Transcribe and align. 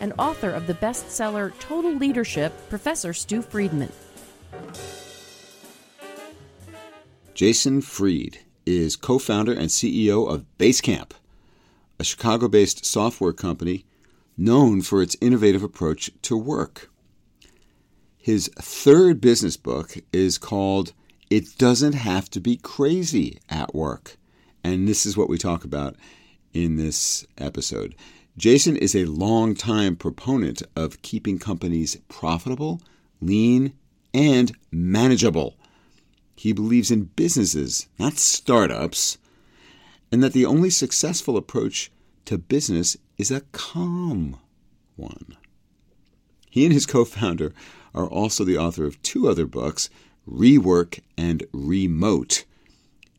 and 0.00 0.12
author 0.18 0.50
of 0.50 0.66
the 0.66 0.74
bestseller 0.74 1.52
Total 1.58 1.92
Leadership, 1.94 2.52
Professor 2.68 3.12
Stu 3.12 3.42
Friedman. 3.42 3.92
Jason 7.34 7.80
Fried 7.80 8.38
is 8.66 8.96
co 8.96 9.18
founder 9.18 9.52
and 9.52 9.68
CEO 9.68 10.28
of 10.28 10.44
Basecamp, 10.58 11.12
a 11.98 12.04
Chicago 12.04 12.48
based 12.48 12.84
software 12.84 13.32
company 13.32 13.84
known 14.36 14.82
for 14.82 15.02
its 15.02 15.16
innovative 15.20 15.62
approach 15.62 16.10
to 16.22 16.36
work. 16.36 16.90
His 18.16 18.50
third 18.58 19.20
business 19.20 19.56
book 19.56 19.96
is 20.12 20.38
called 20.38 20.92
It 21.30 21.56
Doesn't 21.58 21.94
Have 21.94 22.28
to 22.30 22.40
Be 22.40 22.56
Crazy 22.56 23.38
at 23.48 23.74
Work. 23.74 24.16
And 24.62 24.86
this 24.86 25.06
is 25.06 25.16
what 25.16 25.28
we 25.28 25.38
talk 25.38 25.64
about 25.64 25.96
in 26.52 26.76
this 26.76 27.26
episode. 27.38 27.94
Jason 28.38 28.76
is 28.76 28.94
a 28.94 29.04
long-time 29.04 29.96
proponent 29.96 30.62
of 30.76 31.02
keeping 31.02 31.40
companies 31.40 31.96
profitable, 32.06 32.80
lean, 33.20 33.72
and 34.14 34.56
manageable. 34.70 35.56
He 36.36 36.52
believes 36.52 36.92
in 36.92 37.10
businesses, 37.16 37.88
not 37.98 38.16
startups, 38.16 39.18
and 40.12 40.22
that 40.22 40.34
the 40.34 40.46
only 40.46 40.70
successful 40.70 41.36
approach 41.36 41.90
to 42.26 42.38
business 42.38 42.96
is 43.16 43.32
a 43.32 43.40
calm 43.50 44.36
one. 44.94 45.36
He 46.48 46.64
and 46.64 46.72
his 46.72 46.86
co 46.86 47.04
founder 47.04 47.52
are 47.92 48.06
also 48.06 48.44
the 48.44 48.56
author 48.56 48.86
of 48.86 49.02
two 49.02 49.26
other 49.28 49.46
books, 49.46 49.90
Rework 50.30 51.00
and 51.16 51.44
Remote. 51.52 52.44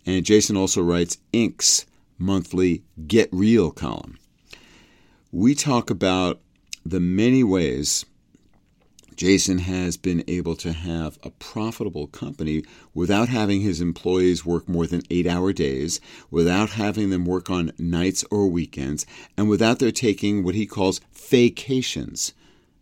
And 0.06 0.24
Jason 0.24 0.56
also 0.56 0.82
writes 0.82 1.18
Inc.'s 1.34 1.86
monthly 2.18 2.84
Get 3.06 3.28
Real 3.34 3.70
column 3.72 4.18
we 5.32 5.54
talk 5.54 5.90
about 5.90 6.40
the 6.86 7.00
many 7.00 7.44
ways 7.44 8.06
Jason 9.16 9.60
has 9.60 9.98
been 9.98 10.24
able 10.28 10.56
to 10.56 10.72
have 10.72 11.20
a 11.24 11.30
profitable 11.30 12.08
company 12.08 12.64
without 12.94 13.28
having 13.28 13.60
his 13.62 13.82
employees 13.82 14.46
work 14.46 14.68
more 14.70 14.88
than 14.88 15.02
eight 15.10 15.28
hour 15.28 15.52
days, 15.52 16.00
without 16.32 16.70
having 16.72 17.10
them 17.10 17.26
work 17.26 17.50
on 17.50 17.74
nights 17.78 18.24
or 18.32 18.48
weekends, 18.48 19.06
and 19.38 19.50
without 19.50 19.80
their 19.80 19.92
taking 19.92 20.42
what 20.42 20.56
he 20.56 20.66
calls 20.66 21.02
fakecations, 21.14 22.32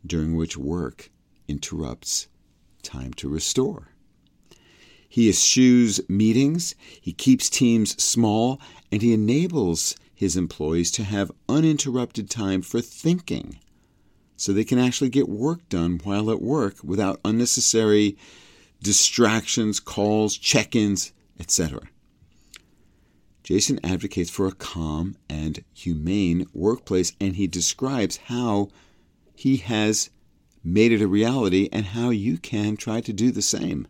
during 0.05 0.35
which 0.35 0.55
work 0.55 1.09
interrupts 1.47 2.27
time 2.83 3.13
to 3.15 3.27
restore. 3.27 3.89
He 5.09 5.29
eschews 5.29 5.99
meetings, 6.07 6.75
he 7.01 7.13
keeps 7.13 7.49
teams 7.49 8.01
small, 8.01 8.61
and 8.91 9.01
he 9.01 9.11
enables 9.11 9.95
his 10.17 10.35
employees 10.35 10.89
to 10.89 11.03
have 11.03 11.31
uninterrupted 11.47 12.27
time 12.27 12.59
for 12.63 12.81
thinking 12.81 13.59
so 14.35 14.51
they 14.51 14.63
can 14.63 14.79
actually 14.79 15.11
get 15.11 15.29
work 15.29 15.69
done 15.69 16.01
while 16.03 16.31
at 16.31 16.41
work 16.41 16.83
without 16.83 17.19
unnecessary 17.23 18.17
distractions, 18.81 19.79
calls, 19.79 20.35
check 20.35 20.75
ins, 20.75 21.13
etc. 21.39 21.81
Jason 23.43 23.79
advocates 23.83 24.31
for 24.31 24.47
a 24.47 24.53
calm 24.53 25.15
and 25.29 25.63
humane 25.71 26.47
workplace, 26.51 27.13
and 27.21 27.35
he 27.35 27.45
describes 27.45 28.17
how 28.25 28.69
he 29.35 29.57
has 29.57 30.09
made 30.63 30.91
it 30.91 31.01
a 31.01 31.07
reality 31.07 31.69
and 31.71 31.85
how 31.85 32.09
you 32.09 32.39
can 32.39 32.75
try 32.75 33.01
to 33.01 33.13
do 33.13 33.29
the 33.29 33.43
same. 33.43 33.87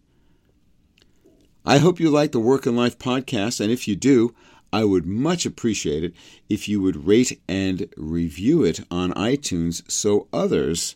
I 1.65 1.77
hope 1.77 2.01
you 2.01 2.09
like 2.09 2.33
the 2.33 2.39
Work 2.41 2.65
and 2.65 2.75
Life 2.75 2.99
podcast, 2.99 3.61
and 3.61 3.71
if 3.71 3.87
you 3.87 3.95
do, 3.95 4.35
I 4.71 4.83
would 4.83 5.05
much 5.05 5.45
appreciate 5.45 6.03
it 6.03 6.13
if 6.49 6.67
you 6.67 6.81
would 6.81 7.07
rate 7.07 7.39
and 7.47 7.89
review 7.95 8.63
it 8.63 8.81
on 8.91 9.13
iTunes 9.13 9.89
so 9.89 10.27
others 10.33 10.95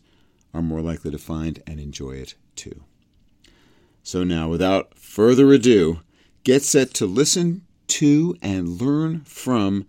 are 0.54 0.62
more 0.62 0.82
likely 0.82 1.12
to 1.12 1.18
find 1.18 1.62
and 1.66 1.80
enjoy 1.80 2.12
it 2.12 2.36
too. 2.56 2.84
So 4.04 4.24
now, 4.24 4.50
without 4.50 4.98
further 4.98 5.52
ado, 5.54 6.02
get 6.44 6.64
set 6.64 6.94
to 6.96 7.06
listen 7.06 7.62
to 7.88 8.36
and 8.42 8.82
learn 8.82 9.22
from 9.22 9.86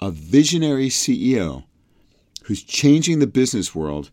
a 0.00 0.10
visionary 0.10 0.88
CEO 0.88 1.64
who's 2.44 2.62
changing 2.62 3.18
the 3.18 3.26
business 3.26 3.74
world 3.74 4.10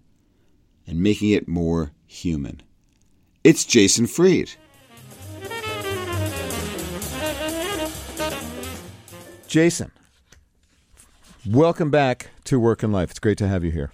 and 0.87 1.01
making 1.01 1.29
it 1.29 1.47
more 1.47 1.91
human. 2.07 2.61
It's 3.43 3.65
Jason 3.65 4.07
Fried. 4.07 4.51
Jason, 9.53 9.91
welcome 11.47 11.91
back 11.91 12.31
to 12.45 12.59
Work 12.59 12.81
and 12.81 12.91
Life. 12.91 13.11
It's 13.11 13.19
great 13.19 13.37
to 13.37 13.47
have 13.47 13.63
you 13.63 13.69
here. 13.69 13.91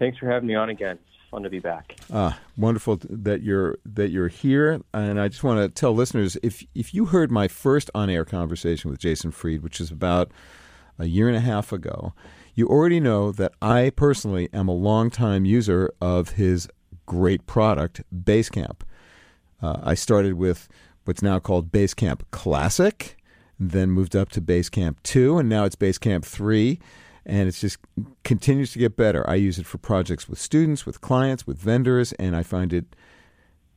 Thanks 0.00 0.18
for 0.18 0.26
having 0.28 0.48
me 0.48 0.56
on 0.56 0.70
again. 0.70 0.98
It's 1.06 1.30
fun 1.30 1.44
to 1.44 1.50
be 1.50 1.60
back. 1.60 1.94
Ah, 2.12 2.36
wonderful 2.56 2.98
that 3.08 3.42
you're 3.42 3.78
that 3.86 4.10
you're 4.10 4.26
here. 4.26 4.80
And 4.92 5.20
I 5.20 5.28
just 5.28 5.44
want 5.44 5.60
to 5.60 5.68
tell 5.68 5.94
listeners 5.94 6.36
if 6.42 6.64
if 6.74 6.92
you 6.92 7.04
heard 7.04 7.30
my 7.30 7.46
first 7.46 7.92
on-air 7.94 8.24
conversation 8.24 8.90
with 8.90 8.98
Jason 8.98 9.30
Fried, 9.30 9.62
which 9.62 9.80
is 9.80 9.92
about 9.92 10.32
a 10.98 11.06
year 11.06 11.28
and 11.28 11.36
a 11.36 11.40
half 11.40 11.72
ago, 11.72 12.12
you 12.56 12.66
already 12.66 12.98
know 12.98 13.30
that 13.30 13.52
I 13.62 13.90
personally 13.90 14.48
am 14.52 14.66
a 14.66 14.74
longtime 14.74 15.44
user 15.44 15.92
of 16.00 16.30
his 16.30 16.68
great 17.06 17.46
product, 17.46 18.02
Basecamp. 18.12 18.80
Uh, 19.62 19.78
I 19.84 19.94
started 19.94 20.34
with 20.34 20.66
what's 21.04 21.22
now 21.22 21.38
called 21.38 21.70
Basecamp 21.70 22.22
Classic 22.32 23.16
then 23.70 23.90
moved 23.90 24.16
up 24.16 24.30
to 24.30 24.40
Basecamp 24.40 24.96
2, 25.02 25.38
and 25.38 25.48
now 25.48 25.64
it's 25.64 25.76
Basecamp 25.76 26.24
3. 26.24 26.78
And 27.24 27.48
it 27.48 27.52
just 27.52 27.78
continues 28.24 28.72
to 28.72 28.80
get 28.80 28.96
better. 28.96 29.28
I 29.30 29.36
use 29.36 29.58
it 29.58 29.66
for 29.66 29.78
projects 29.78 30.28
with 30.28 30.40
students, 30.40 30.84
with 30.84 31.00
clients, 31.00 31.46
with 31.46 31.56
vendors, 31.56 32.12
and 32.14 32.34
I 32.34 32.42
find 32.42 32.72
it. 32.72 32.96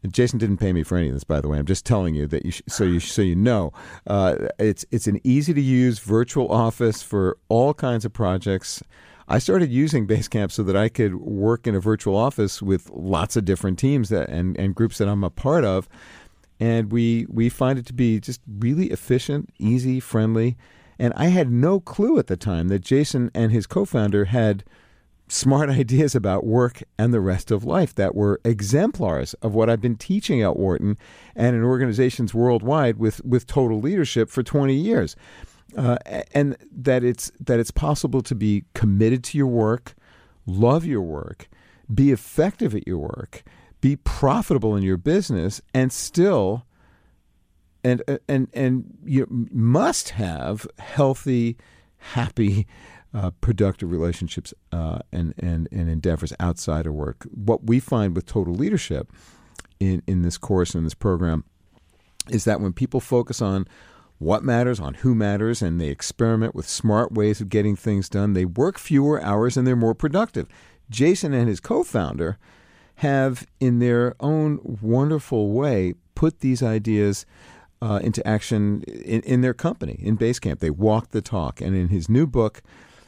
Jason 0.07 0.39
didn't 0.39 0.57
pay 0.57 0.73
me 0.73 0.83
for 0.83 0.97
any 0.97 1.09
of 1.09 1.13
this, 1.13 1.23
by 1.23 1.41
the 1.41 1.47
way. 1.47 1.59
I'm 1.59 1.65
just 1.65 1.85
telling 1.85 2.15
you 2.15 2.25
that 2.27 2.45
you 2.45 2.51
sh- 2.51 2.63
so 2.67 2.83
you 2.83 2.99
so 2.99 3.21
you 3.21 3.35
know. 3.35 3.71
Uh, 4.07 4.47
it's 4.57 4.83
it's 4.91 5.05
an 5.05 5.19
easy 5.23 5.53
to 5.53 5.61
use 5.61 5.99
virtual 5.99 6.51
office 6.51 7.03
for 7.03 7.37
all 7.49 7.73
kinds 7.73 8.05
of 8.05 8.13
projects. 8.13 8.81
I 9.27 9.39
started 9.39 9.71
using 9.71 10.05
Basecamp 10.05 10.51
so 10.51 10.61
that 10.63 10.75
I 10.75 10.87
could 10.87 11.15
work 11.15 11.65
in 11.65 11.73
a 11.73 11.79
virtual 11.79 12.15
office 12.15 12.61
with 12.61 12.89
lots 12.91 13.35
of 13.35 13.43
different 13.43 13.79
teams 13.79 14.09
that, 14.09 14.29
and, 14.29 14.55
and 14.57 14.75
groups 14.75 14.99
that 14.99 15.07
I'm 15.07 15.23
a 15.23 15.31
part 15.31 15.65
of 15.65 15.89
and 16.59 16.91
we 16.91 17.25
we 17.29 17.49
find 17.49 17.77
it 17.77 17.85
to 17.87 17.93
be 17.93 18.19
just 18.19 18.41
really 18.59 18.87
efficient, 18.91 19.49
easy, 19.59 19.99
friendly. 19.99 20.57
And 20.97 21.13
I 21.15 21.27
had 21.27 21.51
no 21.51 21.79
clue 21.79 22.17
at 22.19 22.27
the 22.27 22.37
time 22.37 22.69
that 22.69 22.79
Jason 22.79 23.29
and 23.33 23.51
his 23.51 23.67
co-founder 23.67 24.25
had 24.25 24.63
smart 25.27 25.69
ideas 25.81 26.15
about 26.15 26.45
work 26.45 26.83
and 26.97 27.13
the 27.13 27.19
rest 27.19 27.51
of 27.51 27.63
life 27.63 27.93
that 27.95 28.15
were 28.15 28.39
exemplars 28.45 29.33
of 29.35 29.53
what 29.53 29.69
I've 29.69 29.81
been 29.81 29.97
teaching 29.97 30.41
at 30.41 30.55
Wharton 30.55 30.97
and 31.35 31.55
in 31.55 31.63
organizations 31.63 32.33
worldwide 32.33 32.97
with 32.97 33.23
with 33.25 33.47
total 33.47 33.79
leadership 33.79 34.29
for 34.29 34.43
20 34.43 34.73
years. 34.73 35.15
Uh, 35.75 35.97
and 36.33 36.55
that 36.71 37.03
it's 37.03 37.31
that 37.39 37.59
it's 37.59 37.71
possible 37.71 38.21
to 38.21 38.35
be 38.35 38.63
committed 38.73 39.23
to 39.25 39.37
your 39.37 39.47
work, 39.47 39.95
love 40.45 40.85
your 40.85 41.01
work, 41.01 41.49
be 41.93 42.11
effective 42.11 42.73
at 42.73 42.87
your 42.87 42.99
work, 42.99 43.43
be 43.85 43.95
profitable 43.97 44.75
in 44.75 44.81
your 44.81 44.97
business 44.97 45.61
and 45.71 45.93
still 45.93 46.65
and 47.83 48.01
and 48.27 48.47
and 48.51 48.97
you 49.05 49.27
must 49.51 50.09
have 50.09 50.65
healthy 50.79 51.55
happy 51.97 52.65
uh, 53.13 53.29
productive 53.41 53.91
relationships 53.91 54.55
uh, 54.71 54.97
and, 55.11 55.35
and, 55.37 55.69
and 55.71 55.87
endeavors 55.87 56.33
outside 56.39 56.87
of 56.87 56.93
work. 56.95 57.27
What 57.31 57.67
we 57.67 57.79
find 57.79 58.15
with 58.15 58.25
total 58.25 58.55
leadership 58.55 59.11
in, 59.79 60.01
in 60.07 60.23
this 60.23 60.39
course 60.39 60.73
and 60.73 60.83
this 60.83 60.95
program 60.95 61.43
is 62.31 62.43
that 62.45 62.59
when 62.59 62.73
people 62.73 62.99
focus 62.99 63.39
on 63.39 63.67
what 64.17 64.43
matters, 64.43 64.79
on 64.79 64.95
who 64.95 65.13
matters, 65.13 65.61
and 65.61 65.79
they 65.79 65.89
experiment 65.89 66.55
with 66.55 66.67
smart 66.67 67.11
ways 67.11 67.39
of 67.39 67.49
getting 67.49 67.75
things 67.75 68.09
done, 68.09 68.33
they 68.33 68.45
work 68.45 68.79
fewer 68.79 69.21
hours 69.21 69.55
and 69.55 69.67
they're 69.67 69.75
more 69.75 69.93
productive. 69.93 70.47
Jason 70.89 71.35
and 71.35 71.47
his 71.47 71.59
co 71.59 71.83
founder 71.83 72.39
have, 72.95 73.45
in 73.59 73.79
their 73.79 74.15
own 74.19 74.59
wonderful 74.63 75.51
way, 75.51 75.95
put 76.15 76.39
these 76.39 76.63
ideas 76.63 77.25
uh, 77.81 77.99
into 78.01 78.25
action 78.25 78.83
in, 78.83 79.21
in 79.21 79.41
their 79.41 79.53
company, 79.53 79.99
in 80.01 80.17
Basecamp. 80.17 80.59
They 80.59 80.69
walk 80.69 81.11
the 81.11 81.21
talk. 81.21 81.61
And 81.61 81.75
in 81.75 81.89
his 81.89 82.09
new 82.09 82.25
book, 82.25 82.61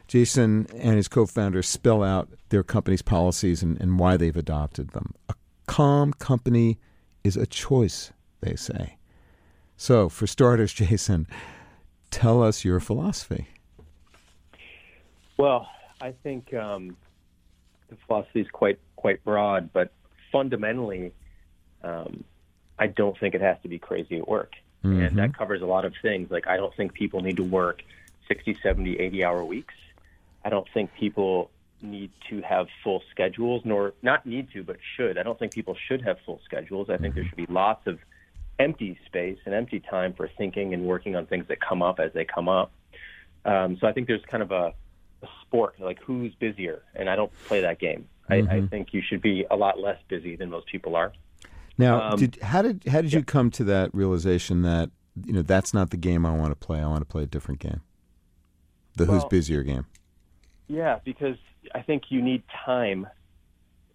Jason 0.07 0.67
and 0.75 0.95
his 0.95 1.07
co 1.07 1.25
founder 1.25 1.61
spell 1.61 2.03
out 2.03 2.29
their 2.49 2.63
company's 2.63 3.01
policies 3.01 3.63
and, 3.63 3.79
and 3.81 3.99
why 3.99 4.17
they've 4.17 4.37
adopted 4.37 4.91
them. 4.91 5.13
A 5.29 5.35
calm 5.67 6.13
company 6.13 6.79
is 7.23 7.35
a 7.35 7.45
choice, 7.45 8.11
they 8.41 8.55
say. 8.55 8.97
So, 9.75 10.09
for 10.09 10.27
starters, 10.27 10.73
Jason, 10.81 11.27
tell 12.11 12.41
us 12.41 12.63
your 12.63 12.79
philosophy. 12.79 13.47
Well, 15.37 15.67
I 16.01 16.13
think 16.23 16.53
um, 16.53 16.95
the 17.89 17.97
philosophy 18.07 18.41
is 18.41 18.47
quite 18.51 18.79
quite 18.97 19.23
broad, 19.23 19.71
but 19.71 19.93
fundamentally, 20.31 21.13
um, 21.83 22.25
I 22.77 22.87
don't 22.87 23.17
think 23.17 23.33
it 23.33 23.41
has 23.41 23.57
to 23.63 23.69
be 23.69 23.79
crazy 23.79 24.17
at 24.17 24.27
work. 24.27 24.53
Mm-hmm. 24.83 25.01
And 25.01 25.17
that 25.17 25.37
covers 25.37 25.61
a 25.61 25.65
lot 25.65 25.85
of 25.85 25.93
things. 26.01 26.29
Like, 26.29 26.47
I 26.47 26.57
don't 26.57 26.75
think 26.75 26.93
people 26.93 27.21
need 27.21 27.37
to 27.37 27.43
work 27.43 27.81
60, 28.27 28.57
70, 28.61 28.99
80 28.99 29.23
hour 29.23 29.43
weeks. 29.43 29.73
I 30.43 30.49
don't 30.49 30.67
think 30.73 30.93
people 30.93 31.49
need 31.81 32.11
to 32.29 32.41
have 32.41 32.67
full 32.83 33.03
schedules, 33.11 33.61
nor 33.63 33.93
not 34.01 34.25
need 34.25 34.51
to, 34.51 34.63
but 34.63 34.77
should. 34.95 35.17
I 35.17 35.23
don't 35.23 35.37
think 35.37 35.53
people 35.53 35.75
should 35.87 36.01
have 36.01 36.17
full 36.25 36.41
schedules. 36.45 36.89
I 36.89 36.97
think 36.97 37.15
there 37.15 37.23
should 37.25 37.37
be 37.37 37.45
lots 37.47 37.87
of 37.87 37.99
empty 38.59 38.99
space 39.05 39.37
and 39.45 39.53
empty 39.53 39.79
time 39.79 40.13
for 40.13 40.29
thinking 40.37 40.73
and 40.73 40.85
working 40.85 41.15
on 41.15 41.25
things 41.25 41.47
that 41.47 41.59
come 41.59 41.81
up 41.81 41.99
as 41.99 42.11
they 42.13 42.25
come 42.25 42.49
up. 42.49 42.71
Um, 43.45 43.77
so 43.79 43.87
I 43.87 43.93
think 43.93 44.07
there's 44.07 44.25
kind 44.25 44.43
of 44.43 44.51
a, 44.51 44.73
a, 45.21 45.27
sport, 45.41 45.75
like 45.79 45.99
who's 46.01 46.33
busier, 46.35 46.81
and 46.95 47.09
I 47.09 47.15
don't 47.15 47.31
play 47.45 47.61
that 47.61 47.79
game. 47.79 48.07
Mm-hmm. 48.29 48.51
I, 48.51 48.57
I, 48.57 48.67
think 48.67 48.93
you 48.93 49.01
should 49.07 49.21
be 49.21 49.45
a 49.49 49.55
lot 49.55 49.79
less 49.79 49.97
busy 50.07 50.35
than 50.35 50.49
most 50.49 50.67
people 50.67 50.95
are. 50.95 51.13
Now, 51.77 52.11
um, 52.11 52.19
did, 52.19 52.39
how 52.41 52.61
did 52.61 52.83
how 52.87 53.01
did 53.01 53.13
you 53.13 53.23
come 53.23 53.51
to 53.51 53.63
that 53.65 53.93
realization 53.93 54.63
that 54.63 54.89
you 55.25 55.33
know 55.33 55.41
that's 55.41 55.73
not 55.73 55.91
the 55.91 55.97
game 55.97 56.25
I 56.25 56.35
want 56.35 56.51
to 56.51 56.55
play? 56.55 56.79
I 56.79 56.87
want 56.87 57.01
to 57.01 57.05
play 57.05 57.23
a 57.23 57.27
different 57.27 57.59
game, 57.59 57.81
the 58.95 59.05
well, 59.05 59.15
who's 59.15 59.25
busier 59.25 59.63
game. 59.63 59.85
Yeah, 60.67 60.99
because 61.05 61.37
I 61.73 61.81
think 61.81 62.03
you 62.09 62.21
need 62.21 62.43
time. 62.65 63.07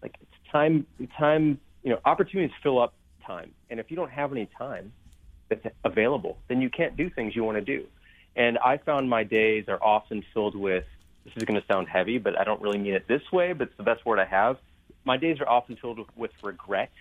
Like 0.01 0.15
it's 0.21 0.51
time, 0.51 0.87
time. 1.17 1.59
You 1.83 1.91
know, 1.91 1.99
opportunities 2.05 2.55
fill 2.63 2.81
up 2.81 2.93
time, 3.25 3.51
and 3.69 3.79
if 3.79 3.91
you 3.91 3.97
don't 3.97 4.11
have 4.11 4.31
any 4.31 4.47
time 4.57 4.93
that's 5.49 5.65
available, 5.83 6.37
then 6.47 6.61
you 6.61 6.69
can't 6.69 6.95
do 6.95 7.09
things 7.09 7.35
you 7.35 7.43
want 7.43 7.57
to 7.57 7.61
do. 7.61 7.85
And 8.35 8.57
I 8.59 8.77
found 8.77 9.09
my 9.09 9.23
days 9.23 9.65
are 9.67 9.81
often 9.83 10.23
filled 10.33 10.55
with. 10.55 10.85
This 11.25 11.33
is 11.37 11.43
going 11.43 11.59
to 11.59 11.65
sound 11.67 11.87
heavy, 11.87 12.17
but 12.17 12.37
I 12.39 12.43
don't 12.43 12.61
really 12.61 12.79
mean 12.79 12.93
it 12.93 13.07
this 13.07 13.21
way. 13.31 13.53
But 13.53 13.69
it's 13.69 13.77
the 13.77 13.83
best 13.83 14.05
word 14.05 14.19
I 14.19 14.25
have. 14.25 14.57
My 15.05 15.17
days 15.17 15.39
are 15.39 15.47
often 15.47 15.77
filled 15.81 15.99
with, 15.99 16.07
with 16.15 16.31
regret 16.41 16.91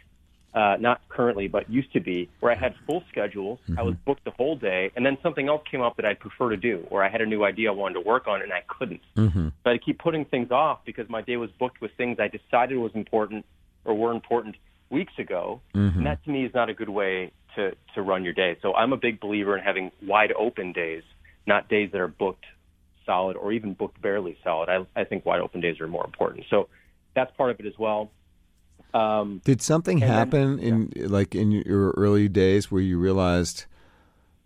uh, 0.55 0.77
not 0.79 1.01
currently, 1.09 1.49
but 1.49 1.71
used 1.71 1.93
to 1.93 2.01
be, 2.01 2.29
where 2.41 2.53
I 2.53 2.55
had 2.55 2.75
full 2.87 3.03
schedules. 3.11 3.59
Mm-hmm. 3.63 3.79
I 3.79 3.83
was 3.83 3.95
booked 4.05 4.25
the 4.25 4.33
whole 4.33 4.57
day, 4.57 4.91
and 4.97 5.05
then 5.05 5.17
something 5.23 5.49
else 5.49 5.63
came 5.71 5.81
up 5.81 5.97
that 5.97 6.05
I'd 6.05 6.21
prefer 6.21 6.51
to 6.51 6.57
do, 6.57 6.87
or 6.91 7.03
I 7.03 7.09
had 7.09 7.21
a 7.21 7.27
new 7.27 7.45
idea 7.45 7.71
I 7.71 7.75
wanted 7.75 7.95
to 7.95 8.01
work 8.01 8.29
on, 8.29 8.43
and 8.43 8.53
I 8.53 8.63
couldn't. 8.69 9.01
Mm-hmm. 9.17 9.49
So 9.65 9.71
I'd 9.71 9.85
keep 9.85 9.99
putting 9.99 10.25
things 10.27 10.51
off 10.51 10.81
because 10.85 11.09
my 11.09 11.23
day 11.23 11.37
was 11.37 11.51
booked 11.59 11.81
with 11.81 11.93
things 11.97 12.19
I 12.21 12.29
decided 12.29 12.77
was 12.77 12.93
important 12.95 13.47
or 13.85 13.95
were 13.95 14.13
important 14.13 14.57
weeks 14.91 15.15
ago. 15.19 15.61
Mm-hmm. 15.75 15.99
And 15.99 16.07
that 16.07 16.23
to 16.25 16.31
me 16.31 16.45
is 16.45 16.53
not 16.55 16.69
a 16.69 16.75
good 16.75 16.91
way 16.91 17.33
to, 17.57 17.73
to 17.95 18.03
run 18.03 18.23
your 18.23 18.35
day. 18.35 18.59
So 18.61 18.75
I'm 18.75 18.93
a 18.93 18.97
big 18.97 19.21
believer 19.21 19.57
in 19.57 19.65
having 19.65 19.91
wide 20.03 20.33
open 20.33 20.73
days, 20.73 21.03
not 21.47 21.69
days 21.69 21.91
that 21.93 22.01
are 22.01 22.09
booked 22.09 22.45
solid 23.05 23.37
or 23.37 23.53
even 23.53 23.75
booked 23.75 24.01
barely 24.01 24.37
solid. 24.43 24.69
I, 24.69 25.01
I 25.01 25.05
think 25.05 25.25
wide 25.25 25.41
open 25.41 25.61
days 25.61 25.81
are 25.81 25.89
more 25.89 26.05
important. 26.05 26.47
So 26.51 26.69
that's 27.15 27.35
part 27.37 27.51
of 27.51 27.61
it 27.61 27.67
as 27.67 27.79
well. 27.79 28.11
Um, 28.95 29.41
Did 29.45 29.63
something 29.63 29.99
happen 29.99 30.57
then, 30.57 30.91
yeah. 30.95 31.05
in 31.05 31.11
like 31.11 31.35
in 31.35 31.51
your 31.51 31.91
early 31.93 32.29
days 32.29 32.71
where 32.71 32.83
you 32.83 32.99
realized 32.99 33.65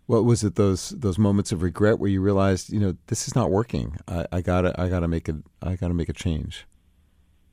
what 0.05 0.23
was 0.23 0.43
it 0.43 0.55
those 0.55 0.89
those 0.89 1.19
moments 1.19 1.51
of 1.51 1.61
regret 1.61 1.99
where 1.99 2.09
you 2.09 2.21
realized 2.21 2.71
you 2.71 2.79
know 2.79 2.95
this 3.07 3.27
is 3.27 3.35
not 3.35 3.51
working 3.51 3.97
I, 4.07 4.25
I 4.31 4.41
gotta 4.41 4.73
I 4.79 4.87
gotta 4.87 5.07
make 5.07 5.27
a 5.27 5.35
I 5.61 5.75
gotta 5.75 5.93
make 5.93 6.07
a 6.09 6.13
change. 6.13 6.65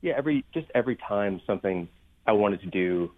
Yeah, 0.03 0.15
every 0.17 0.45
just 0.55 0.67
every 0.75 0.97
time 0.97 1.41
something 1.47 1.89
I 2.27 2.33
wanted 2.33 2.61
to 2.61 2.67
do 2.67 3.11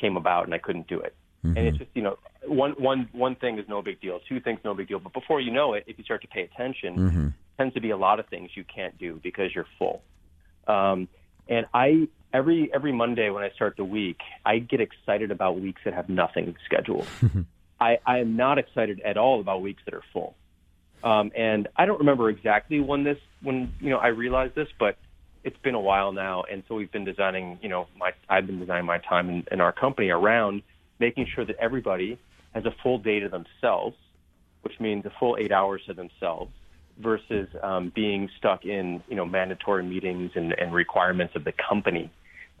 came 0.00 0.16
about 0.16 0.44
and 0.44 0.54
I 0.54 0.58
couldn't 0.58 0.86
do 0.86 1.00
it, 1.00 1.14
mm-hmm. 1.44 1.56
and 1.56 1.66
it's 1.66 1.78
just 1.78 1.90
you 1.94 2.02
know 2.02 2.18
one 2.46 2.72
one 2.72 3.08
one 3.12 3.36
thing 3.36 3.58
is 3.58 3.66
no 3.68 3.82
big 3.82 4.00
deal, 4.00 4.20
two 4.28 4.40
things 4.40 4.60
no 4.64 4.74
big 4.74 4.88
deal, 4.88 4.98
but 4.98 5.12
before 5.12 5.40
you 5.40 5.50
know 5.50 5.74
it, 5.74 5.84
if 5.86 5.98
you 5.98 6.04
start 6.04 6.22
to 6.22 6.28
pay 6.28 6.42
attention, 6.42 6.96
mm-hmm. 6.96 7.28
tends 7.58 7.74
to 7.74 7.80
be 7.80 7.90
a 7.90 7.96
lot 7.96 8.20
of 8.20 8.26
things 8.28 8.50
you 8.54 8.64
can't 8.64 8.98
do 8.98 9.20
because 9.22 9.54
you're 9.54 9.66
full. 9.78 10.02
Um, 10.66 11.08
and 11.48 11.66
I 11.74 12.08
every 12.32 12.70
every 12.74 12.92
Monday 12.92 13.30
when 13.30 13.44
I 13.44 13.50
start 13.50 13.76
the 13.76 13.84
week, 13.84 14.18
I 14.44 14.58
get 14.58 14.80
excited 14.80 15.30
about 15.30 15.60
weeks 15.60 15.82
that 15.84 15.94
have 15.94 16.08
nothing 16.08 16.56
scheduled. 16.64 17.06
I, 17.80 17.98
I 18.06 18.18
am 18.18 18.36
not 18.36 18.58
excited 18.58 19.00
at 19.00 19.16
all 19.16 19.40
about 19.40 19.60
weeks 19.60 19.82
that 19.84 19.94
are 19.94 20.04
full. 20.12 20.34
Um, 21.02 21.32
and 21.36 21.68
I 21.76 21.84
don't 21.84 21.98
remember 21.98 22.30
exactly 22.30 22.80
when 22.80 23.04
this 23.04 23.18
when 23.42 23.72
you 23.80 23.90
know 23.90 23.98
I 23.98 24.08
realized 24.08 24.54
this, 24.54 24.68
but 24.78 24.96
it's 25.42 25.58
been 25.58 25.74
a 25.74 25.80
while 25.80 26.12
now, 26.12 26.44
and 26.50 26.62
so 26.66 26.74
we've 26.74 26.90
been 26.90 27.04
designing. 27.04 27.58
You 27.62 27.68
know, 27.68 27.86
my 27.96 28.12
I've 28.28 28.46
been 28.46 28.58
designing 28.58 28.86
my 28.86 28.98
time 28.98 29.28
in, 29.28 29.44
in 29.52 29.60
our 29.60 29.72
company 29.72 30.08
around 30.08 30.62
making 30.98 31.26
sure 31.34 31.44
that 31.44 31.56
everybody 31.56 32.18
has 32.54 32.64
a 32.64 32.74
full 32.82 32.98
day 32.98 33.20
to 33.20 33.28
themselves, 33.28 33.96
which 34.62 34.78
means 34.80 35.04
a 35.06 35.12
full 35.18 35.36
eight 35.38 35.52
hours 35.52 35.82
to 35.86 35.94
themselves 35.94 36.52
versus 36.98 37.48
um, 37.62 37.90
being 37.94 38.30
stuck 38.38 38.64
in 38.64 39.02
you 39.08 39.16
know 39.16 39.24
mandatory 39.24 39.82
meetings 39.82 40.32
and, 40.34 40.52
and 40.52 40.72
requirements 40.72 41.34
of 41.34 41.44
the 41.44 41.52
company. 41.52 42.10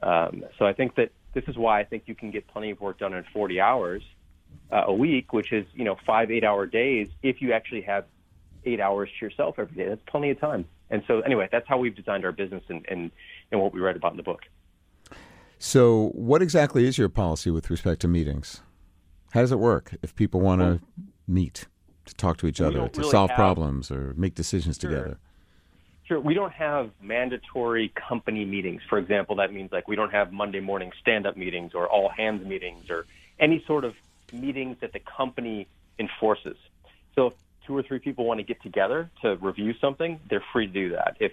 Um, 0.02 0.44
so 0.58 0.66
I 0.66 0.72
think 0.72 0.96
that 0.96 1.10
this 1.32 1.44
is 1.46 1.56
why 1.56 1.80
I 1.80 1.84
think 1.84 2.04
you 2.06 2.14
can 2.14 2.30
get 2.30 2.46
plenty 2.48 2.70
of 2.70 2.80
work 2.80 2.98
done 2.98 3.14
in 3.14 3.24
40 3.32 3.60
hours 3.60 4.02
uh, 4.70 4.84
a 4.86 4.92
week, 4.92 5.32
which 5.32 5.52
is 5.52 5.66
you 5.74 5.84
know 5.84 5.96
five 6.06 6.30
eight-hour 6.30 6.66
days 6.66 7.08
if 7.22 7.40
you 7.40 7.52
actually 7.52 7.82
have 7.82 8.04
eight 8.64 8.80
hours 8.80 9.10
to 9.18 9.26
yourself 9.26 9.58
every 9.58 9.76
day. 9.76 9.88
That's 9.88 10.02
plenty 10.06 10.30
of 10.30 10.40
time. 10.40 10.64
And 10.90 11.02
so 11.06 11.20
anyway, 11.20 11.48
that's 11.50 11.66
how 11.68 11.78
we've 11.78 11.94
designed 11.94 12.24
our 12.24 12.32
business 12.32 12.62
and 12.68 12.84
and, 12.88 13.10
and 13.50 13.60
what 13.60 13.72
we 13.72 13.80
write 13.80 13.96
about 13.96 14.12
in 14.12 14.16
the 14.16 14.22
book. 14.22 14.42
So, 15.64 16.10
what 16.10 16.42
exactly 16.42 16.84
is 16.84 16.98
your 16.98 17.08
policy 17.08 17.50
with 17.50 17.70
respect 17.70 18.02
to 18.02 18.08
meetings? 18.08 18.60
How 19.32 19.40
does 19.40 19.50
it 19.50 19.58
work 19.58 19.96
if 20.02 20.14
people 20.14 20.40
want 20.40 20.60
to 20.60 20.80
meet? 21.26 21.66
to 22.04 22.14
talk 22.14 22.36
to 22.36 22.46
each 22.46 22.60
other, 22.60 22.88
to 22.88 23.00
really 23.00 23.10
solve 23.10 23.30
have, 23.30 23.36
problems, 23.36 23.90
or 23.90 24.14
make 24.16 24.34
decisions 24.34 24.78
sure. 24.78 24.90
together? 24.90 25.18
Sure. 26.04 26.20
We 26.20 26.34
don't 26.34 26.52
have 26.52 26.90
mandatory 27.00 27.92
company 27.94 28.44
meetings. 28.44 28.82
For 28.88 28.98
example, 28.98 29.36
that 29.36 29.52
means 29.52 29.72
like 29.72 29.88
we 29.88 29.96
don't 29.96 30.12
have 30.12 30.32
Monday 30.32 30.60
morning 30.60 30.92
stand 31.00 31.26
up 31.26 31.36
meetings 31.36 31.72
or 31.74 31.88
all 31.88 32.10
hands 32.10 32.46
meetings 32.46 32.90
or 32.90 33.06
any 33.40 33.64
sort 33.66 33.84
of 33.84 33.94
meetings 34.32 34.76
that 34.80 34.92
the 34.92 35.00
company 35.00 35.66
enforces. 35.98 36.56
So 37.14 37.28
if 37.28 37.32
two 37.66 37.74
or 37.74 37.82
three 37.82 38.00
people 38.00 38.26
want 38.26 38.38
to 38.38 38.44
get 38.44 38.62
together 38.62 39.10
to 39.22 39.36
review 39.36 39.72
something, 39.80 40.20
they're 40.28 40.44
free 40.52 40.66
to 40.66 40.72
do 40.72 40.90
that. 40.90 41.16
If 41.20 41.32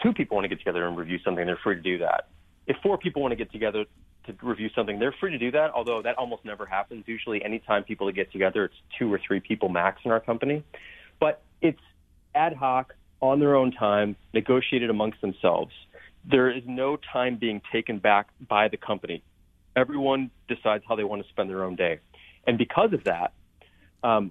two 0.00 0.12
people 0.12 0.36
want 0.36 0.44
to 0.44 0.48
get 0.48 0.58
together 0.58 0.86
and 0.86 0.96
review 0.96 1.18
something, 1.24 1.44
they're 1.44 1.58
free 1.60 1.74
to 1.74 1.82
do 1.82 1.98
that. 1.98 2.28
If 2.70 2.76
four 2.84 2.96
people 2.96 3.20
want 3.20 3.32
to 3.32 3.36
get 3.36 3.50
together 3.50 3.84
to 4.26 4.34
review 4.42 4.70
something, 4.76 5.00
they're 5.00 5.14
free 5.18 5.32
to 5.32 5.38
do 5.38 5.50
that, 5.50 5.72
although 5.74 6.02
that 6.02 6.16
almost 6.16 6.44
never 6.44 6.64
happens. 6.64 7.02
Usually, 7.08 7.44
anytime 7.44 7.82
people 7.82 8.08
get 8.12 8.30
together, 8.30 8.66
it's 8.66 8.74
two 8.96 9.12
or 9.12 9.18
three 9.26 9.40
people 9.40 9.68
max 9.68 10.00
in 10.04 10.12
our 10.12 10.20
company. 10.20 10.62
But 11.18 11.42
it's 11.60 11.80
ad 12.32 12.54
hoc, 12.54 12.94
on 13.20 13.40
their 13.40 13.56
own 13.56 13.72
time, 13.72 14.14
negotiated 14.32 14.88
amongst 14.88 15.20
themselves. 15.20 15.72
There 16.24 16.48
is 16.48 16.62
no 16.64 16.96
time 17.12 17.38
being 17.40 17.60
taken 17.72 17.98
back 17.98 18.28
by 18.48 18.68
the 18.68 18.76
company. 18.76 19.24
Everyone 19.74 20.30
decides 20.46 20.84
how 20.88 20.94
they 20.94 21.02
want 21.02 21.24
to 21.24 21.28
spend 21.28 21.50
their 21.50 21.64
own 21.64 21.74
day. 21.74 21.98
And 22.46 22.56
because 22.56 22.92
of 22.92 23.02
that, 23.02 23.32
um, 24.04 24.30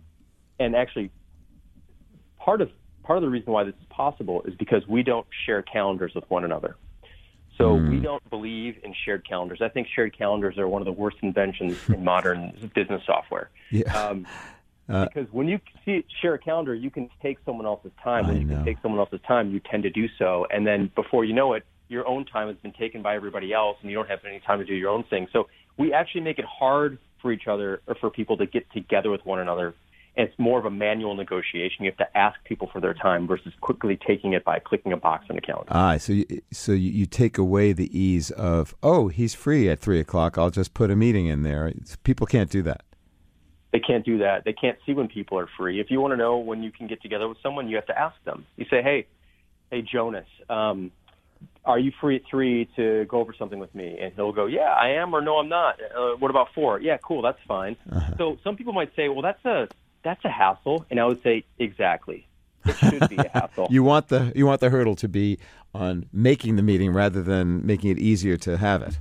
and 0.62 0.78
actually, 0.78 1.12
part 2.38 2.62
of 2.62 2.70
part 3.04 3.18
of 3.18 3.24
the 3.24 3.30
reason 3.30 3.52
why 3.52 3.66
this 3.66 3.76
is 3.76 3.88
possible 3.90 4.44
is 4.44 4.56
because 4.56 4.88
we 4.88 5.04
don't 5.04 5.28
share 5.46 5.62
calendars 5.62 6.14
with 6.16 6.24
one 6.30 6.46
another. 6.46 6.78
So 7.60 7.76
mm. 7.76 7.90
we 7.90 8.00
don't 8.00 8.28
believe 8.30 8.78
in 8.84 8.96
shared 9.06 9.28
calendars. 9.28 9.60
I 9.62 9.68
think 9.68 9.88
shared 9.94 10.18
calendars 10.18 10.58
are 10.58 10.68
one 10.68 10.82
of 10.82 10.86
the 10.86 10.94
worst 10.94 11.18
inventions 11.22 11.78
in 11.90 12.04
modern 12.04 12.72
business 12.76 13.04
software. 13.06 13.50
Yeah. 13.70 13.94
Um, 13.94 14.26
uh, 14.90 15.06
because 15.06 15.28
when 15.32 15.48
you 15.50 15.60
see 15.84 16.06
share 16.22 16.36
a 16.36 16.40
calendar, 16.40 16.74
you 16.74 16.90
can 16.90 17.10
take 17.22 17.38
someone 17.46 17.66
else's 17.66 17.92
time. 18.02 18.28
When 18.28 18.38
I 18.38 18.40
you 18.40 18.46
know. 18.46 18.56
can 18.56 18.66
take 18.66 18.78
someone 18.82 19.00
else's 19.00 19.20
time, 19.28 19.52
you 19.52 19.60
tend 19.60 19.84
to 19.84 19.90
do 19.90 20.08
so, 20.18 20.48
and 20.50 20.66
then 20.66 20.90
before 20.96 21.26
you 21.26 21.34
know 21.34 21.54
it, 21.54 21.64
your 21.90 22.08
own 22.08 22.26
time 22.26 22.48
has 22.48 22.58
been 22.58 22.72
taken 22.72 23.02
by 23.02 23.16
everybody 23.16 23.52
else, 23.52 23.78
and 23.82 23.92
you 23.92 23.98
don't 23.98 24.10
have 24.10 24.20
any 24.26 24.40
time 24.40 24.60
to 24.60 24.66
do 24.66 24.74
your 24.74 24.90
own 24.90 25.04
thing. 25.04 25.28
So 25.34 25.50
we 25.78 25.92
actually 25.92 26.22
make 26.22 26.40
it 26.40 26.46
hard 26.46 26.98
for 27.22 27.32
each 27.32 27.48
other 27.48 27.82
or 27.88 27.96
for 27.96 28.10
people 28.10 28.38
to 28.38 28.46
get 28.46 28.72
together 28.72 29.10
with 29.10 29.26
one 29.26 29.40
another 29.40 29.74
it's 30.16 30.38
more 30.38 30.60
of 30.60 30.66
a 30.66 30.72
manual 30.72 31.16
negotiation. 31.16 31.86
You 31.86 31.92
have 31.92 31.98
to 31.98 32.18
ask 32.18 32.42
people 32.44 32.70
for 32.72 32.82
their 32.82 32.94
time 32.94 33.28
versus 33.28 33.54
quickly 33.62 33.98
taking 34.06 34.34
it 34.34 34.44
by 34.44 34.60
clicking 34.60 34.92
a 34.92 34.98
box 34.98 35.26
on 35.30 35.38
a 35.38 35.42
calendar. 35.42 35.72
Ah, 35.72 35.98
so 35.98 36.14
you, 36.14 36.26
so 36.52 36.72
you 36.74 37.06
take 37.06 37.38
away 37.38 37.72
the 37.74 37.98
ease 37.98 38.32
of 38.32 38.76
oh 38.84 39.08
he's 39.08 39.34
free 39.34 39.70
at 39.70 39.80
three 39.80 40.00
o'clock. 40.00 40.38
I'll 40.38 40.50
just 40.50 40.74
put 40.74 40.92
a 40.92 40.96
meeting 40.96 41.28
in 41.28 41.44
there. 41.44 41.72
People 42.04 42.28
can't 42.28 42.50
do 42.50 42.62
that. 42.64 42.84
They 43.72 43.80
can't 43.80 44.04
do 44.04 44.18
that. 44.20 44.46
They 44.46 44.54
can't 44.54 44.78
see 44.86 44.94
when 44.94 45.08
people 45.08 45.38
are 45.38 45.48
free. 45.58 45.80
If 45.80 45.92
you 45.92 46.02
want 46.02 46.14
to 46.14 46.18
know 46.18 46.38
when 46.38 46.64
you 46.64 46.72
can 46.72 46.88
get 46.88 47.02
together 47.02 47.28
with 47.28 47.38
someone, 47.44 47.68
you 47.68 47.76
have 47.76 47.86
to 47.86 47.98
ask 47.98 48.16
them. 48.24 48.46
You 48.58 48.66
say, 48.70 48.82
hey, 48.82 49.06
hey 49.70 49.84
Jonas, 49.84 50.26
um, 50.50 50.92
are 51.66 51.78
you 51.78 51.92
free 52.02 52.16
at 52.16 52.24
three 52.30 52.68
to 52.76 53.06
go 53.06 53.20
over 53.20 53.34
something 53.38 53.60
with 53.60 53.74
me? 53.76 54.00
And 54.02 54.12
he'll 54.16 54.32
go, 54.32 54.48
yeah, 54.48 54.74
I 54.74 54.94
am, 54.94 55.14
or 55.14 55.22
no, 55.22 55.38
I'm 55.38 55.50
not. 55.50 55.80
Uh, 55.96 56.16
what 56.18 56.32
about 56.32 56.48
four? 56.56 56.82
Yeah, 56.82 56.98
cool, 56.98 57.22
that's 57.22 57.40
fine. 57.48 57.76
Uh-huh. 57.92 58.14
So 58.18 58.38
some 58.44 58.58
people 58.58 58.74
might 58.74 58.96
say, 58.96 59.08
well, 59.08 59.22
that's 59.22 59.46
a 59.46 59.68
that's 60.04 60.24
a 60.26 60.30
hassle. 60.30 60.86
And 60.90 61.00
I 61.00 61.06
would 61.06 61.22
say, 61.24 61.46
exactly. 61.58 62.28
it 62.66 62.76
should 62.78 63.10
be 63.10 63.18
a 63.18 63.30
hassle. 63.34 63.68
you 63.70 63.84
want 63.84 64.10
the 64.10 64.32
you 64.36 64.46
want 64.46 64.62
the 64.62 64.70
hurdle 64.70 64.96
to 64.98 65.08
be 65.08 65.38
on 65.74 66.06
making 66.12 66.56
the 66.56 66.64
meeting 66.64 66.94
rather 66.94 67.22
than 67.22 67.66
making 67.66 67.92
it 67.92 68.00
easier 68.00 68.38
to 68.38 68.58
have 68.58 68.82
it. 68.82 69.00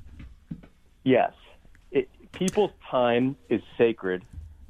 Yes, 1.05 1.33
it, 1.91 2.09
people's 2.33 2.73
time 2.91 3.37
is 3.49 3.63
sacred, 3.77 4.23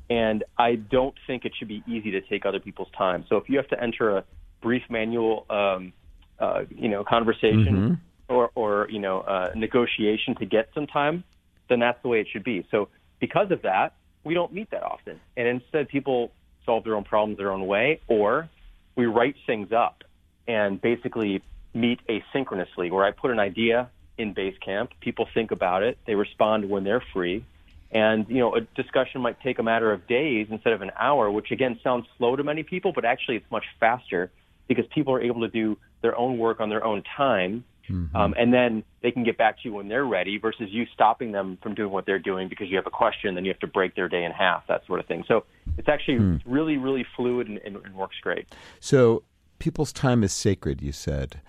and 0.09 0.45
I 0.57 0.77
don't 0.77 1.15
think 1.27 1.45
it 1.45 1.53
should 1.59 1.69
be 1.69 1.83
easy 1.87 2.11
to 2.13 2.21
take 2.21 2.47
other 2.47 2.61
people's 2.61 2.91
time. 2.97 3.25
So 3.29 3.37
if 3.37 3.49
you 3.49 3.57
have 3.57 3.69
to 3.69 3.83
enter 3.83 4.17
a 4.17 4.25
brief 4.61 4.83
manual, 4.89 5.47
um, 5.51 5.93
uh, 6.39 6.65
you 6.71 6.89
know, 6.89 7.05
conversation 7.05 8.01
or 8.29 8.51
or 8.55 8.89
you 8.91 9.01
know, 9.01 9.21
uh, 9.21 9.51
negotiation 9.55 10.35
to 10.37 10.47
get 10.47 10.69
some 10.75 10.87
time, 10.87 11.25
then 11.69 11.81
that's 11.81 12.01
the 12.03 12.09
way 12.09 12.21
it 12.21 12.29
should 12.33 12.45
be. 12.45 12.67
So 12.71 12.89
because 13.21 13.51
of 13.51 13.63
that, 13.63 13.95
we 14.25 14.35
don't 14.35 14.53
meet 14.53 14.71
that 14.71 14.83
often, 14.83 15.21
and 15.37 15.49
instead 15.49 15.89
people 15.89 16.31
solve 16.65 16.85
their 16.85 16.95
own 16.95 17.05
problems 17.05 17.39
their 17.39 17.53
own 17.53 17.67
way, 17.67 18.01
or 18.09 18.49
we 18.97 19.07
write 19.07 19.37
things 19.47 19.73
up 19.73 20.05
and 20.47 20.81
basically 20.81 21.43
meet 21.75 22.01
asynchronously, 22.09 22.91
where 22.91 23.05
I 23.05 23.11
put 23.11 23.31
an 23.31 23.39
idea 23.39 23.91
in 24.17 24.35
Basecamp, 24.35 24.89
people 25.01 25.29
think 25.33 25.51
about 25.51 25.83
it, 25.83 25.97
they 26.07 26.15
respond 26.15 26.69
when 26.69 26.85
they're 26.85 27.03
free, 27.13 27.45
and 27.91 28.27
you 28.29 28.39
know 28.39 28.55
a 28.55 28.61
discussion 28.61 29.21
might 29.23 29.41
take 29.41 29.59
a 29.59 29.63
matter 29.63 29.93
of 29.93 30.07
days 30.07 30.49
instead 30.51 30.73
of 30.73 30.83
an 30.83 30.91
hour, 30.99 31.31
which 31.31 31.51
again 31.51 31.79
sounds 31.83 32.07
slow 32.19 32.37
to 32.37 32.43
many 32.43 32.63
people, 32.63 32.93
but 32.93 33.05
actually 33.05 33.37
it's 33.37 33.51
much 33.51 33.65
faster 33.81 34.31
because 34.67 34.85
people 34.95 35.15
are 35.15 35.23
able 35.23 35.41
to 35.41 35.49
do 35.49 35.79
their 36.03 36.17
own 36.17 36.39
work 36.39 36.61
on 36.61 36.69
their 36.69 36.85
own 36.85 37.03
time. 37.17 37.65
Um, 38.15 38.35
and 38.39 38.53
then 38.53 38.85
they 39.03 39.11
can 39.11 39.25
get 39.25 39.39
back 39.39 39.57
to 39.63 39.69
you 39.69 39.75
when 39.75 39.89
they're 39.89 40.05
ready 40.05 40.39
versus 40.39 40.69
you 40.71 40.87
stopping 40.93 41.33
them 41.33 41.59
from 41.63 41.75
doing 41.75 41.91
what 41.91 42.07
they're 42.07 42.19
doing 42.19 42.49
because 42.49 42.69
you 42.69 42.77
have 42.77 42.87
a 42.87 42.91
question, 42.91 43.35
then 43.35 43.45
you 43.45 43.51
have 43.51 43.61
to 43.61 43.67
break 43.67 43.95
their 43.95 44.09
day 44.09 44.25
in 44.25 44.33
half, 44.33 44.67
that 44.67 44.87
sort 44.87 45.01
of 45.01 45.07
thing. 45.07 45.25
So 45.27 45.45
it's 45.77 45.89
actually 45.89 46.41
really, 46.45 46.77
really 46.77 47.07
fluid 47.17 47.49
and, 47.49 47.59
and, 47.59 47.77
and 47.77 47.95
works 47.95 48.17
great. 48.23 48.47
So 48.81 49.23
people's 49.59 49.93
time 49.93 50.23
is 50.23 50.33
sacred, 50.33 50.83
you 50.83 50.93
said, 50.93 51.41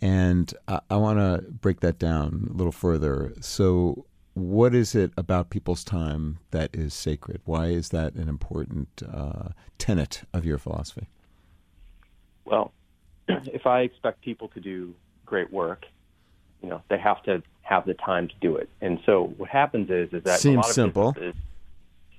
and 0.00 0.52
I, 0.68 0.80
I 0.90 0.96
want 0.96 1.18
to 1.18 1.50
break 1.50 1.80
that 1.80 1.98
down 1.98 2.48
a 2.50 2.56
little 2.56 2.72
further. 2.72 3.32
So, 3.40 4.06
what 4.34 4.74
is 4.74 4.94
it 4.94 5.12
about 5.16 5.50
people's 5.50 5.84
time 5.84 6.38
that 6.52 6.70
is 6.72 6.94
sacred? 6.94 7.40
Why 7.44 7.66
is 7.66 7.90
that 7.90 8.14
an 8.14 8.28
important 8.28 9.02
uh, 9.12 9.50
tenet 9.76 10.22
of 10.32 10.46
your 10.46 10.56
philosophy? 10.56 11.08
Well, 12.44 12.72
if 13.28 13.66
I 13.66 13.80
expect 13.80 14.22
people 14.22 14.48
to 14.48 14.60
do 14.60 14.94
great 15.30 15.50
work, 15.52 15.86
you 16.60 16.68
know, 16.68 16.82
they 16.90 16.98
have 16.98 17.22
to 17.22 17.42
have 17.62 17.86
the 17.86 17.94
time 17.94 18.28
to 18.28 18.34
do 18.40 18.56
it. 18.56 18.68
And 18.82 18.98
so 19.06 19.32
what 19.38 19.48
happens 19.48 19.88
is 19.88 20.12
is 20.12 20.24
that 20.24 20.40
Seems 20.40 20.54
a 20.54 20.58
lot 20.58 20.66
of 20.66 20.74
simple. 20.74 21.16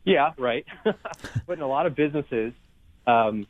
yeah, 0.05 0.31
right. 0.37 0.65
but 0.83 1.53
in 1.53 1.61
a 1.61 1.67
lot 1.67 1.85
of 1.85 1.95
businesses, 1.95 2.53
um, 3.05 3.45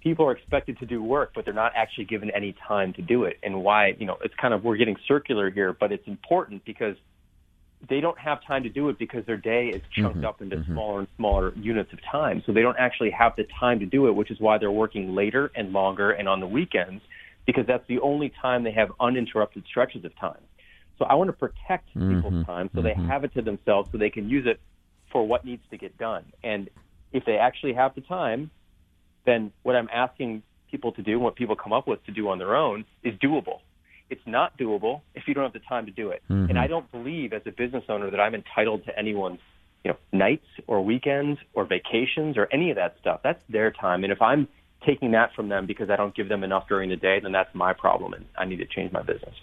people 0.00 0.26
are 0.26 0.32
expected 0.32 0.78
to 0.78 0.86
do 0.86 1.02
work, 1.02 1.32
but 1.34 1.44
they're 1.44 1.54
not 1.54 1.72
actually 1.76 2.06
given 2.06 2.30
any 2.30 2.56
time 2.66 2.94
to 2.94 3.02
do 3.02 3.24
it. 3.24 3.38
And 3.42 3.62
why, 3.62 3.94
you 3.98 4.06
know, 4.06 4.16
it's 4.24 4.34
kind 4.40 4.54
of 4.54 4.64
we're 4.64 4.76
getting 4.76 4.96
circular 5.06 5.50
here, 5.50 5.72
but 5.78 5.92
it's 5.92 6.06
important 6.08 6.64
because 6.64 6.96
they 7.88 8.00
don't 8.00 8.18
have 8.18 8.42
time 8.46 8.62
to 8.62 8.70
do 8.70 8.88
it 8.88 8.98
because 8.98 9.26
their 9.26 9.36
day 9.36 9.68
is 9.68 9.82
chunked 9.94 10.24
up 10.24 10.40
into 10.40 10.64
smaller 10.64 11.00
and 11.00 11.08
smaller 11.16 11.52
units 11.56 11.92
of 11.92 11.98
time. 12.10 12.42
So 12.46 12.52
they 12.52 12.62
don't 12.62 12.78
actually 12.78 13.10
have 13.10 13.36
the 13.36 13.44
time 13.60 13.80
to 13.80 13.86
do 13.86 14.06
it, 14.06 14.12
which 14.12 14.30
is 14.30 14.40
why 14.40 14.56
they're 14.56 14.70
working 14.70 15.14
later 15.14 15.50
and 15.54 15.72
longer 15.72 16.10
and 16.10 16.26
on 16.26 16.40
the 16.40 16.46
weekends 16.46 17.02
because 17.46 17.66
that's 17.66 17.86
the 17.88 18.00
only 18.00 18.32
time 18.40 18.64
they 18.64 18.72
have 18.72 18.90
uninterrupted 19.00 19.64
stretches 19.66 20.04
of 20.04 20.16
time. 20.18 20.40
So 20.98 21.04
I 21.04 21.14
want 21.14 21.28
to 21.28 21.32
protect 21.32 21.88
mm-hmm. 21.90 22.16
people's 22.16 22.46
time 22.46 22.70
so 22.74 22.82
they 22.82 22.90
mm-hmm. 22.90 23.06
have 23.08 23.24
it 23.24 23.34
to 23.34 23.42
themselves 23.42 23.88
so 23.90 23.98
they 23.98 24.10
can 24.10 24.28
use 24.28 24.46
it 24.46 24.60
for 25.10 25.26
what 25.26 25.44
needs 25.44 25.62
to 25.70 25.76
get 25.76 25.98
done. 25.98 26.24
And 26.42 26.70
if 27.12 27.24
they 27.24 27.36
actually 27.36 27.74
have 27.74 27.94
the 27.94 28.00
time, 28.00 28.50
then 29.26 29.52
what 29.62 29.76
I'm 29.76 29.88
asking 29.92 30.42
people 30.70 30.92
to 30.92 31.02
do, 31.02 31.18
what 31.18 31.36
people 31.36 31.56
come 31.56 31.72
up 31.72 31.86
with 31.86 32.04
to 32.06 32.12
do 32.12 32.28
on 32.28 32.38
their 32.38 32.56
own, 32.56 32.84
is 33.02 33.14
doable. 33.14 33.60
It's 34.10 34.26
not 34.26 34.58
doable 34.58 35.00
if 35.14 35.26
you 35.26 35.34
don't 35.34 35.44
have 35.44 35.52
the 35.52 35.60
time 35.60 35.86
to 35.86 35.92
do 35.92 36.10
it. 36.10 36.22
Mm-hmm. 36.30 36.50
And 36.50 36.58
I 36.58 36.66
don't 36.66 36.90
believe, 36.90 37.32
as 37.32 37.42
a 37.46 37.52
business 37.52 37.84
owner, 37.88 38.10
that 38.10 38.20
I'm 38.20 38.34
entitled 38.34 38.84
to 38.84 38.98
anyone's, 38.98 39.40
you 39.84 39.92
know, 39.92 39.96
nights 40.12 40.46
or 40.66 40.84
weekends 40.84 41.38
or 41.54 41.64
vacations 41.64 42.36
or 42.36 42.48
any 42.52 42.70
of 42.70 42.76
that 42.76 42.96
stuff. 43.00 43.20
That's 43.22 43.42
their 43.48 43.70
time. 43.70 44.04
And 44.04 44.12
if 44.12 44.20
I'm 44.20 44.48
taking 44.84 45.12
that 45.12 45.34
from 45.34 45.48
them 45.48 45.66
because 45.66 45.90
I 45.90 45.96
don't 45.96 46.14
give 46.14 46.28
them 46.28 46.44
enough 46.44 46.68
during 46.68 46.90
the 46.90 46.96
day, 46.96 47.20
then 47.20 47.32
that's 47.32 47.54
my 47.54 47.72
problem, 47.72 48.14
and 48.14 48.24
I 48.36 48.44
need 48.44 48.56
to 48.58 48.66
change 48.66 48.92
my 48.92 49.02
business. 49.02 49.34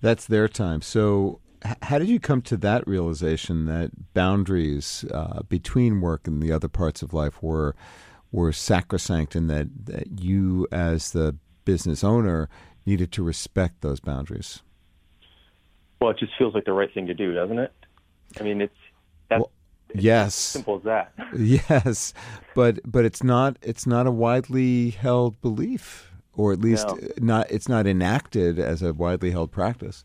That's 0.00 0.26
their 0.26 0.48
time. 0.48 0.82
So, 0.82 1.40
h- 1.64 1.76
how 1.82 1.98
did 1.98 2.08
you 2.08 2.20
come 2.20 2.42
to 2.42 2.56
that 2.58 2.86
realization 2.86 3.66
that 3.66 4.14
boundaries 4.14 5.04
uh, 5.12 5.42
between 5.48 6.00
work 6.00 6.26
and 6.26 6.42
the 6.42 6.52
other 6.52 6.68
parts 6.68 7.02
of 7.02 7.14
life 7.14 7.42
were 7.42 7.74
were 8.32 8.52
sacrosanct, 8.52 9.34
and 9.34 9.48
that, 9.48 9.68
that 9.86 10.20
you, 10.20 10.66
as 10.70 11.12
the 11.12 11.36
business 11.64 12.04
owner, 12.04 12.48
needed 12.84 13.12
to 13.12 13.22
respect 13.22 13.80
those 13.80 14.00
boundaries? 14.00 14.62
Well, 16.00 16.10
it 16.10 16.18
just 16.18 16.32
feels 16.36 16.54
like 16.54 16.64
the 16.64 16.72
right 16.72 16.92
thing 16.92 17.06
to 17.06 17.14
do, 17.14 17.32
doesn't 17.32 17.58
it? 17.58 17.72
I 18.38 18.42
mean, 18.42 18.60
it's 18.60 18.74
yes, 19.94 20.34
simple 20.34 20.76
as 20.76 20.82
that. 20.84 21.12
yes, 21.36 22.12
but 22.54 22.78
but 22.84 23.04
it's 23.04 23.22
not 23.22 23.58
it's 23.62 23.86
not 23.86 24.06
a 24.06 24.10
widely 24.10 24.90
held 24.90 25.40
belief, 25.40 26.12
or 26.34 26.52
at 26.52 26.60
least 26.60 26.86
No. 26.88 26.98
not 27.18 27.50
it's 27.50 27.68
not 27.68 27.86
enacted 27.86 28.58
as 28.58 28.82
a 28.82 28.92
widely 28.92 29.30
held 29.30 29.50
practice. 29.52 30.04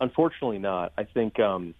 Unfortunately, 0.00 0.58
not. 0.58 0.92
I 0.98 1.04
think 1.04 1.38
um, 1.38 1.74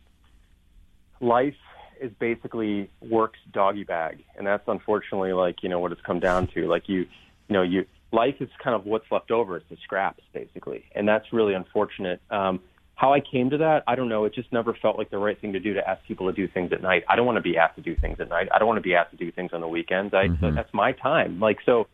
life 1.21 1.57
is 2.01 2.13
basically 2.19 2.91
work's 3.01 3.39
doggy 3.53 3.85
bag, 3.85 4.25
and 4.37 4.47
that's 4.47 4.67
unfortunately 4.67 5.33
like 5.33 5.63
you 5.63 5.69
know 5.69 5.79
what 5.79 5.93
it's 5.93 6.01
come 6.03 6.21
down 6.21 6.47
to. 6.49 6.67
Like 6.69 6.89
you, 6.89 7.01
you 7.01 7.53
know, 7.55 7.63
you 7.63 7.87
life 8.13 8.37
is 8.41 8.49
kind 8.63 8.75
of 8.77 8.85
what's 8.87 9.11
left 9.11 9.31
over. 9.31 9.57
It's 9.57 9.69
the 9.71 9.77
scraps 9.83 10.23
basically, 10.33 10.85
and 10.95 11.09
that's 11.09 11.33
really 11.33 11.55
unfortunate. 11.55 12.21
Um, 12.31 12.61
how 13.03 13.13
I 13.13 13.19
came 13.19 13.51
to 13.51 13.59
that, 13.59 13.83
I 13.89 13.97
don't 13.97 14.09
know. 14.09 14.27
It 14.27 14.33
just 14.33 14.53
never 14.53 14.75
felt 14.81 14.97
like 14.97 15.11
the 15.11 15.19
right 15.19 15.39
thing 15.41 15.55
to 15.55 15.59
do 15.59 15.75
to 15.75 15.91
ask 15.91 16.01
people 16.07 16.29
to 16.29 16.33
do 16.33 16.47
things 16.47 16.73
at 16.73 16.81
night. 16.81 17.03
I 17.09 17.17
don't 17.17 17.27
want 17.27 17.35
to 17.35 17.43
be 17.43 17.59
asked 17.59 17.75
to 17.75 17.83
do 17.83 17.97
things 17.97 18.21
at 18.21 18.29
night. 18.29 18.47
I 18.55 18.61
don't 18.61 18.69
want 18.69 18.79
to 18.79 18.83
be 18.83 18.95
asked 18.95 19.11
to 19.11 19.17
do 19.17 19.33
things 19.33 19.51
on 19.53 19.61
the 19.61 19.67
weekends. 19.67 20.15
I, 20.15 20.29
so 20.41 20.53
that's 20.53 20.73
my 20.73 20.93
time. 20.93 21.41
Like 21.41 21.59
so, 21.67 21.89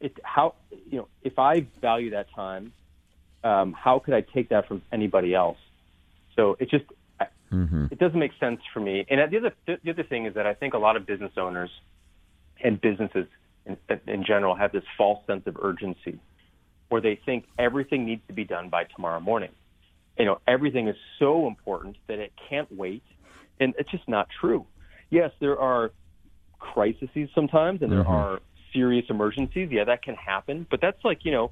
it 0.00 0.16
how 0.22 0.54
you 0.88 0.98
know 0.98 1.08
if 1.24 1.36
I 1.40 1.66
value 1.80 2.10
that 2.10 2.28
time, 2.32 2.72
um, 3.42 3.72
how 3.72 3.98
could 3.98 4.14
I 4.14 4.20
take 4.20 4.50
that 4.50 4.68
from 4.68 4.82
anybody 4.92 5.34
else? 5.34 5.58
So 6.36 6.56
it 6.60 6.70
just 6.70 6.84
I- 7.18 7.26
mm-hmm. 7.52 7.86
it 7.90 7.98
doesn't 7.98 8.20
make 8.20 8.32
sense 8.38 8.60
for 8.72 8.78
me. 8.78 9.04
And 9.10 9.20
uh, 9.20 9.26
the 9.26 9.38
other 9.38 9.80
the 9.82 9.90
other 9.90 10.04
thing 10.04 10.26
is 10.26 10.34
that 10.34 10.46
I 10.46 10.54
think 10.54 10.74
a 10.74 10.78
lot 10.78 10.96
of 10.96 11.06
business 11.06 11.32
owners 11.36 11.70
and 12.62 12.80
businesses 12.80 13.26
in, 13.64 13.76
in 14.06 14.24
general 14.24 14.54
have 14.54 14.70
this 14.70 14.84
false 14.96 15.26
sense 15.26 15.44
of 15.48 15.56
urgency, 15.60 16.20
where 16.88 17.00
they 17.00 17.18
think 17.26 17.46
everything 17.58 18.06
needs 18.06 18.22
to 18.28 18.32
be 18.32 18.44
done 18.44 18.68
by 18.68 18.84
tomorrow 18.84 19.18
morning. 19.18 19.50
You 20.18 20.24
know, 20.24 20.38
everything 20.46 20.88
is 20.88 20.96
so 21.18 21.46
important 21.46 21.96
that 22.08 22.18
it 22.18 22.32
can't 22.48 22.74
wait, 22.76 23.02
and 23.60 23.74
it's 23.78 23.90
just 23.90 24.08
not 24.08 24.28
true. 24.40 24.66
Yes, 25.10 25.30
there 25.40 25.58
are 25.58 25.90
crises 26.58 27.08
sometimes, 27.34 27.82
and 27.82 27.92
there 27.92 28.02
mm-hmm. 28.02 28.10
are 28.10 28.40
serious 28.72 29.04
emergencies. 29.08 29.68
Yeah, 29.70 29.84
that 29.84 30.02
can 30.02 30.14
happen, 30.14 30.66
but 30.70 30.80
that's 30.80 30.98
like 31.04 31.20
you 31.24 31.32
know 31.32 31.50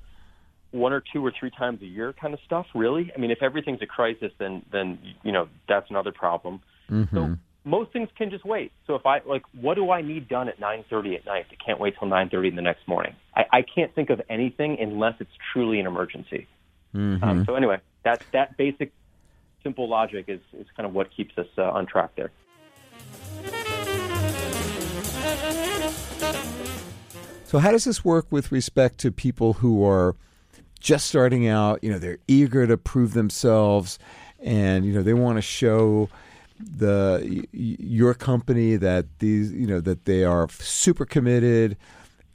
one 0.70 0.92
or 0.92 1.02
two 1.12 1.24
or 1.24 1.32
three 1.38 1.50
times 1.50 1.80
a 1.82 1.86
year 1.86 2.12
kind 2.20 2.34
of 2.34 2.40
stuff. 2.44 2.66
Really, 2.74 3.10
I 3.14 3.20
mean, 3.20 3.30
if 3.30 3.42
everything's 3.42 3.82
a 3.82 3.86
crisis, 3.86 4.32
then 4.38 4.62
then 4.72 4.98
you 5.22 5.32
know 5.32 5.48
that's 5.68 5.88
another 5.90 6.12
problem. 6.12 6.60
So 6.88 6.94
mm-hmm. 6.94 7.34
most 7.64 7.92
things 7.92 8.08
can 8.16 8.30
just 8.30 8.44
wait. 8.44 8.72
So 8.86 8.94
if 8.94 9.06
I 9.06 9.20
like, 9.26 9.42
what 9.58 9.74
do 9.74 9.90
I 9.90 10.02
need 10.02 10.28
done 10.28 10.48
at 10.48 10.60
9:30 10.60 11.16
at 11.16 11.26
night? 11.26 11.46
that 11.50 11.64
can't 11.64 11.80
wait 11.80 11.94
till 11.98 12.08
9:30 12.08 12.48
in 12.48 12.56
the 12.56 12.62
next 12.62 12.86
morning. 12.88 13.14
I, 13.34 13.42
I 13.52 13.62
can't 13.62 13.94
think 13.94 14.10
of 14.10 14.20
anything 14.28 14.78
unless 14.80 15.14
it's 15.20 15.30
truly 15.52 15.80
an 15.80 15.86
emergency. 15.86 16.46
Um, 16.94 17.44
so 17.44 17.54
anyway, 17.54 17.80
that 18.04 18.22
that 18.32 18.56
basic, 18.56 18.92
simple 19.62 19.88
logic 19.88 20.26
is 20.28 20.40
is 20.58 20.66
kind 20.76 20.86
of 20.86 20.94
what 20.94 21.10
keeps 21.10 21.36
us 21.38 21.48
uh, 21.58 21.62
on 21.70 21.86
track 21.86 22.10
there. 22.16 22.30
So, 27.44 27.58
how 27.58 27.70
does 27.70 27.84
this 27.84 28.04
work 28.04 28.26
with 28.30 28.50
respect 28.50 28.98
to 28.98 29.12
people 29.12 29.54
who 29.54 29.84
are 29.84 30.16
just 30.80 31.06
starting 31.06 31.46
out? 31.46 31.82
You 31.82 31.92
know, 31.92 31.98
they're 31.98 32.18
eager 32.26 32.66
to 32.66 32.76
prove 32.76 33.14
themselves, 33.14 33.98
and 34.40 34.84
you 34.84 34.92
know 34.92 35.02
they 35.02 35.14
want 35.14 35.38
to 35.38 35.42
show 35.42 36.08
the 36.58 37.46
your 37.52 38.14
company 38.14 38.76
that 38.76 39.06
these 39.18 39.52
you 39.52 39.66
know 39.66 39.80
that 39.80 40.04
they 40.04 40.24
are 40.24 40.48
super 40.50 41.04
committed 41.04 41.76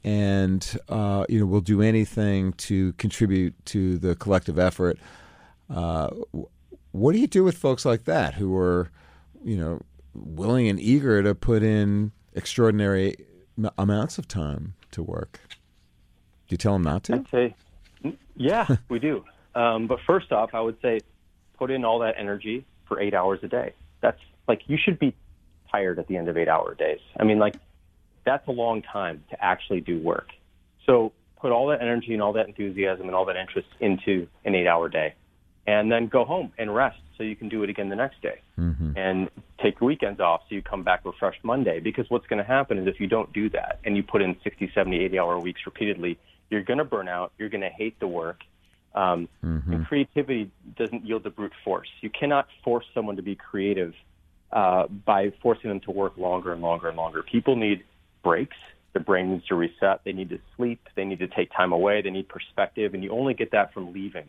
and 0.04 0.78
uh, 0.88 1.24
you 1.28 1.38
know 1.40 1.46
will 1.46 1.60
do 1.60 1.82
anything 1.82 2.52
to 2.54 2.92
contribute 2.94 3.54
to 3.66 3.98
the 3.98 4.14
collective 4.16 4.58
effort. 4.58 4.98
Uh, 5.68 6.08
what 6.92 7.12
do 7.12 7.18
you 7.18 7.26
do 7.26 7.44
with 7.44 7.56
folks 7.56 7.84
like 7.84 8.04
that 8.04 8.34
who 8.34 8.56
are 8.56 8.90
you 9.44 9.56
know 9.56 9.80
willing 10.14 10.68
and 10.68 10.80
eager 10.80 11.22
to 11.22 11.34
put 11.34 11.62
in 11.62 12.12
extraordinary 12.34 13.16
m- 13.58 13.70
amounts 13.78 14.18
of 14.18 14.26
time 14.26 14.74
to 14.90 15.02
work? 15.02 15.40
Do 16.48 16.54
you 16.54 16.56
tell 16.56 16.72
them 16.72 16.82
not 16.82 17.04
to? 17.04 17.14
I'd 17.14 17.28
say, 17.28 17.54
yeah, 18.36 18.66
we 18.88 18.98
do. 18.98 19.24
Um, 19.52 19.88
but 19.88 19.98
first 20.06 20.30
off, 20.30 20.50
I 20.54 20.60
would 20.60 20.80
say 20.80 21.00
put 21.58 21.72
in 21.72 21.84
all 21.84 21.98
that 21.98 22.14
energy 22.16 22.64
for 22.86 23.00
eight 23.00 23.14
hours 23.14 23.40
a 23.42 23.48
day. 23.48 23.72
That's 24.00 24.20
like 24.46 24.62
you 24.68 24.78
should 24.78 24.96
be 24.96 25.12
tired 25.72 25.98
at 25.98 26.06
the 26.06 26.16
end 26.16 26.28
of 26.28 26.36
eight 26.38 26.46
hour 26.46 26.74
days. 26.76 27.00
I 27.18 27.24
mean, 27.24 27.40
like 27.40 27.56
that's 28.24 28.46
a 28.48 28.52
long 28.52 28.82
time 28.82 29.22
to 29.30 29.44
actually 29.44 29.80
do 29.80 29.98
work. 29.98 30.28
So 30.86 31.12
put 31.40 31.52
all 31.52 31.68
that 31.68 31.80
energy 31.80 32.12
and 32.12 32.22
all 32.22 32.34
that 32.34 32.48
enthusiasm 32.48 33.06
and 33.06 33.14
all 33.14 33.24
that 33.26 33.36
interest 33.36 33.68
into 33.80 34.26
an 34.44 34.54
eight 34.54 34.66
hour 34.66 34.88
day 34.88 35.14
and 35.66 35.90
then 35.90 36.06
go 36.06 36.24
home 36.24 36.52
and 36.58 36.74
rest 36.74 36.98
so 37.16 37.22
you 37.22 37.36
can 37.36 37.48
do 37.48 37.62
it 37.62 37.70
again 37.70 37.88
the 37.88 37.96
next 37.96 38.20
day 38.22 38.40
Mm-hmm. 38.58 38.92
and 38.94 39.30
take 39.62 39.80
your 39.80 39.86
weekends 39.86 40.20
off 40.20 40.42
so 40.46 40.54
you 40.54 40.60
come 40.60 40.82
back 40.82 41.02
refreshed 41.06 41.42
Monday. 41.42 41.80
Because 41.80 42.04
what's 42.10 42.26
going 42.26 42.38
to 42.38 42.44
happen 42.44 42.76
is 42.76 42.86
if 42.86 43.00
you 43.00 43.06
don't 43.06 43.32
do 43.32 43.48
that 43.50 43.78
and 43.84 43.96
you 43.96 44.02
put 44.02 44.20
in 44.20 44.36
60, 44.44 44.70
70, 44.74 45.02
80 45.02 45.18
hour 45.18 45.38
weeks 45.38 45.62
repeatedly, 45.64 46.18
you're 46.50 46.62
going 46.62 46.78
to 46.78 46.84
burn 46.84 47.08
out. 47.08 47.32
You're 47.38 47.48
going 47.48 47.62
to 47.62 47.70
hate 47.70 47.98
the 48.00 48.06
work. 48.06 48.40
Um, 48.94 49.28
And 49.72 49.86
creativity 49.86 50.50
doesn't 50.76 51.06
yield 51.06 51.22
the 51.22 51.30
brute 51.30 51.52
force. 51.64 51.88
You 52.02 52.10
cannot 52.10 52.48
force 52.62 52.84
someone 52.92 53.16
to 53.16 53.22
be 53.22 53.34
creative 53.34 53.94
uh, 54.52 54.88
by 54.88 55.32
forcing 55.42 55.70
them 55.70 55.80
to 55.80 55.90
work 55.90 56.18
longer 56.18 56.52
and 56.52 56.60
longer 56.60 56.88
and 56.88 56.96
longer. 56.98 57.22
People 57.22 57.56
need 57.56 57.82
breaks. 58.22 58.56
Their 58.92 59.02
brain 59.02 59.30
needs 59.30 59.46
to 59.46 59.54
reset. 59.54 60.02
They 60.04 60.12
need 60.12 60.30
to 60.30 60.38
sleep. 60.56 60.80
They 60.96 61.04
need 61.04 61.20
to 61.20 61.28
take 61.28 61.52
time 61.52 61.72
away. 61.72 62.02
They 62.02 62.10
need 62.10 62.28
perspective. 62.28 62.94
And 62.94 63.04
you 63.04 63.10
only 63.10 63.34
get 63.34 63.52
that 63.52 63.72
from 63.72 63.92
leaving. 63.92 64.28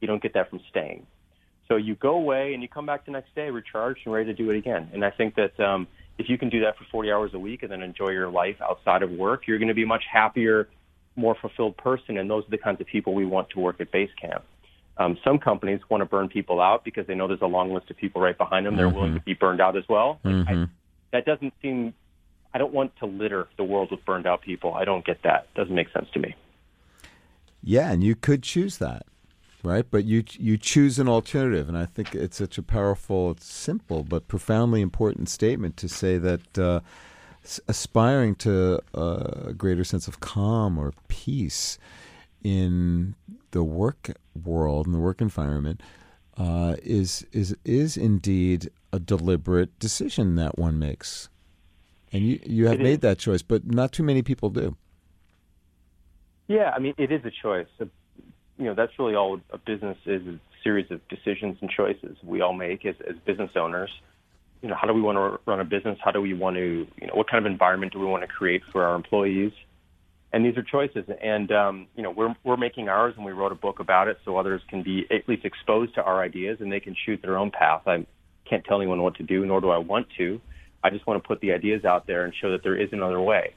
You 0.00 0.08
don't 0.08 0.22
get 0.22 0.34
that 0.34 0.50
from 0.50 0.60
staying. 0.70 1.06
So 1.68 1.76
you 1.76 1.94
go 1.94 2.16
away 2.16 2.52
and 2.52 2.62
you 2.62 2.68
come 2.68 2.86
back 2.86 3.04
the 3.04 3.12
next 3.12 3.34
day 3.36 3.50
recharged 3.50 4.00
and 4.04 4.12
ready 4.12 4.26
to 4.26 4.34
do 4.34 4.50
it 4.50 4.56
again. 4.56 4.90
And 4.92 5.04
I 5.04 5.10
think 5.10 5.36
that 5.36 5.58
um, 5.60 5.86
if 6.18 6.28
you 6.28 6.36
can 6.36 6.48
do 6.48 6.60
that 6.60 6.76
for 6.76 6.84
40 6.90 7.12
hours 7.12 7.30
a 7.34 7.38
week 7.38 7.62
and 7.62 7.70
then 7.70 7.82
enjoy 7.82 8.08
your 8.10 8.28
life 8.28 8.56
outside 8.60 9.02
of 9.02 9.10
work, 9.12 9.46
you're 9.46 9.58
going 9.58 9.68
to 9.68 9.74
be 9.74 9.84
a 9.84 9.86
much 9.86 10.02
happier, 10.10 10.68
more 11.14 11.36
fulfilled 11.40 11.76
person. 11.76 12.18
And 12.18 12.28
those 12.28 12.44
are 12.46 12.50
the 12.50 12.58
kinds 12.58 12.80
of 12.80 12.88
people 12.88 13.14
we 13.14 13.24
want 13.24 13.50
to 13.50 13.60
work 13.60 13.80
at 13.80 13.92
Basecamp. 13.92 14.42
Um, 14.96 15.16
some 15.24 15.38
companies 15.38 15.80
want 15.88 16.02
to 16.02 16.04
burn 16.04 16.28
people 16.28 16.60
out 16.60 16.84
because 16.84 17.06
they 17.06 17.14
know 17.14 17.28
there's 17.28 17.40
a 17.40 17.46
long 17.46 17.72
list 17.72 17.90
of 17.90 17.96
people 17.96 18.20
right 18.20 18.36
behind 18.36 18.66
them. 18.66 18.76
They're 18.76 18.88
willing 18.88 19.14
to 19.14 19.20
be 19.20 19.34
burned 19.34 19.60
out 19.60 19.76
as 19.76 19.84
well. 19.88 20.20
Like, 20.24 20.48
I, 20.48 20.66
that 21.12 21.24
doesn't 21.24 21.54
seem. 21.62 21.94
I 22.52 22.58
don't 22.58 22.72
want 22.72 22.96
to 22.96 23.06
litter 23.06 23.48
the 23.56 23.64
world 23.64 23.90
with 23.90 24.04
burned 24.04 24.26
out 24.26 24.42
people. 24.42 24.74
I 24.74 24.84
don't 24.84 25.04
get 25.04 25.22
that. 25.22 25.52
Doesn't 25.54 25.74
make 25.74 25.90
sense 25.92 26.08
to 26.14 26.18
me. 26.18 26.34
Yeah, 27.62 27.90
and 27.90 28.02
you 28.02 28.14
could 28.14 28.42
choose 28.42 28.78
that, 28.78 29.04
right? 29.62 29.84
But 29.88 30.04
you 30.04 30.24
you 30.32 30.56
choose 30.56 30.98
an 30.98 31.08
alternative, 31.08 31.68
and 31.68 31.76
I 31.76 31.86
think 31.86 32.14
it's 32.14 32.38
such 32.38 32.58
a 32.58 32.62
powerful, 32.62 33.36
simple 33.40 34.02
but 34.02 34.28
profoundly 34.28 34.80
important 34.80 35.28
statement 35.28 35.76
to 35.78 35.88
say 35.88 36.18
that 36.18 36.58
uh, 36.58 36.80
aspiring 37.68 38.34
to 38.36 38.80
a 38.94 39.52
greater 39.52 39.84
sense 39.84 40.08
of 40.08 40.20
calm 40.20 40.78
or 40.78 40.92
peace 41.08 41.78
in 42.42 43.14
the 43.50 43.62
work 43.62 44.12
world 44.44 44.86
and 44.86 44.94
the 44.94 45.00
work 45.00 45.20
environment 45.20 45.82
uh, 46.36 46.76
is 46.82 47.26
is 47.32 47.56
is 47.64 47.96
indeed 47.96 48.70
a 48.92 48.98
deliberate 48.98 49.78
decision 49.78 50.36
that 50.36 50.58
one 50.58 50.78
makes, 50.78 51.28
and 52.12 52.22
you 52.24 52.40
you 52.44 52.66
have 52.66 52.74
It 52.74 52.80
is. 52.80 52.84
made 52.84 53.00
that 53.02 53.18
choice, 53.18 53.42
but 53.42 53.66
not 53.66 53.92
too 53.92 54.02
many 54.02 54.22
people 54.22 54.50
do. 54.50 54.76
Yeah, 56.48 56.72
I 56.74 56.78
mean, 56.80 56.94
it 56.98 57.12
is 57.12 57.24
a 57.24 57.30
choice. 57.30 57.68
Uh, 57.80 57.86
You 58.58 58.66
know, 58.66 58.74
that's 58.74 58.98
really 58.98 59.14
all 59.14 59.40
a 59.50 59.58
business 59.58 59.96
is 60.04 60.26
a 60.26 60.38
series 60.62 60.90
of 60.90 61.00
decisions 61.08 61.56
and 61.62 61.70
choices 61.70 62.16
we 62.22 62.42
all 62.42 62.52
make 62.52 62.84
as, 62.84 62.96
as 63.08 63.16
business 63.24 63.52
owners. 63.56 63.90
You 64.62 64.68
know, 64.68 64.74
how 64.74 64.86
do 64.86 64.92
we 64.92 65.00
want 65.00 65.16
to 65.16 65.40
run 65.50 65.60
a 65.60 65.64
business? 65.64 65.98
How 66.04 66.10
do 66.10 66.20
we 66.20 66.34
want 66.34 66.56
to, 66.56 66.86
you 67.00 67.06
know, 67.06 67.14
what 67.14 67.30
kind 67.30 67.44
of 67.44 67.50
environment 67.50 67.92
do 67.94 67.98
we 67.98 68.04
want 68.04 68.22
to 68.22 68.28
create 68.28 68.62
for 68.70 68.84
our 68.84 68.94
employees? 68.94 69.52
And 70.32 70.44
these 70.44 70.56
are 70.58 70.62
choices. 70.62 71.04
And, 71.22 71.50
um, 71.50 71.86
you 71.96 72.02
know, 72.02 72.10
we're, 72.10 72.34
we're 72.44 72.58
making 72.58 72.90
ours 72.90 73.14
and 73.16 73.24
we 73.24 73.32
wrote 73.32 73.52
a 73.52 73.60
book 73.66 73.80
about 73.80 74.08
it 74.08 74.18
so 74.24 74.36
others 74.36 74.60
can 74.68 74.82
be 74.82 75.06
at 75.10 75.26
least 75.26 75.46
exposed 75.46 75.94
to 75.94 76.02
our 76.02 76.22
ideas 76.22 76.58
and 76.60 76.70
they 76.70 76.80
can 76.80 76.94
shoot 77.06 77.22
their 77.22 77.38
own 77.38 77.50
path. 77.50 77.82
I 77.86 78.04
can't 78.44 78.64
tell 78.64 78.76
anyone 78.80 79.00
what 79.02 79.14
to 79.16 79.22
do, 79.22 79.46
nor 79.46 79.62
do 79.62 79.70
I 79.70 79.78
want 79.78 80.08
to. 80.18 80.40
I 80.82 80.90
just 80.90 81.06
want 81.06 81.22
to 81.22 81.26
put 81.26 81.40
the 81.40 81.52
ideas 81.52 81.84
out 81.84 82.06
there 82.06 82.24
and 82.24 82.34
show 82.34 82.52
that 82.52 82.62
there 82.62 82.76
is 82.76 82.88
another 82.92 83.20
way. 83.20 83.54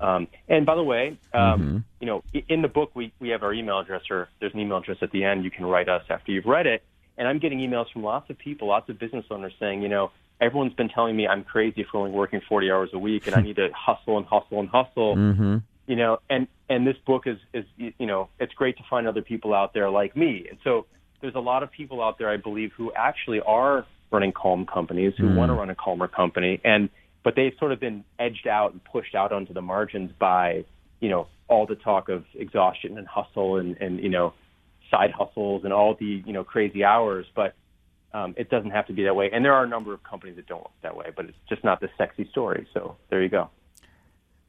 Um, 0.00 0.28
and 0.48 0.66
by 0.66 0.74
the 0.74 0.82
way, 0.82 1.18
um, 1.32 1.84
you 2.00 2.06
know, 2.06 2.22
in 2.48 2.62
the 2.62 2.68
book 2.68 2.90
we, 2.94 3.12
we 3.18 3.30
have 3.30 3.42
our 3.42 3.52
email 3.52 3.78
address, 3.78 4.02
or 4.10 4.28
there's 4.40 4.52
an 4.52 4.60
email 4.60 4.78
address 4.78 4.98
at 5.00 5.10
the 5.10 5.24
end. 5.24 5.44
You 5.44 5.50
can 5.50 5.64
write 5.64 5.88
us 5.88 6.02
after 6.10 6.32
you've 6.32 6.44
read 6.44 6.66
it. 6.66 6.82
And 7.18 7.26
I'm 7.26 7.38
getting 7.38 7.60
emails 7.60 7.90
from 7.90 8.02
lots 8.02 8.28
of 8.28 8.36
people, 8.36 8.68
lots 8.68 8.90
of 8.90 8.98
business 8.98 9.24
owners 9.30 9.54
saying, 9.58 9.80
you 9.80 9.88
know, 9.88 10.10
everyone's 10.40 10.74
been 10.74 10.90
telling 10.90 11.16
me 11.16 11.26
I'm 11.26 11.44
crazy 11.44 11.84
for 11.90 11.98
only 11.98 12.10
working 12.10 12.42
40 12.46 12.70
hours 12.70 12.90
a 12.92 12.98
week, 12.98 13.26
and 13.26 13.34
I 13.34 13.40
need 13.40 13.56
to 13.56 13.70
hustle 13.74 14.18
and 14.18 14.26
hustle 14.26 14.60
and 14.60 14.68
hustle. 14.68 15.16
Mm-hmm. 15.16 15.56
You 15.86 15.96
know, 15.96 16.18
and 16.28 16.48
and 16.68 16.86
this 16.86 16.96
book 17.06 17.26
is 17.26 17.38
is 17.54 17.64
you 17.76 18.06
know, 18.06 18.28
it's 18.38 18.52
great 18.52 18.76
to 18.78 18.82
find 18.90 19.06
other 19.06 19.22
people 19.22 19.54
out 19.54 19.72
there 19.72 19.88
like 19.88 20.16
me. 20.16 20.46
And 20.50 20.58
so 20.64 20.86
there's 21.20 21.36
a 21.36 21.40
lot 21.40 21.62
of 21.62 21.70
people 21.70 22.02
out 22.02 22.18
there, 22.18 22.28
I 22.28 22.36
believe, 22.36 22.72
who 22.76 22.92
actually 22.92 23.40
are 23.40 23.86
running 24.10 24.32
calm 24.32 24.66
companies, 24.66 25.14
who 25.18 25.34
want 25.34 25.50
to 25.50 25.54
run 25.54 25.70
a 25.70 25.74
calmer 25.74 26.08
company, 26.08 26.60
and 26.64 26.88
but 27.22 27.34
they've 27.34 27.54
sort 27.58 27.72
of 27.72 27.80
been 27.80 28.04
edged 28.18 28.46
out 28.46 28.72
and 28.72 28.82
pushed 28.84 29.14
out 29.14 29.32
onto 29.32 29.52
the 29.52 29.62
margins 29.62 30.12
by 30.18 30.64
you 31.00 31.08
know 31.08 31.26
all 31.48 31.66
the 31.66 31.74
talk 31.74 32.08
of 32.08 32.24
exhaustion 32.34 32.98
and 32.98 33.06
hustle 33.06 33.56
and 33.56 33.76
and 33.78 34.00
you 34.00 34.08
know 34.08 34.32
side 34.90 35.10
hustles 35.10 35.62
and 35.64 35.72
all 35.72 35.96
the 35.98 36.22
you 36.24 36.32
know 36.32 36.44
crazy 36.44 36.84
hours, 36.84 37.26
but 37.34 37.54
um, 38.12 38.34
it 38.36 38.48
doesn't 38.48 38.70
have 38.70 38.86
to 38.86 38.92
be 38.92 39.04
that 39.04 39.14
way. 39.14 39.30
And 39.32 39.44
there 39.44 39.52
are 39.52 39.64
a 39.64 39.68
number 39.68 39.92
of 39.92 40.02
companies 40.02 40.36
that 40.36 40.46
don't 40.46 40.60
work 40.60 40.70
that 40.82 40.96
way, 40.96 41.06
but 41.14 41.26
it's 41.26 41.38
just 41.48 41.64
not 41.64 41.80
the 41.80 41.88
sexy 41.98 42.28
story. 42.30 42.66
So 42.72 42.96
there 43.10 43.22
you 43.22 43.28
go. 43.28 43.50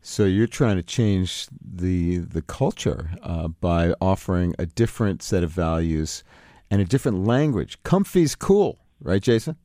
So 0.02 0.24
you're 0.24 0.48
trying 0.48 0.78
to 0.78 0.84
change 0.84 1.48
the 1.62 2.20
the 2.20 2.42
culture 2.42 3.10
uh, 3.22 3.50
by 3.50 3.94
offering 4.00 4.56
a 4.58 4.66
different 4.66 5.22
set 5.22 5.44
of 5.44 5.50
values 5.50 6.24
and 6.70 6.82
a 6.82 6.86
different 6.86 7.26
language. 7.26 7.82
Comfy's 7.84 8.36
cool, 8.36 8.80
right, 9.02 9.22
Jason? 9.22 9.56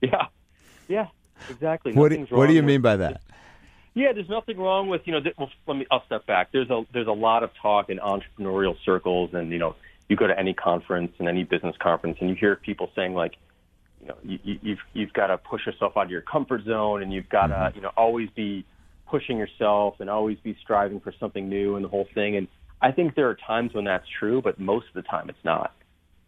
Yeah, 0.00 0.26
yeah, 0.88 1.08
exactly. 1.48 1.92
What 1.92 2.10
do, 2.10 2.26
what 2.30 2.46
do 2.46 2.54
you 2.54 2.62
mean 2.62 2.80
by 2.80 2.96
that? 2.96 3.20
Yeah, 3.94 4.12
there's 4.12 4.28
nothing 4.28 4.56
wrong 4.56 4.88
with 4.88 5.02
you 5.04 5.12
know. 5.12 5.20
Th- 5.20 5.34
well, 5.36 5.50
let 5.66 5.76
me. 5.76 5.86
I'll 5.90 6.04
step 6.06 6.26
back. 6.26 6.52
There's 6.52 6.70
a 6.70 6.84
there's 6.92 7.08
a 7.08 7.12
lot 7.12 7.42
of 7.42 7.50
talk 7.60 7.90
in 7.90 7.98
entrepreneurial 7.98 8.76
circles, 8.84 9.30
and 9.34 9.50
you 9.50 9.58
know, 9.58 9.74
you 10.08 10.16
go 10.16 10.26
to 10.26 10.38
any 10.38 10.54
conference 10.54 11.12
and 11.18 11.28
any 11.28 11.44
business 11.44 11.76
conference, 11.80 12.18
and 12.20 12.30
you 12.30 12.36
hear 12.36 12.56
people 12.56 12.90
saying 12.94 13.14
like, 13.14 13.36
you 14.00 14.08
know, 14.08 14.16
you, 14.22 14.38
you- 14.44 14.58
you've 14.62 14.78
you've 14.92 15.12
got 15.12 15.26
to 15.26 15.38
push 15.38 15.66
yourself 15.66 15.96
out 15.96 16.04
of 16.04 16.10
your 16.10 16.22
comfort 16.22 16.64
zone, 16.64 17.02
and 17.02 17.12
you've 17.12 17.28
got 17.28 17.48
to 17.48 17.54
mm-hmm. 17.54 17.76
you 17.76 17.82
know 17.82 17.90
always 17.96 18.30
be 18.30 18.64
pushing 19.08 19.38
yourself 19.38 19.96
and 19.98 20.08
always 20.08 20.38
be 20.38 20.56
striving 20.62 21.00
for 21.00 21.12
something 21.18 21.48
new 21.48 21.74
and 21.74 21.84
the 21.84 21.88
whole 21.88 22.06
thing. 22.14 22.36
And 22.36 22.46
I 22.80 22.92
think 22.92 23.16
there 23.16 23.28
are 23.28 23.36
times 23.46 23.74
when 23.74 23.84
that's 23.84 24.06
true, 24.20 24.40
but 24.40 24.60
most 24.60 24.86
of 24.86 24.94
the 24.94 25.02
time 25.02 25.28
it's 25.28 25.44
not. 25.44 25.74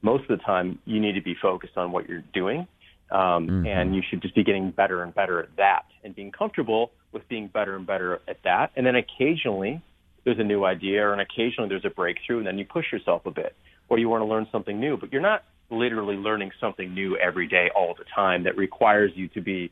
Most 0.02 0.22
of 0.22 0.38
the 0.38 0.44
time, 0.44 0.78
you 0.84 1.00
need 1.00 1.14
to 1.14 1.22
be 1.22 1.34
focused 1.40 1.76
on 1.76 1.92
what 1.92 2.08
you're 2.08 2.24
doing, 2.34 2.66
um, 3.10 3.64
and 3.66 3.94
you 3.94 4.02
should 4.08 4.20
just 4.20 4.34
be 4.34 4.42
getting 4.42 4.70
better 4.70 5.02
and 5.02 5.14
better 5.14 5.40
at 5.40 5.56
that, 5.56 5.84
and 6.02 6.14
being 6.14 6.32
comfortable 6.32 6.90
with 7.12 7.28
being 7.28 7.46
better 7.46 7.76
and 7.76 7.86
better 7.86 8.20
at 8.26 8.42
that. 8.42 8.72
And 8.74 8.84
then 8.84 8.96
occasionally, 8.96 9.80
there's 10.24 10.38
a 10.38 10.44
new 10.44 10.64
idea, 10.64 11.06
or 11.06 11.12
and 11.12 11.20
occasionally 11.20 11.68
there's 11.68 11.84
a 11.84 11.90
breakthrough, 11.90 12.38
and 12.38 12.46
then 12.46 12.58
you 12.58 12.64
push 12.64 12.90
yourself 12.90 13.26
a 13.26 13.30
bit, 13.30 13.54
or 13.88 13.98
you 13.98 14.08
want 14.08 14.22
to 14.22 14.26
learn 14.26 14.46
something 14.50 14.80
new. 14.80 14.96
But 14.96 15.12
you're 15.12 15.22
not 15.22 15.44
literally 15.70 16.16
learning 16.16 16.50
something 16.60 16.92
new 16.92 17.16
every 17.16 17.46
day, 17.46 17.70
all 17.74 17.94
the 17.96 18.04
time, 18.14 18.44
that 18.44 18.56
requires 18.56 19.12
you 19.14 19.28
to 19.28 19.40
be 19.40 19.70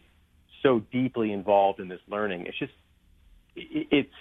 so 0.62 0.80
deeply 0.92 1.32
involved 1.32 1.80
in 1.80 1.88
this 1.88 2.00
learning. 2.08 2.46
It's 2.46 2.58
just, 2.58 2.72
it's 3.56 4.14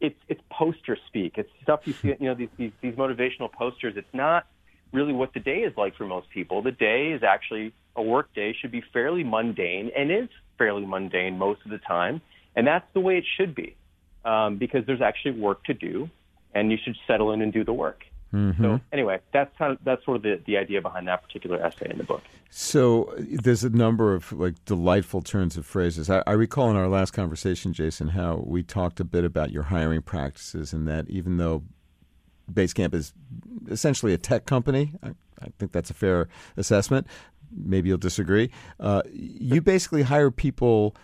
it's 0.00 0.18
it's 0.28 0.40
poster 0.50 0.96
speak. 1.06 1.34
It's 1.36 1.50
stuff 1.62 1.80
you 1.84 1.92
see, 1.92 2.08
you 2.08 2.26
know, 2.26 2.34
these, 2.34 2.48
these 2.56 2.72
these 2.80 2.94
motivational 2.94 3.52
posters. 3.52 3.94
It's 3.96 4.14
not 4.14 4.46
really 4.92 5.12
what 5.12 5.32
the 5.34 5.40
day 5.40 5.58
is 5.58 5.76
like 5.76 5.96
for 5.96 6.06
most 6.06 6.30
people. 6.30 6.62
The 6.62 6.72
day 6.72 7.12
is 7.12 7.22
actually 7.22 7.72
a 7.96 8.02
work 8.02 8.32
day 8.34 8.54
should 8.60 8.70
be 8.70 8.82
fairly 8.92 9.24
mundane 9.24 9.90
and 9.96 10.10
is 10.10 10.28
fairly 10.58 10.84
mundane 10.84 11.38
most 11.38 11.60
of 11.64 11.70
the 11.70 11.78
time, 11.78 12.20
and 12.54 12.66
that's 12.66 12.86
the 12.94 13.00
way 13.00 13.18
it 13.18 13.24
should 13.36 13.54
be 13.54 13.76
um, 14.24 14.56
because 14.56 14.84
there's 14.86 15.02
actually 15.02 15.32
work 15.32 15.64
to 15.64 15.74
do, 15.74 16.10
and 16.54 16.70
you 16.70 16.78
should 16.82 16.96
settle 17.06 17.32
in 17.32 17.42
and 17.42 17.52
do 17.52 17.64
the 17.64 17.72
work. 17.72 18.04
So 18.62 18.80
anyway, 18.92 19.18
that's 19.32 19.56
kind 19.58 19.72
of 19.72 19.78
that's 19.82 20.04
sort 20.04 20.18
of 20.18 20.22
the, 20.22 20.40
the 20.46 20.56
idea 20.56 20.80
behind 20.80 21.08
that 21.08 21.22
particular 21.22 21.60
essay 21.60 21.90
in 21.90 21.98
the 21.98 22.04
book. 22.04 22.22
So 22.48 23.12
there's 23.18 23.64
a 23.64 23.70
number 23.70 24.14
of 24.14 24.30
like 24.32 24.64
delightful 24.64 25.20
turns 25.20 25.56
of 25.56 25.66
phrases. 25.66 26.08
I, 26.08 26.22
I 26.26 26.32
recall 26.32 26.70
in 26.70 26.76
our 26.76 26.88
last 26.88 27.10
conversation, 27.10 27.72
Jason, 27.72 28.08
how 28.08 28.44
we 28.46 28.62
talked 28.62 29.00
a 29.00 29.04
bit 29.04 29.24
about 29.24 29.50
your 29.50 29.64
hiring 29.64 30.02
practices, 30.02 30.72
and 30.72 30.86
that 30.86 31.08
even 31.08 31.38
though 31.38 31.64
Basecamp 32.54 32.94
is 32.94 33.12
essentially 33.70 34.12
a 34.12 34.18
tech 34.18 34.46
company, 34.46 34.92
I, 35.02 35.08
I 35.42 35.48
think 35.58 35.72
that's 35.72 35.90
a 35.90 35.94
fair 35.94 36.28
assessment. 36.56 37.06
Maybe 37.50 37.88
you'll 37.88 37.98
disagree. 37.98 38.50
Uh, 38.78 39.02
you 39.12 39.60
basically 39.60 40.02
hire 40.02 40.30
people. 40.30 40.94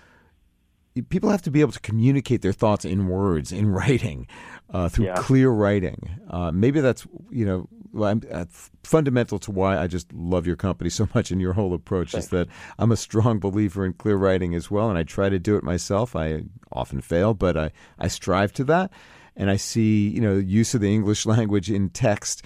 People 1.11 1.29
have 1.29 1.43
to 1.43 1.51
be 1.51 1.61
able 1.61 1.73
to 1.73 1.81
communicate 1.81 2.41
their 2.41 2.55
thoughts 2.55 2.85
in 2.87 3.09
words, 3.09 3.53
in 3.53 3.69
writing, 3.79 4.27
uh, 4.71 4.89
through 4.89 5.07
Yeah. 5.07 5.17
clear 5.17 5.51
writing. 5.51 6.09
Uh, 6.31 6.51
maybe 6.53 6.81
that's 6.81 7.07
you 7.31 7.45
know 7.45 7.69
well, 7.93 8.21
uh, 8.31 8.45
fundamental 8.83 9.39
to 9.41 9.51
why 9.51 9.79
I 9.79 9.87
just 9.89 10.13
love 10.13 10.47
your 10.47 10.57
company 10.57 10.89
so 10.91 11.09
much 11.15 11.31
and 11.31 11.41
your 11.41 11.53
whole 11.55 11.75
approach 11.75 12.15
is 12.15 12.29
that 12.29 12.49
I'm 12.79 12.93
a 12.93 12.97
strong 12.97 13.39
believer 13.41 13.85
in 13.85 13.95
clear 13.95 14.17
writing 14.17 14.55
as 14.55 14.71
well, 14.71 14.89
and 14.89 14.99
I 14.99 15.03
try 15.03 15.29
to 15.29 15.39
do 15.39 15.57
it 15.57 15.63
myself. 15.65 16.15
I 16.17 16.45
often 16.73 17.01
fail, 17.01 17.35
but 17.35 17.57
I, 17.57 17.71
I 17.99 18.09
strive 18.09 18.53
to 18.55 18.65
that, 18.65 18.91
and 19.37 19.51
I 19.51 19.57
see 19.57 20.09
you 20.09 20.21
know 20.21 20.35
use 20.37 20.75
of 20.75 20.81
the 20.81 20.93
English 20.93 21.27
language 21.35 21.71
in 21.71 21.91
text 21.91 22.43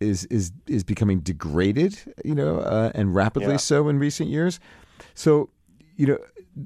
is 0.00 0.24
is 0.26 0.52
is 0.66 0.84
becoming 0.84 1.20
degraded, 1.20 1.98
you 2.24 2.34
know, 2.34 2.58
uh, 2.58 2.90
and 2.94 3.14
rapidly 3.14 3.52
Yeah. 3.52 3.56
so 3.56 3.88
in 3.88 3.98
recent 3.98 4.28
years. 4.28 4.60
So, 5.14 5.48
you 5.96 6.06
know, 6.06 6.18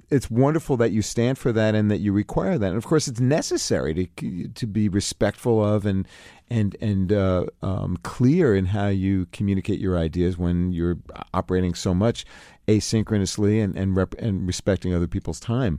it's 0.09 0.29
wonderful 0.31 0.77
that 0.79 0.91
you 0.91 1.03
stand 1.03 1.39
for 1.39 1.53
that 1.53 1.75
and 1.77 1.91
that 1.91 1.99
you 1.99 2.13
require 2.13 2.59
that. 2.59 2.67
And 2.69 2.77
of 2.77 2.87
course, 2.87 3.07
it's 3.09 3.21
necessary 3.21 3.95
to 4.17 4.49
to 4.49 4.67
be 4.67 4.89
respectful 4.89 5.65
of 5.65 5.87
and 5.87 6.07
and 6.49 6.77
and 6.81 7.13
uh, 7.13 7.47
um, 7.63 7.97
clear 8.03 8.57
in 8.57 8.67
how 8.67 8.89
you 8.89 9.27
communicate 9.33 9.79
your 9.79 9.97
ideas 9.97 10.37
when 10.37 10.73
you're 10.73 10.99
operating 11.33 11.75
so 11.75 11.95
much 11.95 12.25
asynchronously 12.67 13.63
and 13.63 13.77
and, 13.77 13.97
rep- 13.97 14.15
and 14.19 14.47
respecting 14.47 14.95
other 14.95 15.07
people's 15.09 15.41
time. 15.41 15.79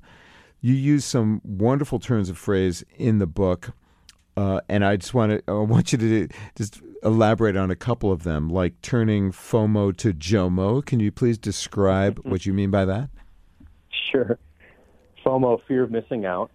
You 0.61 0.73
use 0.73 1.03
some 1.05 1.41
wonderful 1.43 1.99
turns 1.99 2.29
of 2.29 2.37
phrase 2.37 2.83
in 2.95 3.17
the 3.17 3.27
book, 3.27 3.71
uh, 4.37 4.61
and 4.69 4.85
I 4.85 4.95
just 4.95 5.13
want 5.13 5.31
to 5.31 5.43
I 5.47 5.53
want 5.53 5.91
you 5.91 5.97
to 5.97 6.27
just 6.55 6.81
elaborate 7.03 7.57
on 7.57 7.71
a 7.71 7.75
couple 7.75 8.11
of 8.11 8.23
them, 8.23 8.49
like 8.49 8.81
turning 8.81 9.31
FOMO 9.31 9.95
to 9.97 10.13
JOMO. 10.13 10.85
Can 10.85 10.99
you 10.99 11.11
please 11.11 11.37
describe 11.37 12.19
mm-hmm. 12.19 12.29
what 12.29 12.45
you 12.45 12.53
mean 12.53 12.71
by 12.71 12.85
that? 12.85 13.09
Sure. 14.11 14.37
FOMO, 15.25 15.59
fear 15.67 15.83
of 15.83 15.91
missing 15.91 16.25
out. 16.25 16.51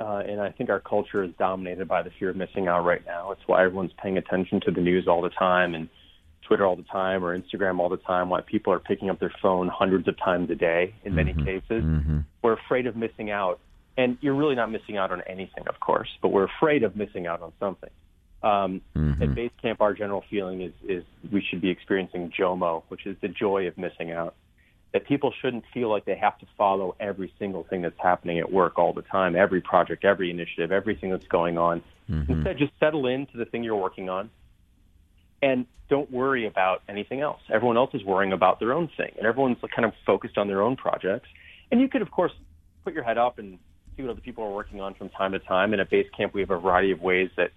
Uh, 0.00 0.22
and 0.26 0.40
I 0.40 0.50
think 0.50 0.70
our 0.70 0.78
culture 0.78 1.24
is 1.24 1.30
dominated 1.38 1.88
by 1.88 2.02
the 2.02 2.10
fear 2.18 2.30
of 2.30 2.36
missing 2.36 2.68
out 2.68 2.84
right 2.84 3.04
now. 3.04 3.32
It's 3.32 3.40
why 3.46 3.64
everyone's 3.64 3.92
paying 4.00 4.16
attention 4.16 4.60
to 4.60 4.70
the 4.70 4.80
news 4.80 5.08
all 5.08 5.22
the 5.22 5.30
time 5.30 5.74
and 5.74 5.88
Twitter 6.46 6.64
all 6.64 6.76
the 6.76 6.84
time 6.84 7.24
or 7.24 7.38
Instagram 7.38 7.80
all 7.80 7.88
the 7.88 7.96
time, 7.98 8.30
why 8.30 8.40
people 8.40 8.72
are 8.72 8.78
picking 8.78 9.10
up 9.10 9.18
their 9.18 9.32
phone 9.42 9.68
hundreds 9.68 10.06
of 10.06 10.16
times 10.18 10.50
a 10.50 10.54
day 10.54 10.94
in 11.04 11.14
many 11.14 11.32
mm-hmm. 11.32 11.44
cases. 11.44 11.84
Mm-hmm. 11.84 12.18
We're 12.42 12.54
afraid 12.54 12.86
of 12.86 12.96
missing 12.96 13.30
out. 13.30 13.60
And 13.98 14.16
you're 14.20 14.34
really 14.34 14.54
not 14.54 14.70
missing 14.70 14.96
out 14.96 15.12
on 15.12 15.22
anything, 15.26 15.64
of 15.68 15.80
course, 15.80 16.08
but 16.22 16.28
we're 16.28 16.48
afraid 16.56 16.84
of 16.84 16.96
missing 16.96 17.26
out 17.26 17.42
on 17.42 17.52
something. 17.60 17.90
Um, 18.42 18.80
mm-hmm. 18.96 19.22
At 19.22 19.28
Basecamp, 19.30 19.80
our 19.80 19.92
general 19.92 20.24
feeling 20.30 20.62
is, 20.62 20.72
is 20.88 21.02
we 21.32 21.42
should 21.42 21.60
be 21.60 21.68
experiencing 21.68 22.32
JOMO, 22.38 22.84
which 22.88 23.04
is 23.04 23.16
the 23.20 23.28
joy 23.28 23.66
of 23.66 23.76
missing 23.76 24.12
out 24.12 24.34
that 24.92 25.06
people 25.06 25.34
shouldn't 25.42 25.64
feel 25.74 25.90
like 25.90 26.04
they 26.04 26.16
have 26.16 26.38
to 26.38 26.46
follow 26.56 26.94
every 26.98 27.32
single 27.38 27.64
thing 27.64 27.82
that's 27.82 27.98
happening 28.00 28.38
at 28.38 28.50
work 28.50 28.78
all 28.78 28.92
the 28.92 29.02
time, 29.02 29.36
every 29.36 29.60
project, 29.60 30.04
every 30.04 30.30
initiative, 30.30 30.72
everything 30.72 31.10
that's 31.10 31.26
going 31.26 31.58
on. 31.58 31.82
Mm-hmm. 32.08 32.32
Instead, 32.32 32.58
just 32.58 32.72
settle 32.80 33.06
into 33.06 33.36
the 33.36 33.44
thing 33.44 33.64
you're 33.64 33.76
working 33.76 34.08
on 34.08 34.30
and 35.42 35.66
don't 35.90 36.10
worry 36.10 36.46
about 36.46 36.82
anything 36.88 37.20
else. 37.20 37.40
Everyone 37.52 37.76
else 37.76 37.90
is 37.94 38.04
worrying 38.04 38.32
about 38.32 38.60
their 38.60 38.72
own 38.72 38.88
thing, 38.96 39.12
and 39.16 39.26
everyone's 39.26 39.58
kind 39.74 39.84
of 39.84 39.92
focused 40.06 40.38
on 40.38 40.48
their 40.48 40.62
own 40.62 40.76
projects. 40.76 41.28
And 41.70 41.80
you 41.80 41.88
could, 41.88 42.02
of 42.02 42.10
course, 42.10 42.32
put 42.84 42.94
your 42.94 43.04
head 43.04 43.18
up 43.18 43.38
and 43.38 43.58
see 43.98 44.04
what 44.04 44.12
other 44.12 44.20
people 44.20 44.44
are 44.44 44.52
working 44.52 44.80
on 44.80 44.94
from 44.94 45.10
time 45.10 45.32
to 45.32 45.38
time. 45.38 45.72
And 45.72 45.80
at 45.82 45.90
Basecamp, 45.90 46.32
we 46.32 46.40
have 46.40 46.50
a 46.50 46.58
variety 46.58 46.92
of 46.92 47.02
ways 47.02 47.30
that 47.36 47.50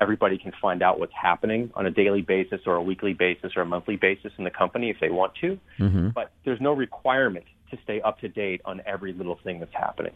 everybody 0.00 0.38
can 0.38 0.52
find 0.62 0.82
out 0.82 0.98
what's 1.00 1.12
happening 1.20 1.70
on 1.74 1.84
a 1.84 1.90
daily 1.90 2.22
basis 2.22 2.60
or 2.66 2.76
a 2.76 2.82
weekly 2.82 3.12
basis 3.12 3.52
or 3.56 3.62
a 3.62 3.66
monthly 3.66 3.96
basis 3.96 4.32
in 4.38 4.44
the 4.44 4.50
company 4.50 4.90
if 4.90 4.96
they 5.00 5.10
want 5.10 5.34
to. 5.40 5.58
Mm-hmm. 5.78 6.08
But 6.10 6.30
there's 6.44 6.60
no 6.60 6.72
requirement 6.72 7.44
to 7.72 7.78
stay 7.82 8.00
up 8.00 8.20
to 8.20 8.28
date 8.28 8.62
on 8.64 8.80
every 8.86 9.12
little 9.12 9.38
thing 9.42 9.58
that's 9.58 9.74
happening. 9.74 10.14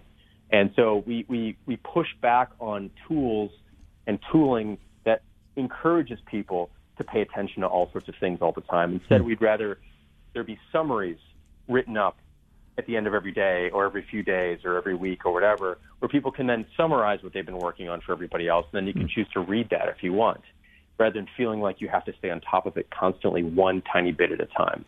And 0.51 0.71
so 0.77 1.03
we, 1.07 1.27
we, 1.29 1.57
we 1.67 1.77
push 1.77 2.09
back 2.21 2.51
on 2.61 2.91
tools 3.09 3.51
and 4.07 4.19
tooling 4.31 4.79
that 5.05 5.23
encourages 5.57 6.19
people 6.27 6.71
to 6.99 7.05
pay 7.05 7.23
attention 7.23 7.63
to 7.63 7.67
all 7.67 7.91
sorts 7.91 8.09
of 8.09 8.15
things 8.21 8.39
all 8.41 8.53
the 8.53 8.61
time. 8.61 8.93
Instead, 8.93 9.19
mm-hmm. 9.19 9.29
we'd 9.29 9.43
rather 9.43 9.79
there 10.35 10.45
be 10.45 10.59
summaries 10.71 11.19
written 11.69 11.97
up 11.97 12.19
at 12.79 12.87
the 12.87 12.97
end 12.97 13.07
of 13.07 13.15
every 13.15 13.33
day 13.33 13.71
or 13.73 13.85
every 13.85 14.05
few 14.11 14.23
days 14.23 14.61
or 14.65 14.77
every 14.77 14.95
week 14.95 15.27
or 15.27 15.33
whatever, 15.33 15.79
where 15.99 16.09
people 16.09 16.33
can 16.33 16.47
then 16.47 16.65
summarize 16.77 17.23
what 17.23 17.33
they've 17.33 17.47
been 17.47 17.59
working 17.59 17.89
on 17.89 18.01
for 18.01 18.13
everybody 18.13 18.49
else, 18.49 18.67
and 18.73 18.79
then 18.79 18.87
you 18.87 18.95
can 18.95 19.09
choose 19.09 19.27
to 19.35 19.41
read 19.41 19.69
that 19.71 19.89
if 19.89 20.03
you 20.03 20.13
want, 20.13 20.41
rather 20.99 21.15
than 21.15 21.29
feeling 21.37 21.61
like 21.61 21.81
you 21.81 21.89
have 21.89 22.05
to 22.05 22.13
stay 22.19 22.31
on 22.31 22.41
top 22.41 22.67
of 22.67 22.77
it 22.77 22.89
constantly, 22.91 23.43
one 23.43 23.83
tiny 23.93 24.13
bit 24.13 24.33
at 24.33 24.41
a 24.41 24.47
time. 24.47 24.85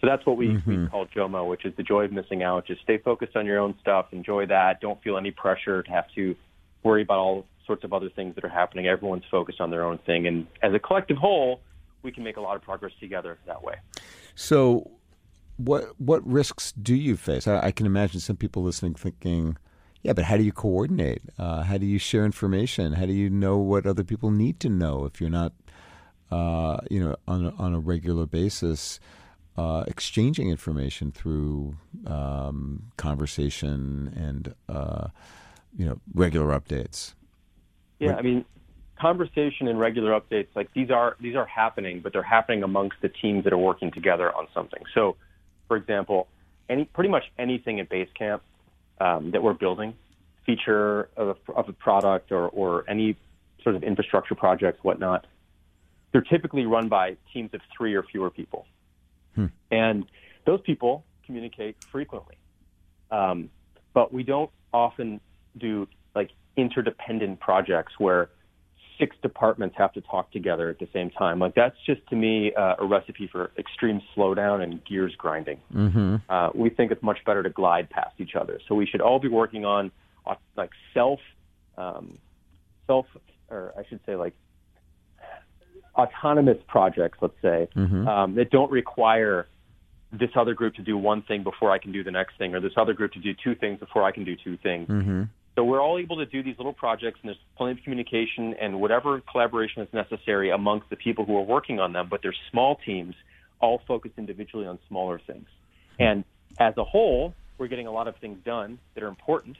So 0.00 0.06
that's 0.06 0.24
what 0.26 0.36
we, 0.36 0.48
mm-hmm. 0.48 0.84
we 0.84 0.88
call 0.88 1.06
JOMO, 1.06 1.48
which 1.48 1.64
is 1.64 1.74
the 1.76 1.82
joy 1.82 2.04
of 2.04 2.12
missing 2.12 2.42
out. 2.42 2.66
Just 2.66 2.82
stay 2.82 2.98
focused 2.98 3.36
on 3.36 3.46
your 3.46 3.58
own 3.58 3.74
stuff, 3.80 4.06
enjoy 4.12 4.46
that. 4.46 4.80
Don't 4.80 5.02
feel 5.02 5.16
any 5.16 5.30
pressure 5.30 5.82
to 5.82 5.90
have 5.90 6.04
to 6.14 6.36
worry 6.82 7.02
about 7.02 7.18
all 7.18 7.46
sorts 7.66 7.82
of 7.82 7.92
other 7.92 8.10
things 8.10 8.34
that 8.34 8.44
are 8.44 8.48
happening. 8.48 8.86
Everyone's 8.86 9.24
focused 9.30 9.60
on 9.60 9.70
their 9.70 9.84
own 9.84 9.98
thing, 9.98 10.26
and 10.26 10.46
as 10.62 10.72
a 10.74 10.78
collective 10.78 11.16
whole, 11.16 11.60
we 12.02 12.12
can 12.12 12.22
make 12.22 12.36
a 12.36 12.40
lot 12.40 12.56
of 12.56 12.62
progress 12.62 12.92
together 13.00 13.38
that 13.46 13.62
way. 13.62 13.74
So, 14.34 14.90
what 15.56 15.98
what 15.98 16.26
risks 16.26 16.72
do 16.72 16.94
you 16.94 17.16
face? 17.16 17.46
I, 17.46 17.66
I, 17.66 17.70
can 17.70 17.86
imagine 17.86 18.20
some 18.20 18.36
people 18.36 18.62
listening 18.62 18.94
thinking, 18.94 19.56
"Yeah, 20.02 20.12
but 20.12 20.24
how 20.24 20.36
do 20.36 20.42
you 20.42 20.52
coordinate? 20.52 21.22
Uh, 21.38 21.62
how 21.62 21.78
do 21.78 21.86
you 21.86 21.98
share 21.98 22.24
information? 22.24 22.92
How 22.92 23.06
do 23.06 23.12
you 23.12 23.30
know 23.30 23.58
what 23.58 23.86
other 23.86 24.04
people 24.04 24.30
need 24.30 24.60
to 24.60 24.68
know 24.68 25.04
if 25.04 25.20
you're 25.20 25.30
not, 25.30 25.52
uh, 26.30 26.78
you 26.90 27.00
know, 27.00 27.16
on 27.26 27.46
a, 27.46 27.54
on 27.56 27.74
a 27.74 27.80
regular 27.80 28.26
basis?" 28.26 29.00
Uh, 29.56 29.84
exchanging 29.86 30.50
information 30.50 31.10
through 31.10 31.74
um, 32.06 32.82
conversation 32.98 34.12
and 34.14 34.54
uh, 34.68 35.08
you 35.74 35.86
know 35.86 35.98
regular 36.12 36.48
updates. 36.48 37.14
Yeah, 37.98 38.16
I 38.16 38.20
mean, 38.20 38.44
conversation 39.00 39.66
and 39.68 39.80
regular 39.80 40.18
updates 40.18 40.48
like 40.54 40.70
these 40.74 40.90
are 40.90 41.16
these 41.20 41.36
are 41.36 41.46
happening, 41.46 42.00
but 42.00 42.12
they're 42.12 42.22
happening 42.22 42.62
amongst 42.62 42.98
the 43.00 43.08
teams 43.08 43.44
that 43.44 43.54
are 43.54 43.58
working 43.58 43.90
together 43.90 44.30
on 44.36 44.46
something. 44.52 44.82
So 44.92 45.16
for 45.68 45.76
example, 45.76 46.28
any 46.68 46.84
pretty 46.84 47.10
much 47.10 47.24
anything 47.38 47.80
at 47.80 47.88
Basecamp 47.88 48.40
um, 49.00 49.30
that 49.32 49.42
we're 49.42 49.54
building, 49.54 49.94
feature 50.44 51.08
of 51.16 51.36
a, 51.48 51.52
of 51.52 51.68
a 51.68 51.72
product 51.72 52.32
or, 52.32 52.48
or 52.48 52.88
any 52.88 53.16
sort 53.62 53.76
of 53.76 53.82
infrastructure 53.82 54.34
projects, 54.34 54.78
whatnot, 54.82 55.26
they're 56.12 56.22
typically 56.22 56.66
run 56.66 56.88
by 56.88 57.16
teams 57.32 57.50
of 57.52 57.60
three 57.76 57.94
or 57.94 58.02
fewer 58.02 58.30
people. 58.30 58.66
Hmm. 59.34 59.46
And 59.70 60.06
those 60.46 60.60
people 60.62 61.04
communicate 61.24 61.76
frequently. 61.90 62.36
Um, 63.10 63.50
but 63.92 64.12
we 64.12 64.22
don't 64.22 64.50
often 64.72 65.20
do 65.58 65.88
like 66.14 66.30
interdependent 66.56 67.40
projects 67.40 67.94
where 67.98 68.30
six 68.98 69.16
departments 69.22 69.76
have 69.78 69.92
to 69.92 70.00
talk 70.00 70.30
together 70.32 70.68
at 70.68 70.78
the 70.78 70.88
same 70.92 71.10
time. 71.10 71.38
Like 71.38 71.54
that's 71.54 71.76
just 71.84 72.06
to 72.08 72.16
me 72.16 72.52
uh, 72.54 72.76
a 72.78 72.86
recipe 72.86 73.28
for 73.30 73.50
extreme 73.58 74.00
slowdown 74.16 74.62
and 74.62 74.84
gears 74.84 75.14
grinding. 75.16 75.58
Mm-hmm. 75.74 76.16
Uh, 76.28 76.50
we 76.54 76.70
think 76.70 76.92
it's 76.92 77.02
much 77.02 77.18
better 77.24 77.42
to 77.42 77.50
glide 77.50 77.90
past 77.90 78.14
each 78.18 78.34
other. 78.34 78.60
So 78.68 78.74
we 78.74 78.86
should 78.86 79.00
all 79.00 79.18
be 79.18 79.28
working 79.28 79.64
on 79.64 79.90
uh, 80.26 80.34
like 80.56 80.70
self, 80.94 81.20
um, 81.76 82.18
self, 82.86 83.06
or 83.50 83.72
I 83.78 83.84
should 83.88 84.00
say 84.06 84.16
like 84.16 84.34
autonomous 85.94 86.58
projects. 86.68 87.18
Let's 87.20 87.40
say 87.42 87.68
mm-hmm. 87.76 88.06
um, 88.08 88.34
that 88.34 88.50
don't 88.50 88.70
require 88.70 89.46
this 90.12 90.30
other 90.36 90.54
group 90.54 90.74
to 90.74 90.82
do 90.82 90.96
one 90.96 91.22
thing 91.22 91.42
before 91.42 91.70
I 91.70 91.78
can 91.78 91.92
do 91.92 92.04
the 92.04 92.10
next 92.10 92.38
thing, 92.38 92.54
or 92.54 92.60
this 92.60 92.72
other 92.76 92.92
group 92.92 93.12
to 93.12 93.18
do 93.18 93.32
two 93.42 93.54
things 93.54 93.80
before 93.80 94.04
I 94.04 94.12
can 94.12 94.24
do 94.24 94.36
two 94.36 94.56
things. 94.58 94.88
Mm-hmm. 94.88 95.22
So 95.56 95.64
we're 95.64 95.80
all 95.80 95.98
able 95.98 96.16
to 96.18 96.26
do 96.26 96.42
these 96.42 96.56
little 96.58 96.74
projects, 96.74 97.18
and 97.22 97.30
there's 97.30 97.38
plenty 97.56 97.72
of 97.72 97.82
communication 97.82 98.54
and 98.60 98.78
whatever 98.78 99.22
collaboration 99.22 99.82
is 99.82 99.88
necessary 99.92 100.50
amongst 100.50 100.90
the 100.90 100.96
people 100.96 101.24
who 101.24 101.34
are 101.38 101.42
working 101.42 101.80
on 101.80 101.94
them. 101.94 102.08
But 102.10 102.20
they're 102.22 102.34
small 102.50 102.76
teams, 102.76 103.14
all 103.58 103.80
focused 103.88 104.14
individually 104.18 104.66
on 104.66 104.78
smaller 104.86 105.18
things. 105.26 105.46
And 105.98 106.24
as 106.58 106.74
a 106.76 106.84
whole, 106.84 107.32
we're 107.56 107.68
getting 107.68 107.86
a 107.86 107.90
lot 107.90 108.06
of 108.06 108.16
things 108.18 108.38
done 108.44 108.78
that 108.94 109.02
are 109.02 109.08
important. 109.08 109.56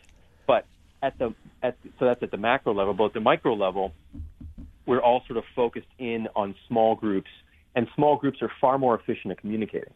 But 0.46 0.66
at 1.02 1.18
the 1.18 1.34
at 1.62 1.78
so 1.98 2.04
that's 2.04 2.22
at 2.22 2.30
the 2.30 2.36
macro 2.36 2.74
level. 2.74 2.92
But 2.92 3.06
at 3.06 3.12
the 3.14 3.20
micro 3.20 3.54
level, 3.54 3.94
we're 4.84 5.00
all 5.00 5.22
sort 5.26 5.38
of 5.38 5.44
focused 5.54 5.88
in 5.98 6.28
on 6.36 6.54
small 6.68 6.94
groups, 6.94 7.30
and 7.74 7.88
small 7.94 8.18
groups 8.18 8.42
are 8.42 8.52
far 8.60 8.76
more 8.78 8.94
efficient 8.94 9.32
at 9.32 9.38
communicating. 9.38 9.94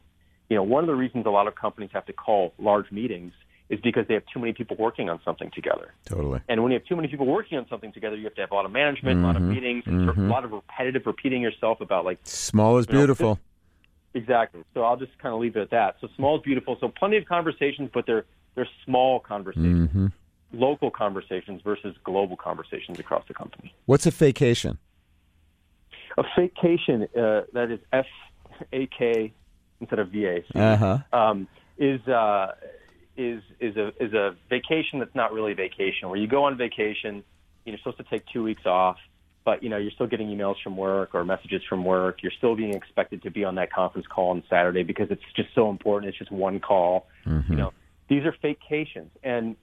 You 0.48 0.56
know, 0.56 0.62
one 0.62 0.82
of 0.82 0.88
the 0.88 0.94
reasons 0.94 1.26
a 1.26 1.30
lot 1.30 1.46
of 1.46 1.54
companies 1.56 1.90
have 1.92 2.06
to 2.06 2.14
call 2.14 2.54
large 2.58 2.90
meetings 2.90 3.34
is 3.70 3.80
because 3.80 4.04
they 4.08 4.14
have 4.14 4.24
too 4.32 4.40
many 4.40 4.52
people 4.52 4.76
working 4.76 5.08
on 5.08 5.20
something 5.24 5.50
together. 5.54 5.94
Totally. 6.04 6.40
And 6.48 6.62
when 6.62 6.72
you 6.72 6.78
have 6.78 6.86
too 6.86 6.96
many 6.96 7.08
people 7.08 7.24
working 7.24 7.56
on 7.56 7.66
something 7.68 7.92
together, 7.92 8.16
you 8.16 8.24
have 8.24 8.34
to 8.34 8.40
have 8.40 8.50
a 8.50 8.54
lot 8.54 8.66
of 8.66 8.72
management, 8.72 9.16
mm-hmm. 9.16 9.24
a 9.24 9.26
lot 9.28 9.36
of 9.36 9.42
mm-hmm. 9.42 9.52
meetings, 9.52 9.84
mm-hmm. 9.84 10.26
a 10.26 10.28
lot 10.28 10.44
of 10.44 10.50
repetitive 10.50 11.06
repeating 11.06 11.40
yourself 11.40 11.80
about 11.80 12.04
like 12.04 12.18
small 12.24 12.78
is 12.78 12.86
beautiful. 12.86 13.34
Know, 13.34 14.20
exactly. 14.20 14.64
So 14.74 14.82
I'll 14.82 14.96
just 14.96 15.16
kind 15.18 15.32
of 15.32 15.40
leave 15.40 15.56
it 15.56 15.60
at 15.60 15.70
that. 15.70 15.96
So 16.00 16.08
small 16.16 16.36
is 16.36 16.42
beautiful. 16.42 16.76
So 16.80 16.88
plenty 16.88 17.16
of 17.16 17.26
conversations, 17.26 17.90
but 17.94 18.06
they're 18.06 18.24
they're 18.56 18.68
small 18.84 19.20
conversations, 19.20 19.88
mm-hmm. 19.88 20.06
local 20.52 20.90
conversations 20.90 21.62
versus 21.62 21.94
global 22.02 22.36
conversations 22.36 22.98
across 22.98 23.24
the 23.28 23.34
company. 23.34 23.72
What's 23.86 24.04
a 24.04 24.10
fakecation? 24.10 24.78
A 26.18 26.24
fakecation 26.36 27.04
uh, 27.04 27.46
that 27.52 27.70
is 27.70 27.78
F 27.92 28.06
A 28.72 28.86
K 28.88 29.32
instead 29.80 30.00
of 30.00 30.08
V 30.08 30.26
A. 30.26 30.44
Uh-huh. 30.58 30.98
Um, 31.12 31.46
is 31.78 32.06
uh, 32.08 32.52
is 33.20 33.42
is 33.60 33.76
a 33.76 33.88
is 34.02 34.12
a 34.14 34.34
fakecation 34.50 34.98
that's 34.98 35.14
not 35.14 35.32
really 35.32 35.52
a 35.52 35.54
vacation. 35.54 36.08
Where 36.08 36.18
you 36.18 36.26
go 36.26 36.44
on 36.44 36.56
vacation, 36.56 37.22
you're 37.64 37.76
supposed 37.78 37.98
to 37.98 38.04
take 38.04 38.24
two 38.32 38.42
weeks 38.42 38.64
off, 38.64 38.96
but 39.44 39.62
you 39.62 39.68
know 39.68 39.76
you're 39.76 39.90
still 39.90 40.06
getting 40.06 40.28
emails 40.28 40.56
from 40.62 40.76
work 40.76 41.14
or 41.14 41.24
messages 41.24 41.62
from 41.68 41.84
work. 41.84 42.22
You're 42.22 42.32
still 42.38 42.56
being 42.56 42.74
expected 42.74 43.22
to 43.22 43.30
be 43.30 43.44
on 43.44 43.56
that 43.56 43.72
conference 43.72 44.06
call 44.06 44.30
on 44.30 44.42
Saturday 44.48 44.82
because 44.82 45.08
it's 45.10 45.22
just 45.36 45.50
so 45.54 45.68
important. 45.68 46.08
It's 46.08 46.18
just 46.18 46.32
one 46.32 46.60
call. 46.60 47.06
Mm-hmm. 47.26 47.52
You 47.52 47.58
know, 47.58 47.72
these 48.08 48.22
are 48.24 48.34
fakecations, 48.42 49.10
and 49.22 49.56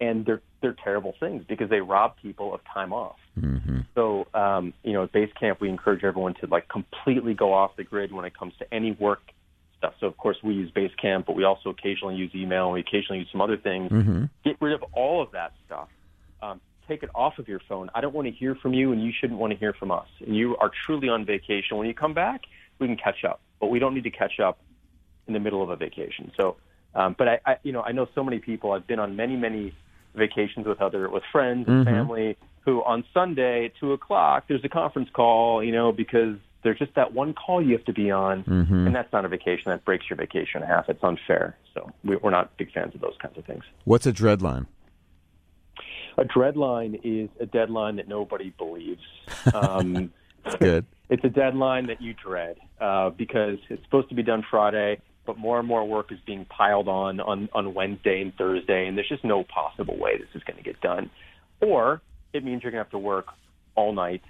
and 0.00 0.24
they're 0.24 0.40
they're 0.62 0.76
terrible 0.82 1.14
things 1.20 1.44
because 1.46 1.68
they 1.68 1.80
rob 1.80 2.14
people 2.22 2.54
of 2.54 2.60
time 2.72 2.92
off. 2.92 3.18
Mm-hmm. 3.38 3.80
So, 3.94 4.26
um, 4.32 4.72
you 4.82 4.92
know, 4.92 5.04
at 5.04 5.12
Basecamp, 5.12 5.60
we 5.60 5.68
encourage 5.68 6.04
everyone 6.04 6.34
to 6.40 6.46
like 6.46 6.68
completely 6.68 7.34
go 7.34 7.52
off 7.52 7.76
the 7.76 7.84
grid 7.84 8.12
when 8.12 8.24
it 8.24 8.36
comes 8.36 8.54
to 8.60 8.74
any 8.74 8.92
work 8.92 9.20
stuff. 9.82 9.94
So 9.98 10.06
of 10.06 10.16
course 10.16 10.36
we 10.42 10.54
use 10.54 10.70
Basecamp, 10.70 11.26
but 11.26 11.34
we 11.34 11.44
also 11.44 11.70
occasionally 11.70 12.14
use 12.14 12.30
email 12.34 12.66
and 12.66 12.74
we 12.74 12.80
occasionally 12.80 13.18
use 13.18 13.28
some 13.32 13.40
other 13.40 13.56
things. 13.56 13.90
Mm-hmm. 13.90 14.24
Get 14.44 14.56
rid 14.60 14.74
of 14.74 14.84
all 14.92 15.20
of 15.20 15.32
that 15.32 15.52
stuff. 15.66 15.88
Um, 16.40 16.60
take 16.86 17.02
it 17.02 17.10
off 17.14 17.38
of 17.38 17.48
your 17.48 17.60
phone. 17.68 17.90
I 17.94 18.00
don't 18.00 18.14
want 18.14 18.28
to 18.28 18.32
hear 18.32 18.54
from 18.54 18.74
you, 18.74 18.92
and 18.92 19.02
you 19.02 19.12
shouldn't 19.18 19.38
want 19.38 19.52
to 19.52 19.58
hear 19.58 19.72
from 19.72 19.90
us. 19.90 20.06
And 20.24 20.36
you 20.36 20.56
are 20.58 20.70
truly 20.86 21.08
on 21.08 21.24
vacation. 21.24 21.76
When 21.76 21.86
you 21.86 21.94
come 21.94 22.14
back, 22.14 22.42
we 22.78 22.86
can 22.86 22.96
catch 22.96 23.24
up, 23.24 23.40
but 23.60 23.68
we 23.68 23.78
don't 23.78 23.94
need 23.94 24.04
to 24.04 24.10
catch 24.10 24.40
up 24.40 24.58
in 25.26 25.34
the 25.34 25.40
middle 25.40 25.62
of 25.62 25.70
a 25.70 25.76
vacation. 25.76 26.32
So, 26.36 26.56
um, 26.94 27.14
but 27.16 27.28
I, 27.28 27.40
I, 27.46 27.56
you 27.62 27.72
know, 27.72 27.82
I 27.82 27.92
know 27.92 28.06
so 28.14 28.22
many 28.24 28.38
people. 28.38 28.72
I've 28.72 28.86
been 28.86 28.98
on 28.98 29.16
many, 29.16 29.36
many 29.36 29.74
vacations 30.14 30.66
with 30.66 30.80
other 30.80 31.08
with 31.08 31.22
friends 31.32 31.66
and 31.68 31.86
Mhm. 31.86 31.90
family 31.90 32.36
who 32.64 32.82
on 32.84 33.02
Sunday 33.14 33.66
at 33.66 33.72
two 33.80 33.92
o'clock 33.92 34.44
there's 34.46 34.64
a 34.64 34.68
conference 34.68 35.08
call, 35.10 35.64
you 35.64 35.72
know, 35.72 35.90
because 35.90 36.36
there's 36.62 36.78
just 36.78 36.94
that 36.94 37.12
one 37.12 37.34
call 37.34 37.60
you 37.60 37.72
have 37.76 37.84
to 37.86 37.92
be 37.92 38.10
on, 38.10 38.44
Mhm. 38.44 38.86
and 38.86 38.94
that's 38.94 39.12
not 39.12 39.24
a 39.24 39.28
vacation. 39.28 39.64
That 39.70 39.84
breaks 39.84 40.08
your 40.08 40.16
vacation 40.16 40.62
in 40.62 40.68
half. 40.68 40.88
It's 40.88 41.02
unfair. 41.02 41.56
So 41.74 41.90
we, 42.04 42.16
we're 42.16 42.30
not 42.30 42.56
big 42.56 42.72
fans 42.72 42.94
of 42.94 43.00
those 43.00 43.16
kinds 43.20 43.36
of 43.38 43.44
things. 43.44 43.64
What's 43.84 44.06
a 44.06 44.12
dreadline? 44.12 44.66
A 46.18 46.24
dreadline 46.24 47.00
is 47.04 47.30
a 47.40 47.46
deadline 47.46 47.96
that 47.96 48.08
nobody 48.08 48.50
believes. 48.58 49.02
Um, 49.54 50.12
Good. 50.60 50.84
it's 51.10 51.24
a 51.24 51.28
deadline 51.28 51.86
that 51.86 52.00
you 52.02 52.14
dread 52.14 52.56
uh, 52.80 53.10
because 53.10 53.58
it's 53.68 53.82
supposed 53.84 54.08
to 54.10 54.14
be 54.14 54.22
done 54.22 54.44
Friday, 54.48 55.00
but 55.26 55.36
more 55.38 55.58
and 55.58 55.66
more 55.66 55.84
work 55.84 56.12
is 56.12 56.18
being 56.26 56.44
piled 56.44 56.86
on 56.88 57.18
on, 57.20 57.48
on 57.52 57.74
Wednesday 57.74 58.20
and 58.22 58.34
Thursday, 58.36 58.86
and 58.86 58.96
there's 58.96 59.08
just 59.08 59.24
no 59.24 59.42
possible 59.44 59.96
way 59.96 60.16
this 60.18 60.28
is 60.34 60.42
going 60.44 60.56
to 60.58 60.62
get 60.62 60.80
done. 60.80 61.10
Or 61.60 62.00
it 62.32 62.44
means 62.44 62.62
you're 62.62 62.72
going 62.72 62.80
to 62.80 62.84
have 62.84 62.90
to 62.92 62.98
work 62.98 63.26
all 63.74 63.92
night, 63.92 64.22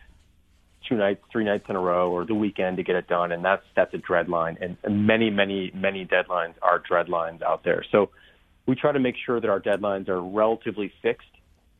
two 0.89 0.97
nights, 0.97 1.23
three 1.31 1.45
nights 1.45 1.65
in 1.69 1.77
a 1.77 1.81
row, 1.81 2.11
or 2.11 2.25
the 2.25 2.35
weekend 2.35 2.77
to 2.79 2.83
get 2.83 2.97
it 2.97 3.09
done, 3.09 3.33
and 3.33 3.45
that's 3.45 3.65
that's 3.75 3.93
a 3.95 3.99
dreadline. 3.99 4.61
And, 4.63 4.77
and 4.85 5.07
many, 5.07 5.31
many, 5.31 5.71
many 5.75 6.05
deadlines 6.05 6.55
are 6.63 6.81
dreadlines 6.81 7.43
out 7.43 7.65
there. 7.65 7.85
So 7.91 8.11
we 8.67 8.75
try 8.75 8.93
to 8.93 8.99
make 9.01 9.17
sure 9.25 9.41
that 9.41 9.49
our 9.51 9.61
deadlines 9.61 10.09
are 10.09 10.21
relatively 10.21 10.93
fixed, 11.03 11.27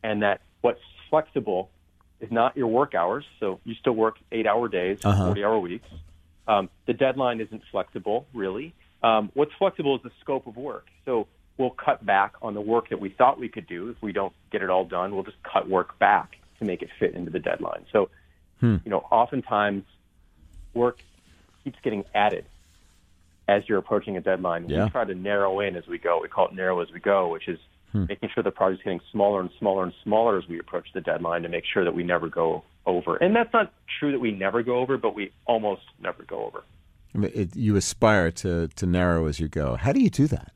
and 0.03 0.23
that 0.23 0.41
what's 0.61 0.81
flexible 1.11 1.71
is 2.21 2.31
not 2.31 2.57
your 2.57 2.69
work 2.69 2.95
hours. 2.95 3.25
So 3.41 3.61
you 3.65 3.75
still 3.75 3.95
work 3.95 4.17
eight 4.31 4.47
hour 4.47 4.69
days, 4.69 4.99
Uh-huh. 5.05 5.27
40 5.27 5.45
hour 5.45 5.59
weeks. 5.59 5.89
Um, 6.47 6.69
the 6.87 6.93
deadline 6.93 7.41
isn't 7.41 7.63
flexible, 7.71 8.27
really. 8.35 8.75
Um, 9.03 9.31
what's 9.35 9.53
flexible 9.59 9.97
is 9.97 10.03
the 10.03 10.11
scope 10.21 10.47
of 10.47 10.57
work. 10.57 10.87
So 11.05 11.27
we'll 11.59 11.71
cut 11.71 12.05
back 12.05 12.35
on 12.43 12.55
the 12.55 12.61
work 12.61 12.89
that 12.91 13.01
we 13.01 13.11
thought 13.11 13.39
we 13.39 13.49
could 13.49 13.67
do. 13.67 13.91
If 13.91 13.97
we 14.03 14.13
don't 14.13 14.33
get 14.51 14.63
it 14.63 14.71
all 14.71 14.85
done, 14.85 15.15
we'll 15.15 15.25
just 15.25 15.43
cut 15.43 15.69
work 15.69 15.99
back 15.99 16.37
to 16.59 16.65
make 16.65 16.83
it 16.83 16.89
fit 16.99 17.15
into 17.15 17.31
the 17.31 17.39
deadline. 17.41 17.85
So, 17.93 18.09
Hmm. 18.63 18.77
you 18.85 18.91
know, 18.93 19.01
oftentimes 19.11 19.83
work 20.73 20.99
keeps 21.65 21.79
getting 21.83 22.05
added 22.15 22.45
as 23.49 23.65
you're 23.69 23.79
approaching 23.79 24.17
a 24.17 24.21
deadline. 24.21 24.69
Yeah. 24.69 24.85
We 24.85 24.91
try 24.91 25.05
to 25.05 25.17
narrow 25.17 25.59
in 25.59 25.75
as 25.75 25.87
we 25.89 25.99
go. 25.99 26.21
We 26.23 26.29
call 26.29 26.47
it 26.47 26.55
narrow 26.55 26.81
as 26.81 26.93
we 26.93 27.01
go, 27.01 27.29
which 27.29 27.49
is 27.49 27.59
making 27.93 28.31
sure 28.35 28.43
the 28.43 28.51
project's 28.51 28.85
getting 28.85 29.01
smaller 29.11 29.41
and 29.41 29.51
smaller 29.59 29.83
and 29.85 29.93
smaller 30.03 30.39
as 30.39 30.49
we 30.49 30.59
approach 30.59 30.87
the 30.95 31.01
deadline 31.01 31.43
to 31.43 31.49
make 31.49 31.65
sure 31.71 31.85
that 31.85 31.95
we 31.95 32.05
never 32.05 32.29
go 32.29 32.63
over. 32.87 33.17
And 33.17 33.35
that's 33.35 33.53
not 33.53 33.73
true 33.99 34.13
that 34.13 34.21
we 34.21 34.31
never 34.31 34.63
go 34.63 34.79
over, 34.79 34.97
but 34.97 35.15
we 35.15 35.33
almost 35.45 35.83
never 36.01 36.23
go 36.23 36.45
over. 36.45 36.65
I 37.15 37.19
mean, 37.19 37.33
it, 37.35 37.57
you 37.57 37.77
aspire 37.77 38.31
to, 38.31 38.69
to 38.69 38.87
narrow 38.87 39.27
as 39.27 39.41
you 39.41 39.49
go. 39.49 39.77
How 39.77 39.93
do 39.93 40.01
you 40.01 40.09
do 40.09 40.27
that? 40.29 40.53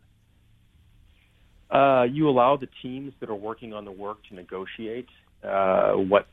Uh, 1.70 2.04
you 2.04 2.28
allow 2.28 2.56
the 2.56 2.68
teams 2.80 3.12
that 3.20 3.28
are 3.28 3.34
working 3.34 3.74
on 3.74 3.84
the 3.84 3.90
work 3.90 4.18
to 4.28 4.34
negotiate 4.34 5.08
uh, 5.44 5.92
what 5.92 6.26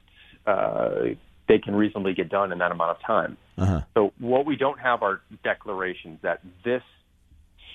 uh, 0.46 1.16
they 1.48 1.60
can 1.60 1.76
reasonably 1.76 2.14
get 2.14 2.30
done 2.30 2.52
in 2.52 2.60
that 2.60 2.72
amount 2.72 2.92
of 2.92 3.02
time. 3.02 3.38
Uh-huh. 3.58 3.82
So 3.94 4.14
what 4.20 4.46
we 4.46 4.56
don't 4.56 4.80
have 4.80 5.04
are 5.04 5.22
declarations 5.44 6.20
that 6.22 6.42
this 6.64 6.84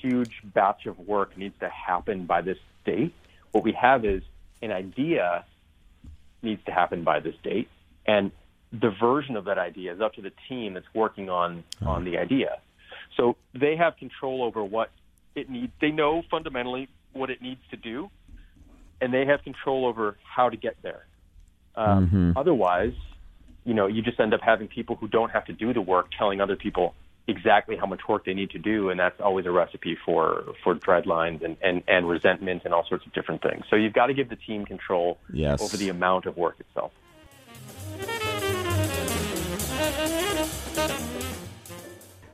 huge 0.00 0.40
batch 0.44 0.86
of 0.86 0.98
work 0.98 1.36
needs 1.36 1.54
to 1.60 1.68
happen 1.68 2.24
by 2.24 2.40
this 2.40 2.58
date. 2.84 3.14
What 3.52 3.64
we 3.64 3.72
have 3.72 4.04
is 4.04 4.22
an 4.62 4.72
idea 4.72 5.44
needs 6.42 6.64
to 6.66 6.72
happen 6.72 7.04
by 7.04 7.20
this 7.20 7.34
date, 7.42 7.68
and 8.06 8.30
the 8.72 8.90
version 8.90 9.36
of 9.36 9.46
that 9.46 9.58
idea 9.58 9.92
is 9.92 10.00
up 10.00 10.14
to 10.14 10.22
the 10.22 10.32
team 10.48 10.74
that's 10.74 10.86
working 10.94 11.28
on 11.30 11.64
on 11.84 12.04
the 12.04 12.18
idea. 12.18 12.60
So 13.16 13.36
they 13.54 13.76
have 13.76 13.96
control 13.96 14.42
over 14.42 14.62
what 14.62 14.90
it 15.34 15.50
needs. 15.50 15.72
They 15.80 15.90
know 15.90 16.22
fundamentally 16.30 16.88
what 17.12 17.30
it 17.30 17.42
needs 17.42 17.60
to 17.70 17.76
do, 17.76 18.10
and 19.00 19.12
they 19.12 19.26
have 19.26 19.42
control 19.42 19.86
over 19.86 20.16
how 20.22 20.48
to 20.48 20.56
get 20.56 20.76
there. 20.82 21.04
Um, 21.74 22.08
Mhm. 22.08 22.32
Otherwise, 22.36 22.94
you 23.68 23.74
know, 23.74 23.86
you 23.86 24.00
just 24.00 24.18
end 24.18 24.32
up 24.32 24.40
having 24.42 24.66
people 24.66 24.96
who 24.96 25.06
don't 25.08 25.30
have 25.30 25.44
to 25.44 25.52
do 25.52 25.74
the 25.74 25.82
work 25.82 26.06
telling 26.18 26.40
other 26.40 26.56
people 26.56 26.94
exactly 27.26 27.76
how 27.76 27.84
much 27.84 28.00
work 28.08 28.24
they 28.24 28.32
need 28.32 28.48
to 28.48 28.58
do, 28.58 28.88
and 28.88 28.98
that's 28.98 29.20
always 29.20 29.44
a 29.44 29.50
recipe 29.50 29.94
for 30.06 30.42
for 30.64 30.74
dreadlines 30.74 31.44
and 31.44 31.58
and, 31.62 31.82
and 31.86 32.08
resentment 32.08 32.62
and 32.64 32.72
all 32.72 32.86
sorts 32.88 33.04
of 33.04 33.12
different 33.12 33.42
things. 33.42 33.64
So 33.68 33.76
you've 33.76 33.92
got 33.92 34.06
to 34.06 34.14
give 34.14 34.30
the 34.30 34.36
team 34.36 34.64
control 34.64 35.18
Yes. 35.30 35.60
over 35.60 35.76
the 35.76 35.90
amount 35.90 36.24
of 36.24 36.38
work 36.38 36.56
itself. 36.60 36.92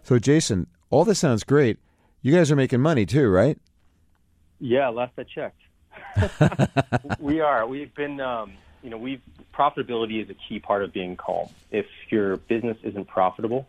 So, 0.04 0.18
Jason, 0.20 0.68
all 0.90 1.04
this 1.04 1.18
sounds 1.18 1.42
great. 1.42 1.78
You 2.22 2.32
guys 2.32 2.52
are 2.52 2.56
making 2.56 2.80
money 2.80 3.06
too, 3.06 3.28
right? 3.28 3.58
Yeah, 4.60 4.88
last 4.90 5.14
I 5.18 5.24
checked. 5.24 5.60
we 7.18 7.40
are. 7.40 7.66
We've 7.66 7.92
been, 7.94 8.20
um, 8.20 8.52
you 8.84 8.90
know, 8.90 8.98
we've 8.98 9.22
profitability 9.58 10.22
is 10.22 10.28
a 10.28 10.34
key 10.48 10.60
part 10.60 10.84
of 10.84 10.92
being 10.92 11.16
calm. 11.16 11.48
If 11.70 11.86
your 12.10 12.36
business 12.36 12.76
isn't 12.84 13.08
profitable, 13.08 13.66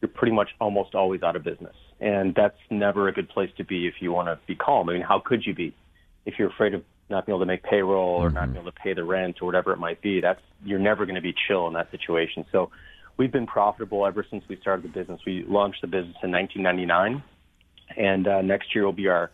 you're 0.00 0.08
pretty 0.08 0.32
much 0.32 0.50
almost 0.60 0.94
always 0.94 1.22
out 1.24 1.34
of 1.34 1.42
business, 1.42 1.74
and 2.00 2.32
that's 2.34 2.56
never 2.70 3.08
a 3.08 3.12
good 3.12 3.28
place 3.28 3.50
to 3.56 3.64
be 3.64 3.88
if 3.88 3.94
you 4.00 4.12
want 4.12 4.28
to 4.28 4.38
be 4.46 4.54
calm. 4.54 4.88
I 4.88 4.92
mean, 4.92 5.02
how 5.02 5.18
could 5.18 5.44
you 5.44 5.52
be 5.52 5.74
if 6.24 6.34
you're 6.38 6.48
afraid 6.48 6.74
of 6.74 6.84
not 7.10 7.26
being 7.26 7.34
able 7.34 7.44
to 7.44 7.46
make 7.46 7.64
payroll 7.64 8.22
or 8.22 8.30
not 8.30 8.46
being 8.46 8.62
able 8.62 8.70
to 8.70 8.78
pay 8.78 8.94
the 8.94 9.04
rent 9.04 9.38
or 9.42 9.46
whatever 9.46 9.72
it 9.72 9.78
might 9.78 10.00
be? 10.00 10.20
That's 10.20 10.40
you're 10.64 10.78
never 10.78 11.06
going 11.06 11.16
to 11.16 11.20
be 11.20 11.34
chill 11.48 11.66
in 11.66 11.74
that 11.74 11.90
situation. 11.90 12.46
So, 12.52 12.70
we've 13.16 13.32
been 13.32 13.46
profitable 13.48 14.06
ever 14.06 14.24
since 14.30 14.44
we 14.48 14.56
started 14.60 14.84
the 14.84 14.88
business. 14.88 15.20
We 15.26 15.44
launched 15.48 15.80
the 15.80 15.88
business 15.88 16.16
in 16.22 16.30
1999, 16.30 17.22
and 17.96 18.28
uh, 18.28 18.42
next 18.42 18.76
year 18.76 18.84
will 18.84 18.92
be 18.92 19.08
our 19.08 19.32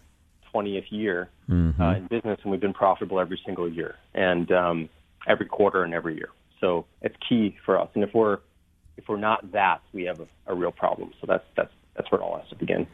20th 0.54 0.86
year 0.90 1.28
uh, 1.80 1.96
in 1.96 2.06
business, 2.06 2.38
and 2.42 2.50
we've 2.50 2.60
been 2.60 2.72
profitable 2.72 3.20
every 3.20 3.40
single 3.44 3.70
year, 3.70 3.96
and 4.14 4.50
um, 4.52 4.88
every 5.26 5.46
quarter 5.46 5.84
and 5.84 5.94
every 5.94 6.14
year. 6.14 6.30
So 6.60 6.86
it's 7.00 7.16
key 7.28 7.56
for 7.64 7.78
us. 7.78 7.88
And 7.94 8.04
if 8.04 8.14
we're 8.14 8.38
if 8.96 9.08
we're 9.08 9.16
not 9.16 9.52
that, 9.52 9.80
we 9.92 10.04
have 10.04 10.20
a, 10.20 10.26
a 10.46 10.54
real 10.54 10.72
problem. 10.72 11.12
So 11.20 11.26
that's 11.26 11.44
that's 11.56 11.72
that's 11.96 12.10
where 12.10 12.20
it 12.20 12.24
all 12.24 12.38
has 12.38 12.48
to 12.50 12.56
begin. 12.56 12.86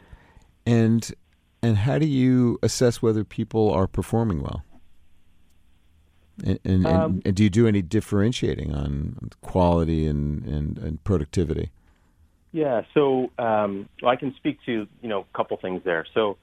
And 0.65 1.11
and 1.61 1.77
how 1.77 1.97
do 1.97 2.05
you 2.05 2.57
assess 2.63 3.01
whether 3.01 3.23
people 3.23 3.71
are 3.71 3.87
performing 3.87 4.41
well? 4.41 4.63
And, 6.45 6.59
and, 6.63 6.87
Um, 6.87 6.93
and, 6.93 7.27
and 7.27 7.35
do 7.35 7.43
you 7.43 7.49
do 7.49 7.67
any 7.67 7.81
differentiating 7.81 8.73
on 8.73 9.29
quality 9.41 10.07
and, 10.07 10.45
and, 10.45 10.77
and 10.77 11.03
productivity? 11.03 11.71
Yeah. 12.53 12.83
So 12.93 13.29
um, 13.37 13.89
well, 14.01 14.11
I 14.11 14.15
can 14.15 14.33
speak 14.35 14.57
to 14.65 14.87
you 15.01 15.09
know 15.09 15.25
a 15.31 15.37
couple 15.37 15.57
things 15.57 15.81
there. 15.83 16.05
So 16.13 16.37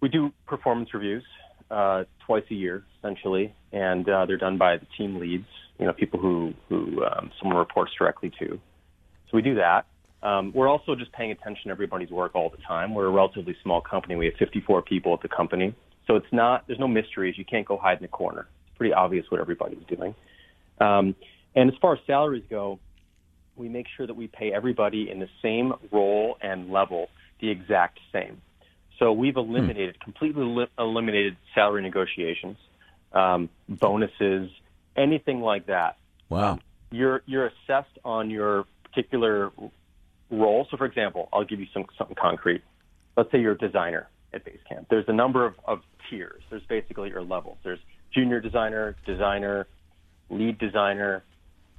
we 0.00 0.08
do 0.08 0.32
performance 0.46 0.94
reviews 0.94 1.24
uh, 1.70 2.04
twice 2.26 2.44
a 2.50 2.54
year, 2.54 2.84
essentially, 2.98 3.54
and 3.72 4.08
uh, 4.08 4.26
they're 4.26 4.38
done 4.38 4.58
by 4.58 4.76
the 4.76 4.86
team 4.96 5.18
leads. 5.18 5.46
You 5.78 5.86
know, 5.86 5.92
people 5.92 6.18
who 6.20 6.54
who 6.68 7.04
um, 7.04 7.30
someone 7.38 7.58
reports 7.58 7.92
directly 7.98 8.32
to. 8.38 8.48
So 8.48 9.36
we 9.36 9.42
do 9.42 9.56
that. 9.56 9.86
Um, 10.22 10.52
we're 10.54 10.68
also 10.68 10.96
just 10.96 11.12
paying 11.12 11.30
attention 11.30 11.66
to 11.66 11.70
everybody's 11.70 12.10
work 12.10 12.34
all 12.34 12.50
the 12.50 12.62
time. 12.66 12.94
We're 12.94 13.06
a 13.06 13.10
relatively 13.10 13.54
small 13.62 13.80
company. 13.80 14.16
We 14.16 14.26
have 14.26 14.34
54 14.38 14.82
people 14.82 15.14
at 15.14 15.22
the 15.22 15.28
company, 15.28 15.74
so 16.06 16.16
it's 16.16 16.32
not 16.32 16.66
there's 16.66 16.80
no 16.80 16.88
mysteries. 16.88 17.36
You 17.38 17.44
can't 17.44 17.66
go 17.66 17.76
hide 17.76 17.98
in 17.98 18.04
a 18.04 18.08
corner. 18.08 18.48
It's 18.66 18.76
pretty 18.76 18.92
obvious 18.92 19.26
what 19.28 19.40
everybody's 19.40 19.84
doing. 19.88 20.14
Um, 20.80 21.14
and 21.54 21.70
as 21.70 21.76
far 21.80 21.94
as 21.94 22.00
salaries 22.06 22.44
go, 22.50 22.78
we 23.56 23.68
make 23.68 23.86
sure 23.96 24.06
that 24.06 24.14
we 24.14 24.28
pay 24.28 24.52
everybody 24.52 25.10
in 25.10 25.18
the 25.18 25.28
same 25.42 25.72
role 25.92 26.36
and 26.40 26.70
level 26.70 27.08
the 27.40 27.50
exact 27.50 27.98
same. 28.12 28.40
So 28.98 29.12
we've 29.12 29.36
eliminated, 29.36 30.00
completely 30.00 30.44
li- 30.44 30.70
eliminated 30.78 31.36
salary 31.54 31.82
negotiations, 31.82 32.56
um, 33.12 33.48
bonuses, 33.68 34.50
anything 34.96 35.40
like 35.40 35.66
that. 35.66 35.96
Wow. 36.28 36.52
Um, 36.52 36.60
you're 36.90 37.22
you're 37.26 37.46
assessed 37.46 37.98
on 38.04 38.30
your 38.30 38.64
particular 38.84 39.50
role. 40.30 40.66
So, 40.70 40.76
for 40.76 40.86
example, 40.86 41.28
I'll 41.32 41.44
give 41.44 41.60
you 41.60 41.66
some 41.72 41.84
something 41.96 42.16
concrete. 42.20 42.62
Let's 43.16 43.30
say 43.30 43.40
you're 43.40 43.52
a 43.52 43.58
designer 43.58 44.08
at 44.32 44.44
Basecamp. 44.44 44.86
There's 44.88 45.08
a 45.08 45.12
number 45.12 45.46
of, 45.46 45.54
of 45.64 45.80
tiers. 46.08 46.42
There's 46.50 46.62
basically 46.68 47.10
your 47.10 47.22
levels. 47.22 47.58
There's 47.62 47.80
junior 48.12 48.40
designer, 48.40 48.96
designer, 49.06 49.66
lead 50.30 50.58
designer, 50.58 51.22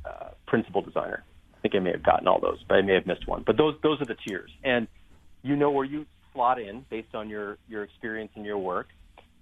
uh, 0.05 0.29
principal 0.47 0.81
designer. 0.81 1.23
I 1.55 1.61
think 1.61 1.75
I 1.75 1.79
may 1.79 1.91
have 1.91 2.03
gotten 2.03 2.27
all 2.27 2.39
those, 2.39 2.63
but 2.67 2.75
I 2.75 2.81
may 2.81 2.93
have 2.93 3.05
missed 3.05 3.27
one. 3.27 3.43
But 3.45 3.57
those 3.57 3.75
those 3.83 4.01
are 4.01 4.05
the 4.05 4.15
tiers, 4.27 4.51
and 4.63 4.87
you 5.43 5.55
know 5.55 5.71
where 5.71 5.85
you 5.85 6.05
slot 6.33 6.59
in 6.59 6.85
based 6.89 7.13
on 7.13 7.29
your 7.29 7.57
your 7.67 7.83
experience 7.83 8.31
and 8.35 8.45
your 8.45 8.57
work. 8.57 8.87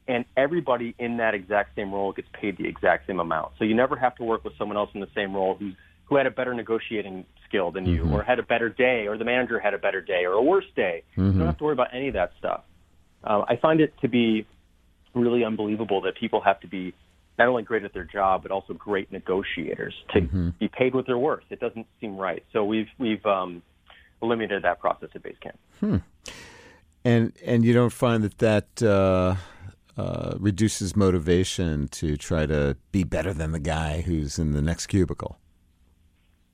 And 0.09 0.23
everybody 0.37 0.95
in 0.97 1.17
that 1.17 1.33
exact 1.33 1.75
same 1.75 1.93
role 1.93 2.13
gets 2.13 2.29
paid 2.31 2.57
the 2.57 2.65
exact 2.65 3.07
same 3.07 3.19
amount. 3.19 3.53
So 3.59 3.65
you 3.65 3.75
never 3.75 3.97
have 3.97 4.15
to 4.15 4.23
work 4.23 4.45
with 4.45 4.53
someone 4.57 4.77
else 4.77 4.89
in 4.93 5.01
the 5.01 5.09
same 5.13 5.33
role 5.33 5.55
who's 5.55 5.75
who 6.05 6.15
had 6.15 6.25
a 6.25 6.31
better 6.31 6.53
negotiating 6.53 7.25
skill 7.47 7.71
than 7.71 7.85
you, 7.85 8.03
or 8.13 8.23
had 8.23 8.39
a 8.39 8.43
better 8.43 8.69
day, 8.69 9.07
or 9.07 9.17
the 9.17 9.25
manager 9.25 9.59
had 9.59 9.73
a 9.73 9.77
better 9.77 10.01
day, 10.01 10.23
or 10.25 10.33
a 10.33 10.41
worse 10.41 10.65
day. 10.75 11.03
You 11.33 11.39
don't 11.39 11.47
have 11.47 11.57
to 11.57 11.63
worry 11.65 11.73
about 11.73 11.93
any 11.93 12.07
of 12.07 12.13
that 12.13 12.31
stuff. 12.39 12.61
Uh, 13.23 13.43
I 13.47 13.57
find 13.57 13.81
it 13.81 13.93
to 14.01 14.07
be 14.07 14.45
really 15.13 15.43
unbelievable 15.43 16.01
that 16.01 16.15
people 16.15 16.39
have 16.41 16.59
to 16.61 16.67
be 16.67 16.93
not 17.37 17.47
only 17.49 17.63
great 17.63 17.83
at 17.83 17.93
their 17.93 18.03
job 18.03 18.43
but 18.43 18.51
also 18.51 18.73
great 18.73 19.11
negotiators 19.11 19.93
to 20.13 20.21
be 20.59 20.67
paid 20.69 20.93
what 20.95 21.05
they're 21.05 21.17
worth. 21.17 21.43
It 21.49 21.59
doesn't 21.59 21.87
seem 21.99 22.15
right. 22.17 22.43
So 22.53 22.63
we've 22.63 22.87
we've 22.97 23.25
um, 23.25 23.61
eliminated 24.21 24.63
that 24.63 24.79
process 24.79 25.09
at 25.13 25.23
Basecamp. 25.23 26.01
And 27.05 27.33
and 27.45 27.63
you 27.63 27.73
don't 27.73 27.93
find 27.93 28.23
that 28.23 28.37
that 28.39 28.83
uh, 28.83 29.35
uh, 29.97 30.35
reduces 30.39 30.95
motivation 30.95 31.87
to 31.89 32.17
try 32.17 32.45
to 32.45 32.77
be 32.91 33.03
better 33.03 33.33
than 33.33 33.51
the 33.51 33.59
guy 33.59 34.01
who's 34.01 34.37
in 34.37 34.51
the 34.51 34.61
next 34.61 34.87
cubicle. 34.87 35.39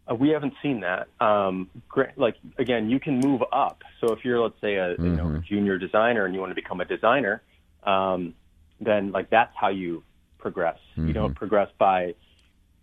Uh, 0.10 0.15
we 0.15 0.29
haven't 0.29 0.53
seen 0.62 0.82
that. 0.82 1.08
Um, 1.19 1.69
like 2.17 2.36
again, 2.58 2.89
you 2.89 2.99
can 2.99 3.19
move 3.19 3.41
up. 3.51 3.84
So 4.01 4.13
if 4.13 4.23
you're, 4.25 4.39
let's 4.39 4.60
say, 4.62 4.75
a 4.75 4.91
you 4.91 5.15
know 5.15 5.41
junior 5.47 5.77
designer 5.77 6.25
and 6.25 6.34
you 6.34 6.39
want 6.39 6.51
to 6.51 6.56
become 6.56 6.82
a 6.82 6.86
designer, 6.86 7.41
um, 7.84 8.34
then 8.79 9.12
like 9.12 9.29
that's 9.29 9.53
how 9.56 9.69
you 9.69 10.03
progress. 10.38 10.77
You 10.95 11.13
don't 11.13 11.34
progress 11.34 11.69
by, 11.79 12.15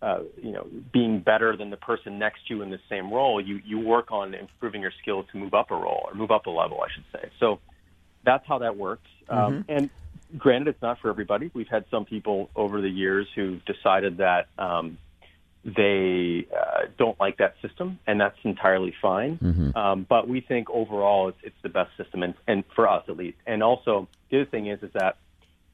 uh, 0.01 0.19
you 0.41 0.51
know, 0.51 0.67
being 0.91 1.19
better 1.19 1.55
than 1.55 1.69
the 1.69 1.77
person 1.77 2.17
next 2.17 2.47
to 2.47 2.55
you 2.55 2.61
in 2.61 2.69
the 2.71 2.79
same 2.89 3.13
role. 3.13 3.39
You 3.39 3.61
you 3.63 3.79
work 3.79 4.11
on 4.11 4.33
improving 4.33 4.81
your 4.81 4.93
skills 5.01 5.25
to 5.31 5.37
move 5.37 5.53
up 5.53 5.71
a 5.71 5.75
role 5.75 6.05
or 6.05 6.13
move 6.15 6.31
up 6.31 6.47
a 6.47 6.49
level, 6.49 6.81
I 6.81 6.91
should 6.93 7.05
say. 7.13 7.29
So 7.39 7.59
that's 8.23 8.45
how 8.47 8.59
that 8.59 8.77
works. 8.77 9.07
Um, 9.29 9.65
and 9.69 9.89
granted, 10.37 10.69
it's 10.69 10.81
not 10.81 10.99
for 10.99 11.09
everybody. 11.09 11.51
We've 11.53 11.67
had 11.67 11.85
some 11.91 12.05
people 12.05 12.49
over 12.55 12.81
the 12.81 12.89
years 12.89 13.27
who've 13.35 13.63
decided 13.65 14.17
that. 14.17 14.47
Um, 14.57 14.97
they 15.63 16.47
uh, 16.59 16.87
don't 16.97 17.19
like 17.19 17.37
that 17.37 17.53
system, 17.61 17.99
and 18.07 18.19
that's 18.19 18.35
entirely 18.43 18.95
fine. 18.99 19.37
Um, 19.75 20.05
but 20.09 20.27
we 20.27 20.41
think 20.41 20.71
overall 20.71 21.29
it's, 21.29 21.37
it's 21.43 21.55
the 21.61 21.69
best 21.69 21.95
system, 21.97 22.23
and, 22.23 22.33
and 22.47 22.63
for 22.73 22.89
us 22.89 23.03
at 23.07 23.15
least. 23.15 23.37
And 23.45 23.61
also, 23.61 24.07
the 24.31 24.41
other 24.41 24.49
thing 24.49 24.65
is 24.65 24.81
is 24.81 24.89
that 24.93 25.17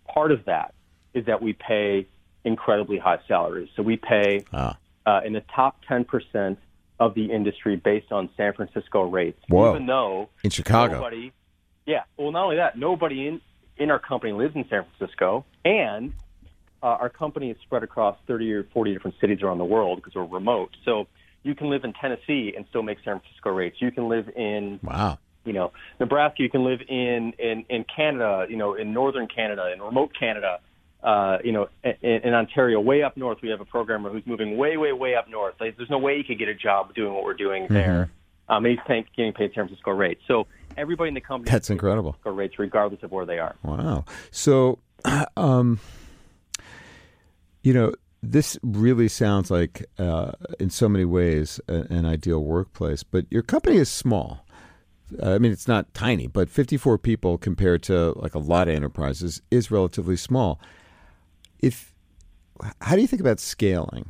part 0.06 0.34
of 0.34 0.44
that 0.44 0.74
is 1.14 1.26
that 1.28 1.42
we 1.42 1.54
pay 1.54 2.06
incredibly 2.44 2.98
high 2.98 3.20
salaries. 3.28 3.70
So 3.76 3.84
we 3.84 3.98
pay 3.98 4.44
Ah. 4.54 4.78
uh, 5.06 5.22
in 5.26 5.34
the 5.34 5.44
top 5.56 5.78
ten 5.88 6.06
percent 6.06 6.60
of 7.00 7.14
the 7.14 7.32
industry 7.32 7.76
based 7.76 8.12
on 8.12 8.30
San 8.38 8.54
Francisco 8.54 9.04
rates, 9.04 9.40
Whoa. 9.50 9.72
even 9.76 9.86
though 9.86 10.30
In 10.44 10.50
Chicago. 10.50 10.96
nobody, 10.96 11.32
yeah, 11.86 12.04
well, 12.18 12.32
not 12.32 12.46
only 12.46 12.56
that, 12.58 12.78
nobody 12.78 13.28
in 13.28 13.42
in 13.78 13.92
our 13.92 14.00
company 14.00 14.34
lives 14.34 14.56
in 14.56 14.66
San 14.70 14.84
Francisco, 14.98 15.46
and 15.64 16.12
uh, 16.82 16.88
our 16.88 17.10
company 17.10 17.52
is 17.52 17.58
spread 17.62 17.84
across 17.84 18.18
30 18.28 18.52
or 18.54 18.64
40 18.74 18.94
different 18.94 19.16
cities 19.22 19.42
around 19.44 19.60
the 19.60 19.66
world 19.66 19.98
because 19.98 20.16
we're 20.16 20.26
remote. 20.26 20.76
So 20.86 21.08
you 21.44 21.54
can 21.54 21.70
live 21.70 21.84
in 21.84 21.94
Tennessee 21.94 22.54
and 22.56 22.66
still 22.70 22.82
make 22.84 22.98
San 23.06 23.20
Francisco 23.20 23.52
rates. 23.52 23.78
You 23.80 23.92
can 23.92 24.10
live 24.10 24.30
in, 24.36 24.80
Wow. 24.82 25.20
you 25.46 25.54
know, 25.54 25.72
Nebraska. 26.00 26.42
You 26.42 26.50
can 26.50 26.64
live 26.64 26.82
in 26.88 27.34
in, 27.38 27.66
in 27.70 27.84
Canada. 27.96 28.48
You 28.50 28.58
know, 28.58 28.74
in 28.74 28.92
northern 28.94 29.28
Canada, 29.28 29.72
in 29.72 29.80
remote 29.82 30.12
Canada. 30.20 30.60
Uh, 31.08 31.38
you 31.42 31.54
know, 31.54 31.70
in, 31.86 31.94
in 32.02 32.34
Ontario, 32.34 32.82
way 32.82 33.02
up 33.02 33.16
north, 33.16 33.38
we 33.42 33.48
have 33.48 33.62
a 33.62 33.66
programmer 33.66 34.10
who's 34.10 34.26
moving 34.26 34.58
way, 34.58 34.76
way, 34.76 34.92
way 34.92 35.16
up 35.16 35.30
north. 35.30 35.56
Like, 35.58 35.78
there's 35.78 35.90
no 35.90 36.00
way 36.00 36.18
he 36.18 36.24
could 36.26 36.38
get 36.38 36.50
a 36.50 36.54
job 36.54 36.94
doing 36.94 37.14
what 37.14 37.24
we're 37.24 37.34
doing 37.34 37.66
there. 37.70 38.12
Um, 38.50 38.66
and 38.66 38.74
he's 38.74 38.86
paying, 38.86 39.06
getting 39.16 39.32
paid 39.32 39.54
San 39.56 39.68
Francisco 39.68 39.92
rates. 39.92 40.22
So 40.28 40.48
everybody 40.76 41.08
in 41.08 41.14
the 41.14 41.22
company 41.22 41.50
That's 41.50 41.70
incredible. 41.70 42.12
Francisco 42.12 42.32
rates, 42.32 42.60
regardless 42.60 43.04
of 43.04 43.14
where 43.14 43.26
they 43.26 43.40
are. 43.40 43.56
Wow. 43.64 44.04
So, 44.32 44.80
um, 45.38 45.80
you 47.64 47.74
know, 47.74 47.94
this 48.22 48.60
really 48.62 49.08
sounds 49.08 49.50
like, 49.50 49.86
uh, 49.98 50.34
in 50.60 50.70
so 50.70 50.90
many 50.90 51.06
ways, 51.06 51.62
a, 51.70 51.86
an 51.90 52.06
ideal 52.06 52.44
workplace. 52.44 53.04
But 53.04 53.28
your 53.30 53.44
company 53.44 53.78
is 53.78 53.88
small. 53.88 54.46
Uh, 55.24 55.36
I 55.36 55.38
mean, 55.38 55.54
it's 55.54 55.70
not 55.70 55.94
tiny, 55.94 56.28
but 56.28 56.50
54 56.50 56.98
people 56.98 57.38
compared 57.38 57.82
to 57.84 58.12
like 58.18 58.36
a 58.36 58.40
lot 58.40 58.68
of 58.68 58.76
enterprises 58.76 59.42
is 59.50 59.72
relatively 59.72 60.18
small. 60.18 60.60
If 61.60 61.94
how 62.82 62.96
do 62.96 63.02
you 63.02 63.08
think 63.08 63.20
about 63.20 63.40
scaling, 63.40 64.06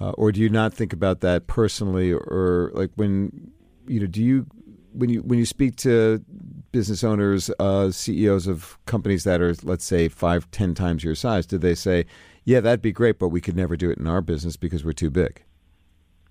uh, 0.00 0.10
or 0.10 0.32
do 0.32 0.40
you 0.40 0.48
not 0.48 0.74
think 0.74 0.92
about 0.92 1.20
that 1.20 1.46
personally, 1.46 2.12
or 2.12 2.70
like 2.74 2.90
when 2.96 3.52
you 3.86 4.00
know, 4.00 4.06
do 4.06 4.22
you 4.22 4.46
when 4.92 5.10
you 5.10 5.20
when 5.22 5.38
you 5.38 5.46
speak 5.46 5.76
to 5.76 6.24
business 6.72 7.04
owners, 7.04 7.50
uh, 7.58 7.90
CEOs 7.90 8.46
of 8.46 8.78
companies 8.86 9.24
that 9.24 9.40
are 9.40 9.54
let's 9.62 9.84
say 9.84 10.08
five, 10.08 10.50
ten 10.50 10.74
times 10.74 11.04
your 11.04 11.14
size, 11.14 11.46
do 11.46 11.58
they 11.58 11.74
say, 11.74 12.06
"Yeah, 12.44 12.60
that'd 12.60 12.82
be 12.82 12.92
great, 12.92 13.18
but 13.18 13.28
we 13.28 13.40
could 13.40 13.56
never 13.56 13.76
do 13.76 13.90
it 13.90 13.98
in 13.98 14.06
our 14.06 14.20
business 14.20 14.56
because 14.56 14.84
we're 14.84 14.92
too 14.92 15.10
big"? 15.10 15.42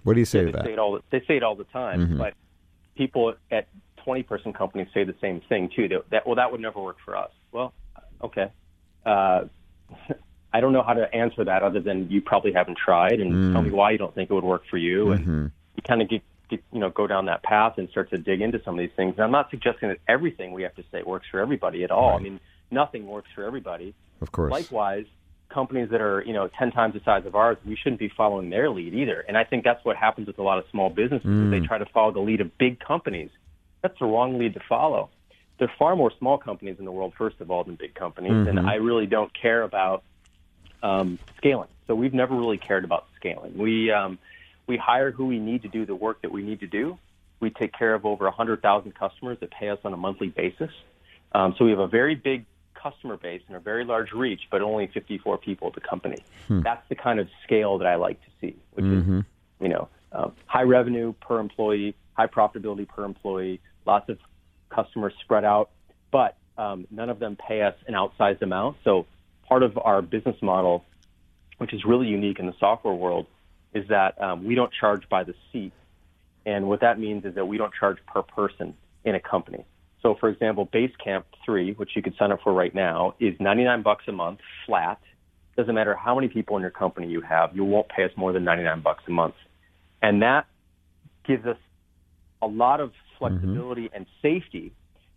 What 0.04 0.14
do 0.14 0.20
you 0.20 0.26
say 0.26 0.40
Yeah, 0.40 0.46
to 0.48 0.52
that? 0.54 0.66
say 0.66 0.74
it 0.74 0.80
all. 0.80 1.00
They 1.12 1.20
say 1.28 1.38
it 1.38 1.44
all 1.44 1.56
the 1.56 1.64
time. 1.66 2.18
But 2.18 2.34
people 2.96 3.36
at 3.52 3.68
20 4.04 4.24
person 4.24 4.54
companies 4.54 4.88
say 4.94 5.04
the 5.04 5.16
same 5.22 5.42
thing 5.48 5.70
too. 5.76 5.88
That, 5.88 6.10
that 6.10 6.26
well, 6.26 6.36
that 6.36 6.52
would 6.52 6.62
never 6.62 6.82
work 6.82 6.98
for 7.06 7.16
us. 7.16 7.32
Well, 7.52 7.74
okay. 8.24 8.52
Uh, 9.06 9.42
I 10.54 10.60
don't 10.60 10.74
know 10.74 10.84
how 10.84 10.94
to 10.94 11.14
answer 11.14 11.46
that 11.46 11.64
other 11.64 11.80
than 11.80 12.10
you 12.10 12.22
probably 12.22 12.54
haven't 12.54 12.78
tried, 12.78 13.20
and 13.20 13.34
mm. 13.34 13.54
tell 13.54 13.62
me 13.62 13.72
why 13.72 13.92
you 13.92 13.98
don't 13.98 14.14
think 14.14 14.30
it 14.30 14.34
would 14.34 14.44
work 14.44 14.64
for 14.70 14.78
you. 14.78 15.12
And 15.12 15.22
mm-hmm. 15.22 15.46
you 15.76 15.84
kind 15.88 16.02
of 16.02 16.10
get, 16.10 16.22
get, 16.50 16.64
you 16.74 16.80
know, 16.80 16.90
go 16.90 17.08
down 17.08 17.26
that 17.26 17.44
path 17.44 17.78
and 17.78 17.90
start 17.90 18.10
to 18.10 18.18
dig 18.18 18.42
into 18.42 18.62
some 18.64 18.76
of 18.76 18.80
these 18.80 18.96
things. 18.96 19.16
And 19.16 19.24
I'm 19.24 19.32
not 19.32 19.50
suggesting 19.50 19.90
that 19.90 20.00
everything 20.08 20.52
we 20.52 20.64
have 20.64 20.76
to 20.76 20.84
say 20.92 21.04
works 21.04 21.28
for 21.32 21.40
everybody 21.40 21.84
at 21.84 21.92
all. 21.92 22.18
I 22.18 22.20
mean, 22.20 22.40
nothing 22.70 23.08
works 23.08 23.30
for 23.34 23.44
everybody. 23.46 23.94
Of 24.22 24.32
course. 24.32 24.52
Likewise, 24.52 25.06
companies 25.50 25.90
that 25.92 26.02
are 26.02 26.24
you 26.26 26.34
know 26.34 26.48
ten 26.48 26.72
times 26.72 26.94
the 26.94 27.02
size 27.06 27.26
of 27.26 27.36
ours, 27.36 27.58
we 27.66 27.76
shouldn't 27.76 28.00
be 28.00 28.10
following 28.16 28.50
their 28.50 28.70
lead 28.70 28.94
either. 28.94 29.24
And 29.28 29.38
I 29.38 29.44
think 29.44 29.64
that's 29.64 29.84
what 29.86 29.96
happens 29.96 30.28
with 30.28 30.40
a 30.40 30.44
lot 30.44 30.58
of 30.58 30.66
small 30.72 30.90
businesses. 30.90 31.30
is 31.30 31.52
They 31.52 31.60
mm. 31.60 31.68
try 31.68 31.78
to 31.78 31.86
follow 31.86 32.12
the 32.12 32.20
lead 32.20 32.42
of 32.42 32.58
big 32.58 32.80
companies. 32.80 33.30
That's 33.82 33.98
the 34.00 34.06
wrong 34.06 34.38
lead 34.38 34.54
to 34.56 34.62
follow. 34.68 35.10
There 35.60 35.68
are 35.68 35.76
far 35.78 35.96
more 35.96 36.12
small 36.18 36.38
companies 36.38 36.78
in 36.80 36.86
the 36.86 36.92
world, 36.92 37.14
first 37.18 37.40
of 37.40 37.52
all, 37.52 37.64
than 37.64 37.76
big 37.76 37.94
companies. 37.94 38.48
And 38.48 38.58
mm-hmm. 38.58 38.68
I 38.68 38.76
really 38.76 39.06
don't 39.06 39.32
care 39.40 39.62
about 39.62 40.04
um, 40.84 41.20
scaling. 41.38 41.70
So 41.88 41.96
we've 41.96 42.14
never 42.14 42.36
really 42.36 42.58
cared 42.58 42.84
about 42.84 43.08
scaling. 43.18 43.58
We 43.58 43.92
um, 43.92 44.20
we 44.68 44.78
hire 44.78 45.12
who 45.12 45.26
we 45.26 45.40
need 45.40 45.64
to 45.64 45.68
do 45.68 45.86
the 45.86 45.96
work 45.96 46.22
that 46.22 46.32
we 46.32 46.44
need 46.44 46.62
to 46.62 46.68
do. 46.68 46.98
We 47.40 47.50
take 47.50 47.74
care 47.74 47.96
of 47.96 48.06
over 48.06 48.26
100,000 48.26 48.94
customers 48.94 49.38
that 49.40 49.50
pay 49.52 49.70
us 49.70 49.80
on 49.84 49.94
a 49.94 49.98
monthly 49.98 50.30
basis. 50.30 50.70
Um, 51.34 51.56
so 51.58 51.66
we 51.66 51.72
have 51.72 51.80
a 51.80 51.88
very 51.88 52.14
big 52.16 52.46
customer 52.76 53.18
base 53.18 53.42
and 53.48 53.58
a 53.58 53.60
very 53.60 53.84
large 53.84 54.12
reach, 54.12 54.42
but 54.52 54.62
only 54.62 54.88
54 54.88 55.38
people 55.40 55.68
at 55.68 55.74
the 55.74 55.82
company. 55.82 56.24
That's 56.62 56.88
the 56.90 56.96
kind 56.96 57.20
of 57.20 57.28
scale 57.44 57.78
that 57.80 57.88
I 57.88 57.96
like 57.96 58.22
to 58.22 58.28
see, 58.40 58.56
which 58.74 58.86
is 58.86 59.04
you 59.60 59.70
know 59.70 59.90
um, 60.12 60.34
high 60.46 60.64
revenue 60.64 61.14
per 61.14 61.40
employee, 61.40 61.96
high 62.14 62.28
profitability 62.28 62.88
per 62.88 63.04
employee, 63.04 63.60
lots 63.86 64.10
of 64.10 64.18
customers 64.70 65.14
spread 65.22 65.44
out, 65.46 65.70
but 66.12 66.38
um, 66.58 66.88
none 66.92 67.10
of 67.10 67.20
them 67.20 67.36
pay 67.36 67.62
us 67.62 67.76
an 67.88 67.94
outsized 67.94 68.42
amount. 68.42 68.78
So 68.84 69.06
part 69.52 69.64
of 69.64 69.78
our 69.78 70.02
business 70.02 70.38
model, 70.42 70.86
which 71.58 71.74
is 71.74 71.84
really 71.84 72.08
unique 72.08 72.40
in 72.40 72.46
the 72.46 72.54
software 72.58 72.94
world, 72.94 73.28
is 73.74 73.86
that 73.90 74.20
um, 74.22 74.46
we 74.46 74.56
don't 74.56 74.72
charge 74.72 75.10
by 75.10 75.26
the 75.26 75.34
seat. 75.52 75.74
And 76.46 76.70
what 76.70 76.80
that 76.80 76.98
means 76.98 77.26
is 77.26 77.36
that 77.36 77.46
we 77.46 77.58
don't 77.58 77.74
charge 77.78 77.98
per 78.08 78.22
person 78.22 78.74
in 79.04 79.14
a 79.14 79.20
company. 79.20 79.66
So, 80.02 80.16
for 80.18 80.30
example, 80.30 80.66
Basecamp 80.66 81.26
3, 81.46 81.74
which 81.74 81.90
you 81.98 82.02
could 82.02 82.16
sign 82.18 82.32
up 82.32 82.40
for 82.42 82.54
right 82.54 82.74
now, 82.74 83.16
is 83.20 83.36
99 83.42 83.82
bucks 83.82 84.06
a 84.08 84.14
month 84.14 84.40
flat. 84.66 85.02
Doesn't 85.58 85.76
matter 85.76 85.96
how 85.96 86.16
many 86.16 86.30
people 86.30 86.56
in 86.56 86.62
your 86.62 86.72
company 86.72 87.10
you 87.10 87.20
have, 87.20 87.54
you 87.54 87.66
won't 87.66 87.90
pay 87.90 88.06
us 88.06 88.12
more 88.16 88.32
than 88.32 88.46
99 88.46 88.82
bucks 88.82 89.04
a 89.06 89.12
month. 89.12 89.36
And 90.02 90.22
that 90.22 90.48
gives 91.28 91.46
us 91.46 91.58
a 92.42 92.48
lot 92.48 92.80
of 92.80 92.94
flexibility 93.20 93.90
and 93.94 94.06
safety 94.22 94.72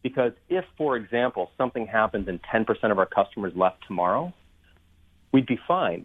because 0.05 0.33
if, 0.51 0.65
for 0.79 0.97
example, 0.97 1.51
something 1.59 1.87
happens 1.87 2.29
and 2.29 2.39
10% 2.43 2.91
of 2.93 2.99
our 3.01 3.07
customers 3.07 3.53
left 3.57 3.85
tomorrow, 3.89 4.33
we'd 5.33 5.47
be 5.47 5.59
fine. 5.67 6.05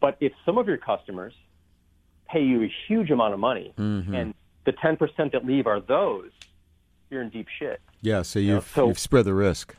But 0.00 0.16
if 0.20 0.32
some 0.44 0.58
of 0.58 0.66
your 0.66 0.76
customers 0.76 1.32
pay 2.28 2.42
you 2.42 2.64
a 2.64 2.72
huge 2.88 3.10
amount 3.10 3.32
of 3.32 3.40
money 3.40 3.72
and 3.78 4.34
the 4.66 4.72
10% 4.72 4.98
that 5.32 5.46
leave 5.46 5.66
are 5.68 5.80
those, 5.80 6.30
you're 7.08 7.22
in 7.22 7.30
deep 7.30 7.46
shit. 7.58 7.80
Yeah, 8.02 8.22
so 8.22 8.38
you've 8.40 8.66
so- 8.66 8.88
you've 8.88 8.98
spread 8.98 9.24
the 9.24 9.32
risk. 9.34 9.76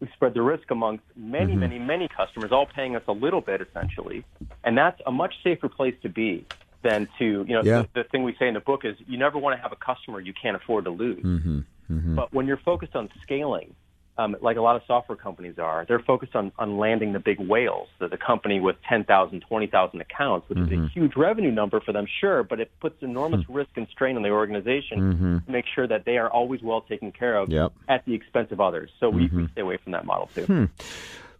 We 0.00 0.06
spread 0.14 0.32
the 0.34 0.42
risk 0.42 0.70
amongst 0.70 1.02
many, 1.16 1.50
Mm-hmm. 1.50 1.60
many, 1.60 1.78
many 1.80 2.06
customers, 2.06 2.52
all 2.52 2.66
paying 2.66 2.94
us 2.94 3.02
a 3.08 3.12
little 3.12 3.40
bit 3.40 3.60
essentially. 3.60 4.24
And 4.62 4.78
that's 4.78 5.00
a 5.06 5.10
much 5.10 5.34
safer 5.42 5.68
place 5.68 5.96
to 6.02 6.08
be 6.08 6.46
than 6.84 7.08
to, 7.18 7.24
you 7.48 7.54
know, 7.56 7.62
Yeah. 7.64 7.82
the, 7.82 8.02
the 8.02 8.04
thing 8.04 8.22
we 8.22 8.36
say 8.38 8.46
in 8.46 8.54
the 8.54 8.60
book 8.60 8.84
is 8.84 8.94
you 9.08 9.18
never 9.18 9.36
want 9.38 9.56
to 9.56 9.60
have 9.62 9.72
a 9.72 9.76
customer 9.76 10.20
you 10.20 10.32
can't 10.40 10.54
afford 10.56 10.84
to 10.84 10.90
lose. 10.92 11.20
Mm-hmm. 11.24 11.60
But 11.88 12.32
when 12.34 12.46
you're 12.46 12.58
focused 12.64 12.94
on 12.94 13.08
scaling, 13.22 13.74
um, 14.18 14.34
like 14.42 14.56
a 14.56 14.60
lot 14.60 14.74
of 14.74 14.82
software 14.86 15.16
companies 15.16 15.58
are, 15.60 15.84
they're 15.86 16.00
focused 16.00 16.34
on, 16.34 16.50
on 16.58 16.76
landing 16.76 17.12
the 17.12 17.20
big 17.20 17.38
whales, 17.38 17.86
the, 18.00 18.08
the 18.08 18.16
company 18.16 18.58
with 18.58 18.74
10,000, 18.88 19.40
20,000 19.48 20.00
accounts, 20.00 20.48
which 20.48 20.58
Mm-hmm. 20.58 20.72
is 20.84 20.90
a 20.90 20.92
huge 20.92 21.12
revenue 21.16 21.52
number 21.52 21.80
for 21.80 21.92
them, 21.92 22.04
sure, 22.20 22.42
but 22.42 22.58
it 22.58 22.70
puts 22.80 23.00
enormous 23.02 23.44
Hmm. 23.46 23.52
risk 23.54 23.70
and 23.76 23.86
strain 23.92 24.16
on 24.16 24.22
the 24.22 24.30
organization 24.30 25.42
to 25.46 25.52
make 25.52 25.66
sure 25.72 25.86
that 25.86 26.04
they 26.04 26.18
are 26.18 26.28
always 26.28 26.62
well 26.62 26.80
taken 26.80 27.12
care 27.12 27.36
of 27.36 27.48
Mm-hmm. 27.48 27.54
Yep. 27.58 27.70
Mm-hmm. 27.72 27.90
at 27.92 28.04
the 28.06 28.14
expense 28.14 28.50
of 28.50 28.60
others. 28.60 28.90
So 28.98 29.08
we, 29.08 29.28
we 29.28 29.46
stay 29.52 29.60
away 29.62 29.76
from 29.82 29.92
that 29.92 30.04
model 30.04 30.28
too. 30.34 30.44
Hmm. 30.46 30.64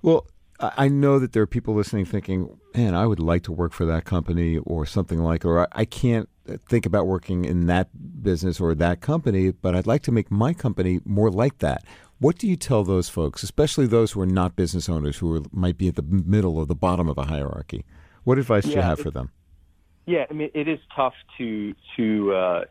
Well, 0.03 0.27
I 0.61 0.73
I 0.85 0.89
know 0.89 1.19
that 1.19 1.33
there 1.33 1.43
are 1.43 1.47
people 1.49 1.75
listening 1.75 2.05
thinking, 2.05 2.59
"Man, 2.77 2.95
I 2.95 3.07
would 3.07 3.21
like 3.21 3.43
to 3.45 3.53
work 3.53 3.73
for 3.73 3.87
that 3.87 4.05
company 4.05 4.59
or 4.59 4.87
something 4.87 5.19
like, 5.21 5.45
or 5.45 5.61
I, 5.61 5.67
I 5.73 5.85
can't 5.85 6.29
think 6.69 6.87
about 6.87 7.07
working 7.07 7.45
in 7.45 7.67
that 7.67 7.89
business 8.23 8.61
or 8.61 8.75
that 8.75 9.01
company, 9.01 9.51
but 9.51 9.75
I'd 9.75 9.87
like 9.87 10.03
to 10.03 10.13
make 10.13 10.31
my 10.31 10.53
company 10.55 11.01
more 11.05 11.31
like 11.31 11.59
that. 11.59 11.85
What 12.19 12.39
do 12.39 12.49
you 12.49 12.57
tell 12.57 12.83
those 12.85 13.09
folks, 13.09 13.43
especially 13.43 13.87
those 13.87 14.13
who 14.13 14.21
are 14.21 14.27
not 14.27 14.57
business 14.57 14.89
owners, 14.89 15.19
who 15.19 15.37
are, 15.37 15.43
might 15.53 15.79
be 15.79 15.89
at 15.89 15.97
the 15.97 16.03
middle 16.03 16.57
or 16.57 16.67
the 16.67 16.75
bottom 16.75 17.09
of 17.09 17.17
a 17.19 17.25
hierarchy? 17.25 17.85
What 18.25 18.39
advice 18.39 18.65
do 18.65 18.71
you 18.71 18.81
have 18.83 18.99
for 19.01 19.11
them? 19.11 19.31
Yeah, 20.07 20.25
I 20.29 20.33
mean, 20.33 20.51
it 20.55 20.69
is 20.69 20.81
tough 20.97 21.15
to 21.39 21.75
to 21.97 22.33
uh, 22.33 22.65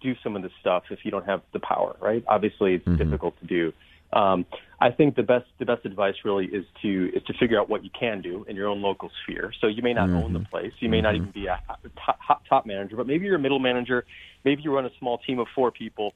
do 0.00 0.14
some 0.22 0.36
of 0.36 0.42
this 0.42 0.52
stuff 0.60 0.84
if 0.90 1.04
you 1.04 1.10
don't 1.10 1.26
have 1.26 1.42
the 1.52 1.58
power, 1.60 1.96
right? 2.00 2.24
Obviously, 2.28 2.74
it's 2.74 2.86
Mm-hmm. 2.86 3.02
difficult 3.02 3.38
to 3.40 3.46
do. 3.46 3.72
Um, 4.12 4.44
I 4.80 4.90
think 4.90 5.14
the 5.14 5.22
best 5.22 5.46
the 5.58 5.66
best 5.66 5.84
advice 5.84 6.14
really 6.24 6.46
is 6.46 6.64
to 6.82 7.10
is 7.14 7.22
to 7.24 7.34
figure 7.34 7.60
out 7.60 7.68
what 7.68 7.84
you 7.84 7.90
can 7.98 8.20
do 8.22 8.44
in 8.48 8.56
your 8.56 8.68
own 8.68 8.80
local 8.82 9.10
sphere. 9.22 9.52
So 9.60 9.66
you 9.66 9.82
may 9.82 9.92
not 9.92 10.10
own 10.10 10.32
Mm-hmm. 10.32 10.34
the 10.34 10.40
place, 10.40 10.72
you 10.80 10.88
may 10.88 11.00
not 11.00 11.14
even 11.14 11.30
be 11.30 11.46
a 11.46 11.60
top, 12.04 12.42
top 12.48 12.66
manager, 12.66 12.96
but 12.96 13.06
maybe 13.06 13.26
you're 13.26 13.36
a 13.36 13.40
middle 13.40 13.58
manager, 13.58 14.04
maybe 14.44 14.62
you 14.62 14.74
run 14.74 14.86
a 14.86 14.90
small 14.98 15.18
team 15.18 15.38
of 15.38 15.46
four 15.54 15.70
people. 15.70 16.12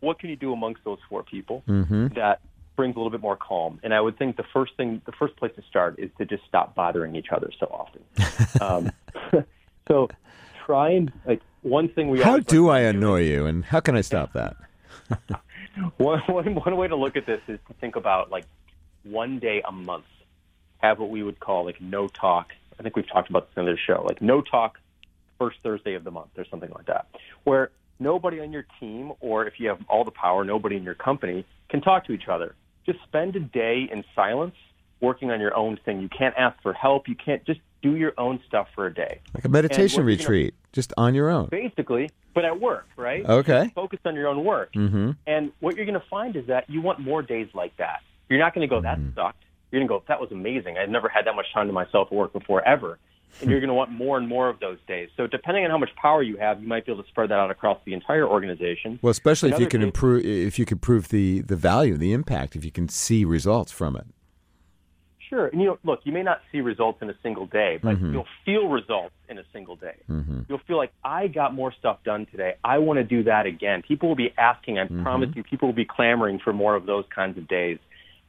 What 0.00 0.18
can 0.18 0.28
you 0.28 0.36
do 0.36 0.52
amongst 0.52 0.84
those 0.84 0.98
four 1.08 1.22
people 1.22 1.64
Mm-hmm. 1.68 2.08
that 2.14 2.40
brings 2.76 2.94
a 2.94 2.98
little 2.98 3.10
bit 3.10 3.22
more 3.22 3.36
calm? 3.36 3.80
And 3.82 3.94
I 3.94 4.00
would 4.00 4.18
think 4.18 4.36
the 4.36 4.44
first 4.52 4.72
thing, 4.76 5.00
the 5.06 5.12
first 5.12 5.36
place 5.36 5.52
to 5.56 5.62
start 5.68 5.98
is 5.98 6.10
to 6.18 6.26
just 6.26 6.42
stop 6.46 6.74
bothering 6.74 7.16
each 7.16 7.28
other 7.34 7.50
so 7.58 7.66
often. 7.66 8.02
um, 8.60 9.44
so 9.88 10.08
try 10.66 10.90
and 10.90 11.10
like 11.26 11.40
one 11.62 11.88
thing 11.88 12.10
we 12.10 12.20
How 12.20 12.38
do 12.38 12.68
I 12.68 12.80
annoy 12.80 13.22
you, 13.22 13.46
and 13.46 13.64
how 13.64 13.80
can 13.80 13.96
I 13.96 14.02
stop 14.02 14.34
that? 14.34 14.56
one, 15.96 16.20
one, 16.26 16.54
one 16.54 16.76
way 16.76 16.88
to 16.88 16.96
look 16.96 17.16
at 17.16 17.26
this 17.26 17.40
is 17.48 17.58
to 17.68 17.74
think 17.74 17.96
about 17.96 18.30
like 18.30 18.44
one 19.02 19.38
day 19.38 19.62
a 19.66 19.72
month, 19.72 20.06
have 20.78 20.98
what 20.98 21.10
we 21.10 21.22
would 21.22 21.40
call 21.40 21.64
like 21.64 21.80
no 21.80 22.08
talk. 22.08 22.48
I 22.78 22.82
think 22.82 22.96
we've 22.96 23.08
talked 23.08 23.30
about 23.30 23.48
this 23.48 23.58
in 23.58 23.66
the 23.66 23.76
show, 23.76 24.04
like 24.06 24.20
no 24.20 24.40
talk 24.40 24.78
first 25.38 25.58
Thursday 25.62 25.94
of 25.94 26.04
the 26.04 26.10
month 26.10 26.30
or 26.36 26.44
something 26.50 26.70
like 26.70 26.86
that, 26.86 27.06
where 27.44 27.70
nobody 27.98 28.40
on 28.40 28.52
your 28.52 28.66
team 28.80 29.12
or 29.20 29.46
if 29.46 29.54
you 29.58 29.68
have 29.68 29.78
all 29.88 30.04
the 30.04 30.10
power, 30.10 30.44
nobody 30.44 30.76
in 30.76 30.82
your 30.82 30.94
company 30.94 31.44
can 31.68 31.80
talk 31.80 32.06
to 32.06 32.12
each 32.12 32.28
other. 32.28 32.54
Just 32.86 32.98
spend 33.04 33.34
a 33.36 33.40
day 33.40 33.88
in 33.90 34.04
silence 34.14 34.54
working 35.00 35.30
on 35.30 35.40
your 35.40 35.56
own 35.56 35.78
thing. 35.84 36.00
You 36.00 36.08
can't 36.08 36.34
ask 36.36 36.60
for 36.62 36.72
help. 36.72 37.08
You 37.08 37.14
can't 37.14 37.44
just 37.44 37.60
do 37.84 37.96
your 37.96 38.12
own 38.18 38.40
stuff 38.48 38.66
for 38.74 38.86
a 38.86 38.94
day. 38.94 39.20
Like 39.34 39.44
a 39.44 39.48
meditation 39.48 40.04
what 40.04 40.08
you're 40.10 40.16
gonna- 40.16 40.28
retreat, 40.28 40.54
just 40.72 40.92
on 40.96 41.14
your 41.14 41.28
own. 41.30 41.48
Basically, 41.50 42.10
but 42.34 42.44
at 42.44 42.58
work, 42.60 42.86
right? 42.96 43.24
Okay. 43.24 43.70
Focus 43.74 44.00
on 44.04 44.14
your 44.14 44.26
own 44.28 44.44
work. 44.44 44.72
Mm-hmm. 44.74 45.10
And 45.26 45.52
what 45.60 45.76
you're 45.76 45.84
going 45.84 46.00
to 46.00 46.06
find 46.08 46.34
is 46.34 46.46
that 46.48 46.68
you 46.68 46.80
want 46.80 46.98
more 46.98 47.22
days 47.22 47.48
like 47.54 47.76
that. 47.76 48.00
You're 48.28 48.38
not 48.40 48.54
going 48.54 48.66
to 48.68 48.74
go, 48.74 48.80
that 48.80 48.98
Mm-hmm. 48.98 49.14
sucked. 49.14 49.44
You're 49.70 49.80
going 49.80 49.88
to 49.88 49.94
go, 50.00 50.02
that 50.08 50.20
was 50.20 50.30
amazing. 50.32 50.76
I've 50.78 50.88
never 50.88 51.08
had 51.08 51.26
that 51.26 51.34
much 51.36 51.46
time 51.54 51.66
to 51.68 51.72
myself 51.72 52.08
at 52.10 52.14
work 52.14 52.32
before, 52.32 52.66
ever. 52.66 52.98
And 53.40 53.50
you're 53.50 53.58
going 53.58 53.68
to 53.68 53.74
want 53.74 53.90
more 53.90 54.16
and 54.16 54.28
more 54.28 54.48
of 54.48 54.60
those 54.60 54.78
days. 54.86 55.08
So 55.16 55.26
depending 55.26 55.64
on 55.64 55.70
how 55.72 55.76
much 55.78 55.90
power 56.00 56.22
you 56.22 56.36
have, 56.36 56.62
you 56.62 56.68
might 56.68 56.86
be 56.86 56.92
able 56.92 57.02
to 57.02 57.08
spread 57.08 57.30
that 57.30 57.38
out 57.40 57.50
across 57.50 57.78
the 57.84 57.92
entire 57.92 58.24
organization. 58.28 59.00
Well, 59.02 59.10
especially 59.10 59.50
if 59.50 59.58
you 59.58 59.66
can 59.66 59.82
improve, 59.82 60.24
if 60.24 60.56
you 60.56 60.64
can 60.64 60.78
prove 60.78 61.08
the 61.08 61.40
the 61.40 61.56
value, 61.56 61.96
the 61.96 62.12
impact, 62.12 62.54
if 62.54 62.64
you 62.64 62.70
can 62.70 62.88
see 62.88 63.24
results 63.24 63.72
from 63.72 63.96
it. 63.96 64.06
Sure. 65.34 65.46
And 65.48 65.60
you 65.60 65.66
know, 65.66 65.78
look, 65.84 66.00
you 66.04 66.12
may 66.12 66.22
not 66.22 66.40
see 66.52 66.60
results 66.60 66.98
in 67.02 67.10
a 67.10 67.14
single 67.22 67.46
day, 67.46 67.78
but 67.82 67.96
Mm-hmm. 67.96 68.12
you'll 68.12 68.26
feel 68.44 68.68
results 68.68 69.14
in 69.28 69.38
a 69.38 69.42
single 69.52 69.74
day. 69.74 69.96
You'll 70.48 70.60
feel 70.66 70.76
like 70.76 70.92
I 71.02 71.26
got 71.26 71.52
more 71.54 71.72
stuff 71.78 71.98
done 72.04 72.26
today. 72.30 72.54
I 72.62 72.78
want 72.78 72.98
to 72.98 73.04
do 73.04 73.24
that 73.24 73.46
again. 73.46 73.82
People 73.86 74.08
will 74.08 74.16
be 74.16 74.32
asking. 74.38 74.78
I 74.78 74.84
Mm-hmm. 74.84 75.02
promise 75.02 75.30
you, 75.34 75.42
people 75.42 75.66
will 75.68 75.74
be 75.74 75.86
clamoring 75.86 76.38
for 76.44 76.52
more 76.52 76.76
of 76.76 76.86
those 76.86 77.04
kinds 77.14 77.36
of 77.38 77.48
days. 77.48 77.78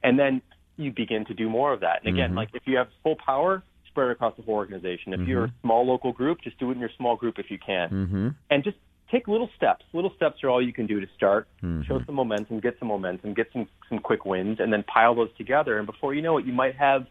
And 0.03 0.18
then 0.18 0.41
you 0.78 0.91
begin 0.91 1.26
to 1.26 1.34
do 1.34 1.47
more 1.49 1.74
of 1.74 1.82
that. 1.82 1.99
And 2.03 2.14
again, 2.14 2.30
Mm-hmm. 2.30 2.38
like 2.38 2.49
if 2.53 2.64
you 2.66 2.78
have 2.78 2.88
full 3.03 3.18
power, 3.24 3.62
spread 3.88 4.08
it 4.10 4.12
across 4.14 4.36
the 4.36 4.41
whole 4.43 4.56
organization. 4.56 5.14
If 5.14 5.28
you're 5.28 5.45
a 5.45 5.47
Mm-hmm. 5.47 5.68
small 5.68 5.86
local 5.86 6.12
group, 6.12 6.41
just 6.41 6.58
do 6.60 6.70
it 6.72 6.74
in 6.74 6.80
your 6.80 6.89
small 6.97 7.16
group 7.16 7.36
if 7.38 7.51
you 7.51 7.60
can. 7.60 7.89
Mm-hmm. 7.89 8.28
And 8.49 8.64
just 8.64 8.78
take 9.12 9.28
little 9.28 9.49
steps. 9.56 9.86
Little 9.93 10.14
steps 10.16 10.43
are 10.43 10.49
all 10.49 10.62
you 10.62 10.74
can 10.74 10.86
do 10.86 10.99
to 10.99 11.08
start. 11.16 11.47
Mm-hmm. 11.64 11.84
Show 11.84 12.03
some 12.06 12.16
momentum, 12.16 12.60
get 12.60 12.78
some 12.80 12.88
momentum, 12.88 13.34
get 13.34 13.47
some 13.53 13.68
some 13.89 13.99
quick 13.99 14.26
wins, 14.26 14.60
and 14.60 14.72
then 14.72 14.84
pile 14.84 15.16
those 15.16 15.30
together. 15.38 15.78
And 15.78 15.86
before 15.86 16.14
you 16.14 16.22
know 16.22 16.38
it, 16.38 16.45
you 16.45 16.53
might 16.53 16.76
have 16.76 17.08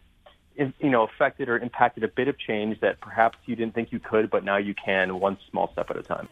you 0.57 0.91
know 0.91 1.05
affected 1.05 1.49
or 1.49 1.59
impacted 1.59 2.05
a 2.05 2.09
bit 2.09 2.29
of 2.29 2.39
change 2.39 2.81
that 2.81 3.01
perhaps 3.01 3.39
you 3.47 3.57
didn't 3.57 3.75
think 3.75 3.93
you 3.93 3.99
could, 3.99 4.31
but 4.31 4.45
now 4.45 4.57
you 4.57 4.75
can 4.75 5.19
one 5.21 5.39
small 5.51 5.71
step 5.73 5.91
at 5.91 5.97
a 5.97 6.03
time. 6.03 6.29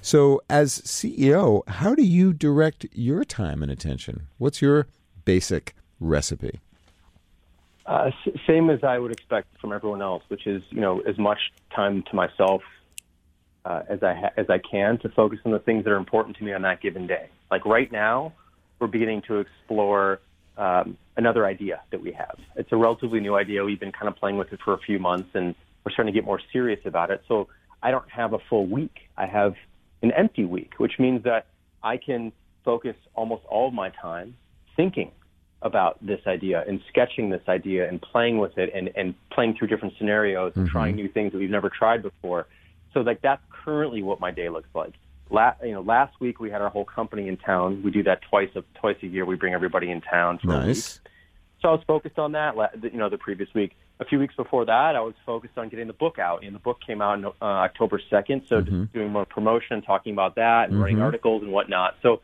So, 0.00 0.40
as 0.48 0.80
CEO, 0.86 1.68
how 1.68 1.94
do 1.94 2.02
you 2.02 2.32
direct 2.32 2.86
your 2.92 3.24
time 3.24 3.62
and 3.62 3.70
attention? 3.70 4.28
What's 4.38 4.62
your 4.62 4.86
basic 5.26 5.74
recipe? 6.00 6.60
Uh, 7.88 8.10
s- 8.26 8.34
same 8.46 8.68
as 8.68 8.84
I 8.84 8.98
would 8.98 9.12
expect 9.12 9.58
from 9.60 9.72
everyone 9.72 10.02
else, 10.02 10.22
which 10.28 10.46
is 10.46 10.62
you 10.68 10.80
know 10.80 11.00
as 11.00 11.16
much 11.18 11.38
time 11.74 12.04
to 12.10 12.14
myself 12.14 12.62
uh, 13.64 13.80
as 13.88 14.02
I 14.02 14.14
ha- 14.14 14.32
as 14.36 14.50
I 14.50 14.58
can 14.58 14.98
to 14.98 15.08
focus 15.08 15.38
on 15.46 15.52
the 15.52 15.58
things 15.58 15.84
that 15.84 15.90
are 15.90 15.96
important 15.96 16.36
to 16.36 16.44
me 16.44 16.52
on 16.52 16.62
that 16.62 16.82
given 16.82 17.06
day. 17.06 17.30
Like 17.50 17.64
right 17.64 17.90
now, 17.90 18.34
we're 18.78 18.88
beginning 18.88 19.22
to 19.28 19.38
explore 19.38 20.20
um, 20.58 20.98
another 21.16 21.46
idea 21.46 21.80
that 21.90 22.02
we 22.02 22.12
have. 22.12 22.36
It's 22.56 22.70
a 22.72 22.76
relatively 22.76 23.20
new 23.20 23.36
idea. 23.36 23.64
We've 23.64 23.80
been 23.80 23.92
kind 23.92 24.08
of 24.08 24.16
playing 24.16 24.36
with 24.36 24.52
it 24.52 24.60
for 24.62 24.74
a 24.74 24.78
few 24.78 24.98
months, 24.98 25.30
and 25.32 25.54
we're 25.82 25.92
starting 25.92 26.12
to 26.12 26.20
get 26.20 26.26
more 26.26 26.42
serious 26.52 26.80
about 26.84 27.10
it. 27.10 27.22
So 27.26 27.48
I 27.82 27.90
don't 27.90 28.10
have 28.10 28.34
a 28.34 28.38
full 28.50 28.66
week. 28.66 29.08
I 29.16 29.24
have 29.24 29.54
an 30.02 30.12
empty 30.12 30.44
week, 30.44 30.74
which 30.76 30.98
means 30.98 31.24
that 31.24 31.46
I 31.82 31.96
can 31.96 32.32
focus 32.66 32.96
almost 33.14 33.44
all 33.46 33.68
of 33.68 33.72
my 33.72 33.88
time 33.88 34.36
thinking 34.76 35.10
about 35.62 35.98
this 36.04 36.20
idea 36.26 36.64
and 36.68 36.80
sketching 36.88 37.30
this 37.30 37.42
idea 37.48 37.88
and 37.88 38.00
playing 38.00 38.38
with 38.38 38.56
it 38.58 38.70
and, 38.74 38.90
and 38.94 39.14
playing 39.30 39.56
through 39.56 39.68
different 39.68 39.94
scenarios 39.98 40.52
and 40.54 40.66
mm-hmm. 40.66 40.72
trying 40.72 40.94
new 40.94 41.08
things 41.08 41.32
that 41.32 41.38
we've 41.38 41.50
never 41.50 41.68
tried 41.68 42.02
before. 42.02 42.46
So 42.94 43.00
like 43.00 43.20
that's 43.22 43.42
currently 43.64 44.02
what 44.02 44.20
my 44.20 44.30
day 44.30 44.48
looks 44.48 44.68
like. 44.74 44.94
La- 45.30 45.54
you 45.62 45.72
know, 45.72 45.82
last 45.82 46.18
week 46.20 46.40
we 46.40 46.50
had 46.50 46.62
our 46.62 46.70
whole 46.70 46.84
company 46.84 47.28
in 47.28 47.36
town. 47.36 47.82
We 47.82 47.90
do 47.90 48.02
that 48.04 48.20
twice 48.30 48.50
a 48.54 48.62
twice 48.78 48.96
a 49.02 49.06
year. 49.06 49.26
We 49.26 49.36
bring 49.36 49.52
everybody 49.52 49.90
in 49.90 50.00
town 50.00 50.38
for. 50.38 50.48
Nice. 50.48 51.00
So 51.60 51.68
I 51.68 51.72
was 51.72 51.82
focused 51.86 52.18
on 52.18 52.32
that. 52.32 52.54
You 52.82 52.98
know, 52.98 53.08
the 53.08 53.18
previous 53.18 53.52
week. 53.52 53.76
A 54.00 54.04
few 54.04 54.20
weeks 54.20 54.36
before 54.36 54.64
that, 54.64 54.94
I 54.94 55.00
was 55.00 55.14
focused 55.26 55.58
on 55.58 55.68
getting 55.68 55.88
the 55.88 55.92
book 55.92 56.20
out, 56.20 56.44
and 56.44 56.54
the 56.54 56.60
book 56.60 56.78
came 56.86 57.02
out 57.02 57.18
on 57.18 57.24
uh, 57.26 57.44
October 57.44 58.00
second. 58.08 58.42
So 58.48 58.60
just 58.60 58.92
doing 58.92 59.10
more 59.10 59.26
promotion, 59.26 59.82
talking 59.82 60.12
about 60.12 60.36
that, 60.36 60.70
and 60.70 60.80
writing 60.80 60.98
mm-hmm. 60.98 61.06
articles 61.06 61.42
and 61.42 61.50
whatnot. 61.50 61.96
So 62.00 62.20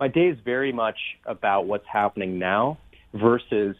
my 0.00 0.08
day 0.08 0.28
is 0.28 0.38
very 0.44 0.72
much 0.72 0.98
about 1.24 1.66
what's 1.66 1.86
happening 1.86 2.38
now 2.38 2.78
versus, 3.14 3.76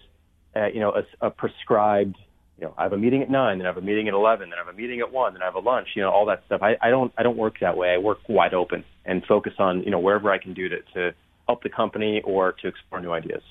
uh, 0.57 0.67
you 0.67 0.81
know, 0.81 0.93
a, 0.93 1.27
a 1.27 1.31
prescribed. 1.31 2.17
You 2.59 2.67
know, 2.67 2.75
I 2.77 2.83
have 2.83 2.93
a 2.93 2.99
meeting 2.99 3.23
at 3.23 3.31
nine, 3.31 3.59
then 3.59 3.67
I 3.67 3.71
have 3.71 3.77
a 3.77 3.83
meeting 3.83 4.09
at 4.09 4.15
eleven, 4.15 4.51
then 4.51 4.59
I 4.59 4.65
have 4.65 4.75
a 4.75 4.77
meeting 4.77 4.99
at 5.01 5.13
one, 5.13 5.35
then 5.35 5.43
I 5.43 5.45
have 5.45 5.55
a 5.55 5.61
lunch. 5.61 5.89
You 5.95 6.03
know, 6.03 6.11
all 6.11 6.27
that 6.27 6.43
stuff. 6.47 6.61
I, 6.63 6.77
I 6.83 6.91
don't 6.91 7.13
I 7.17 7.23
don't 7.23 7.37
work 7.37 7.61
that 7.61 7.77
way. 7.77 7.91
I 7.95 7.99
work 7.99 8.19
wide 8.29 8.55
open 8.55 8.85
and 9.05 9.25
focus 9.27 9.53
on 9.59 9.83
you 9.85 9.91
know 9.91 10.01
wherever 10.01 10.33
I 10.33 10.39
can 10.39 10.55
do 10.55 10.69
to 10.69 10.83
to 10.95 11.15
help 11.47 11.63
the 11.63 11.71
company 11.71 12.21
or 12.25 12.53
to 12.53 12.67
explore 12.67 13.01
new 13.01 13.13
ideas. 13.13 13.43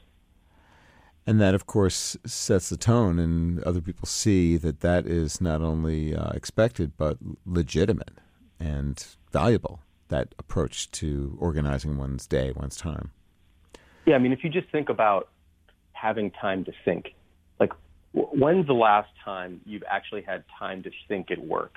And 1.26 1.42
that, 1.42 1.54
of 1.54 1.66
course, 1.66 2.16
sets 2.26 2.70
the 2.70 2.78
tone, 2.78 3.20
and 3.20 3.62
other 3.64 3.82
people 3.82 4.06
see 4.08 4.56
that 4.56 4.80
that 4.80 5.06
is 5.06 5.42
not 5.42 5.62
only 5.62 6.16
uh, 6.16 6.30
expected, 6.30 6.94
but 6.96 7.18
legitimate 7.46 8.20
and 8.62 9.06
valuable, 9.34 9.82
that 10.10 10.34
approach 10.40 10.92
to 10.92 11.38
organizing 11.40 11.98
one's 11.98 12.26
day, 12.26 12.52
one's 12.56 12.78
time. 12.78 13.12
Yeah, 14.06 14.16
I 14.16 14.20
mean, 14.20 14.32
if 14.32 14.44
you 14.44 14.50
just 14.50 14.70
think 14.72 14.90
about 14.90 15.30
having 15.94 16.32
time 16.32 16.64
to 16.66 16.72
think, 16.86 17.14
like, 17.60 17.72
when's 18.14 18.68
the 18.68 18.74
last 18.74 19.10
time 19.24 19.62
you've 19.66 19.84
actually 19.90 20.22
had 20.22 20.44
time 20.58 20.84
to 20.84 20.92
think 21.08 21.32
at 21.32 21.40
work? 21.40 21.76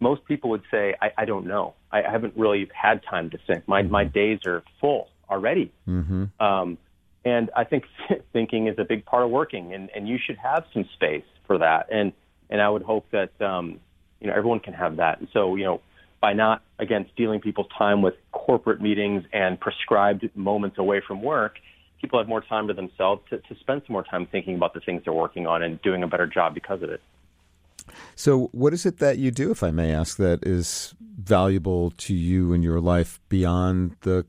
Most 0.00 0.24
people 0.24 0.50
would 0.50 0.62
say, 0.70 0.94
I, 1.00 1.10
I 1.18 1.24
don't 1.24 1.46
know. 1.46 1.74
I, 1.90 2.02
haven't 2.02 2.34
really 2.36 2.68
had 2.74 3.02
time 3.08 3.30
to 3.30 3.38
think. 3.46 3.66
My, 3.68 3.82
my 3.82 4.04
days 4.04 4.40
are 4.46 4.62
full 4.80 5.08
already. 5.30 5.72
Mm-hmm. 5.88 6.24
Um, 6.44 6.78
and 7.24 7.50
I 7.56 7.64
think 7.64 7.84
thinking 8.32 8.66
is 8.66 8.78
a 8.78 8.84
big 8.84 9.04
part 9.04 9.24
of 9.24 9.30
working, 9.30 9.74
and, 9.74 9.90
and 9.94 10.08
you 10.08 10.18
should 10.24 10.36
have 10.38 10.64
some 10.72 10.88
space 10.94 11.24
for 11.46 11.58
that. 11.58 11.86
And, 11.92 12.12
and 12.50 12.60
I 12.60 12.68
would 12.68 12.82
hope 12.82 13.06
that, 13.12 13.40
um, 13.40 13.80
you 14.20 14.26
know, 14.28 14.34
everyone 14.34 14.60
can 14.60 14.74
have 14.74 14.96
that. 14.96 15.20
And 15.20 15.28
so, 15.32 15.56
you 15.56 15.64
know, 15.64 15.80
by 16.22 16.32
not, 16.32 16.62
again, 16.78 17.04
stealing 17.12 17.40
people's 17.40 17.66
time 17.76 18.00
with 18.00 18.14
corporate 18.30 18.80
meetings 18.80 19.24
and 19.32 19.60
prescribed 19.60 20.26
moments 20.36 20.78
away 20.78 21.02
from 21.06 21.20
work, 21.20 21.58
people 22.00 22.18
have 22.18 22.28
more 22.28 22.40
time 22.40 22.68
to 22.68 22.74
themselves 22.74 23.20
to, 23.28 23.38
to 23.38 23.56
spend 23.60 23.82
some 23.86 23.92
more 23.92 24.04
time 24.04 24.26
thinking 24.26 24.54
about 24.54 24.72
the 24.72 24.80
things 24.80 25.02
they're 25.04 25.12
working 25.12 25.48
on 25.48 25.62
and 25.62 25.82
doing 25.82 26.02
a 26.02 26.06
better 26.06 26.28
job 26.28 26.54
because 26.54 26.80
of 26.80 26.90
it. 26.90 27.02
So, 28.14 28.48
what 28.52 28.72
is 28.72 28.86
it 28.86 28.98
that 28.98 29.18
you 29.18 29.32
do, 29.32 29.50
if 29.50 29.64
I 29.64 29.72
may 29.72 29.92
ask, 29.92 30.16
that 30.18 30.46
is 30.46 30.94
valuable 31.00 31.90
to 31.90 32.14
you 32.14 32.52
in 32.52 32.62
your 32.62 32.80
life 32.80 33.20
beyond 33.28 33.96
the 34.02 34.24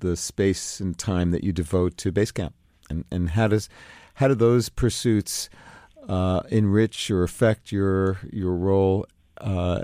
the 0.00 0.16
space 0.16 0.80
and 0.80 0.96
time 0.96 1.30
that 1.32 1.44
you 1.44 1.52
devote 1.52 1.98
to 1.98 2.10
Basecamp? 2.10 2.54
And 2.88 3.04
and 3.10 3.30
how 3.30 3.48
does 3.48 3.68
how 4.14 4.28
do 4.28 4.34
those 4.34 4.70
pursuits 4.70 5.50
uh, 6.08 6.40
enrich 6.48 7.10
or 7.10 7.22
affect 7.22 7.70
your 7.70 8.18
your 8.32 8.54
role 8.54 9.06
uh, 9.38 9.82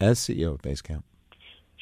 as 0.00 0.18
CEO 0.18 0.54
of 0.54 0.62
Basecamp? 0.62 1.02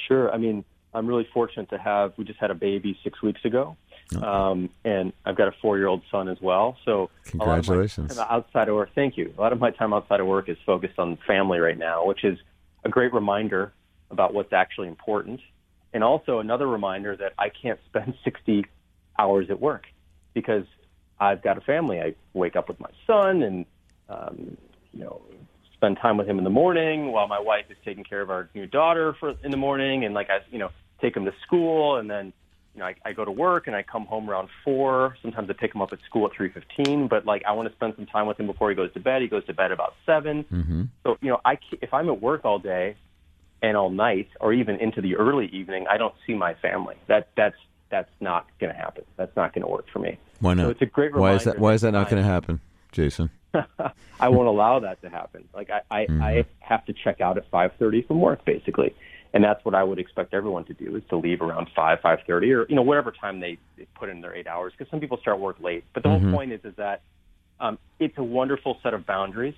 Sure. 0.09 0.33
I 0.33 0.37
mean, 0.39 0.65
I'm 0.93 1.07
really 1.07 1.27
fortunate 1.33 1.71
to 1.71 1.79
have. 1.79 2.13
We 2.17 2.25
just 2.25 2.39
had 2.39 2.51
a 2.51 2.55
baby 2.55 2.99
six 3.03 3.21
weeks 3.23 3.45
ago, 3.45 3.77
Um, 4.23 4.71
and 4.85 5.13
I've 5.25 5.37
got 5.37 5.49
a 5.49 5.53
four-year-old 5.63 6.03
son 6.11 6.29
as 6.29 6.41
well. 6.41 6.77
So 6.85 7.11
Congratulations. 7.25 8.17
A 8.17 8.21
lot 8.21 8.27
of 8.27 8.29
my 8.31 8.35
time 8.35 8.45
outside 8.45 8.69
of 8.69 8.75
work, 8.77 8.91
thank 8.95 9.17
you. 9.17 9.35
A 9.37 9.41
lot 9.41 9.53
of 9.53 9.59
my 9.59 9.71
time 9.71 9.93
outside 9.93 10.21
of 10.21 10.27
work 10.27 10.49
is 10.49 10.59
focused 10.65 10.99
on 10.99 11.17
family 11.27 11.59
right 11.59 11.79
now, 11.79 12.07
which 12.07 12.23
is 12.23 12.39
a 12.85 12.89
great 12.89 13.13
reminder 13.13 13.73
about 14.11 14.35
what's 14.35 14.53
actually 14.53 14.89
important, 14.89 15.41
and 15.93 16.05
also 16.05 16.39
another 16.39 16.67
reminder 16.69 17.17
that 17.17 17.33
I 17.39 17.49
can't 17.49 17.81
spend 17.87 18.15
60 18.25 18.67
hours 19.19 19.51
at 19.51 19.61
work 19.61 19.87
because 20.35 20.65
I've 21.19 21.43
got 21.43 21.57
a 21.57 21.61
family. 21.63 22.01
I 22.01 22.15
wake 22.35 22.57
up 22.57 22.69
with 22.69 22.79
my 22.79 22.91
son, 23.07 23.43
and 23.43 23.67
um, 24.09 24.57
you 24.93 25.01
know, 25.01 25.23
spend 25.85 25.99
time 26.01 26.17
with 26.17 26.27
him 26.27 26.39
in 26.39 26.45
the 26.45 26.51
morning 26.51 27.13
while 27.13 27.29
my 27.29 27.39
wife 27.39 27.67
is 27.69 27.77
taking 27.85 28.05
care 28.05 28.23
of 28.23 28.31
our 28.31 28.49
new 28.55 28.67
daughter 28.67 29.15
for 29.21 29.35
in 29.45 29.51
the 29.51 29.57
morning, 29.57 30.05
and 30.05 30.15
like 30.15 30.31
I, 30.31 30.39
you 30.51 30.59
know, 30.59 30.71
take 31.01 31.15
him 31.15 31.27
to 31.27 31.33
school, 31.47 31.97
and 31.97 32.11
then 32.11 32.33
you 32.75 32.81
know, 32.81 32.87
I, 32.87 32.95
I 33.05 33.13
go 33.13 33.25
to 33.25 33.31
work 33.31 33.67
and 33.67 33.77
I 33.77 33.83
come 33.83 34.07
home 34.07 34.29
around 34.29 34.49
four. 34.65 35.17
Sometimes 35.21 35.49
I 35.51 35.53
pick 35.53 35.75
him 35.75 35.83
up 35.83 35.93
at 35.93 35.99
school 36.09 36.27
at 36.27 36.33
three 36.33 36.51
fifteen. 36.51 37.07
But 37.07 37.27
like, 37.27 37.43
I 37.47 37.53
want 37.53 37.69
to 37.69 37.75
spend 37.75 37.95
some 37.97 38.07
time 38.07 38.27
with 38.27 38.41
him 38.41 38.47
before 38.47 38.71
he 38.71 38.77
goes 38.77 38.93
to 38.95 39.01
bed. 39.01 39.21
He 39.21 39.29
goes 39.29 39.45
to 39.47 39.55
bed 39.55 39.73
about 39.73 39.95
7 40.07 40.45
Mm-hmm. 40.45 40.83
So 41.03 41.19
you 41.21 41.29
know, 41.29 41.41
I 41.45 41.59
if 41.83 41.93
I'm 41.93 42.09
at 42.09 42.21
work 42.21 42.45
all 42.45 42.59
day 42.59 42.97
and 43.63 43.77
all 43.77 43.91
night, 43.91 44.29
or 44.41 44.53
even 44.53 44.77
into 44.77 45.03
the 45.03 45.17
early 45.17 45.47
evening, 45.49 45.87
I 45.91 45.99
don't 45.99 46.15
see 46.27 46.35
my 46.35 46.55
family. 46.55 46.97
That 47.09 47.29
that's 47.37 47.57
that's 47.91 48.11
not 48.21 48.47
going 48.59 48.73
to 48.73 48.79
happen. 48.79 49.05
That's 49.17 49.37
not 49.37 49.53
going 49.53 49.63
to 49.63 49.69
work 49.69 49.87
for 49.93 49.99
me. 49.99 50.19
Why 50.41 50.55
not? 50.55 50.65
So 50.65 50.71
it's 50.71 50.83
a 50.83 50.87
great 50.87 51.15
why 51.15 51.35
is 51.35 51.45
that? 51.45 51.59
Why 51.59 51.75
is 51.75 51.83
that 51.83 51.93
not 51.93 52.09
going 52.09 52.23
to 52.23 52.29
happen, 52.29 52.61
Jason? 52.91 53.31
I 54.21 54.29
won't 54.29 54.49
allow 54.49 54.81
that 54.81 55.01
to 55.03 55.11
happen. 55.11 55.49
Like 55.55 55.71
I, 55.71 55.81
I, 55.95 56.09
Mm-hmm. 56.09 56.23
I 56.23 56.45
have 56.61 56.85
to 56.87 56.95
check 57.05 57.21
out 57.21 57.37
at 57.37 57.51
5:30 57.51 58.07
from 58.07 58.21
work, 58.21 58.45
basically, 58.45 58.95
and 59.33 59.43
that's 59.43 59.65
what 59.65 59.75
I 59.75 59.83
would 59.83 59.99
expect 59.99 60.35
everyone 60.35 60.65
to 60.67 60.75
do 60.75 60.97
is 60.97 61.03
to 61.11 61.17
leave 61.17 61.41
around 61.43 61.69
five, 61.75 61.99
5:30, 62.05 62.31
or 62.31 62.67
you 62.69 62.77
know 62.77 62.83
whatever 62.83 63.13
time 63.13 63.41
they, 63.41 63.59
they 63.77 63.87
put 63.99 64.09
in 64.09 64.21
their 64.21 64.35
eight 64.35 64.47
hours. 64.47 64.73
Because 64.77 64.91
some 64.91 65.01
people 65.01 65.19
start 65.21 65.41
work 65.41 65.57
late. 65.61 65.85
But 65.95 66.03
the 66.03 66.09
Mm-hmm. 66.09 66.25
whole 66.25 66.33
point 66.33 66.53
is 66.53 66.61
is 66.65 66.75
that 66.77 67.03
um, 67.61 67.79
it's 67.99 68.17
a 68.19 68.23
wonderful 68.23 68.79
set 68.83 68.95
of 68.95 69.07
boundaries. 69.07 69.55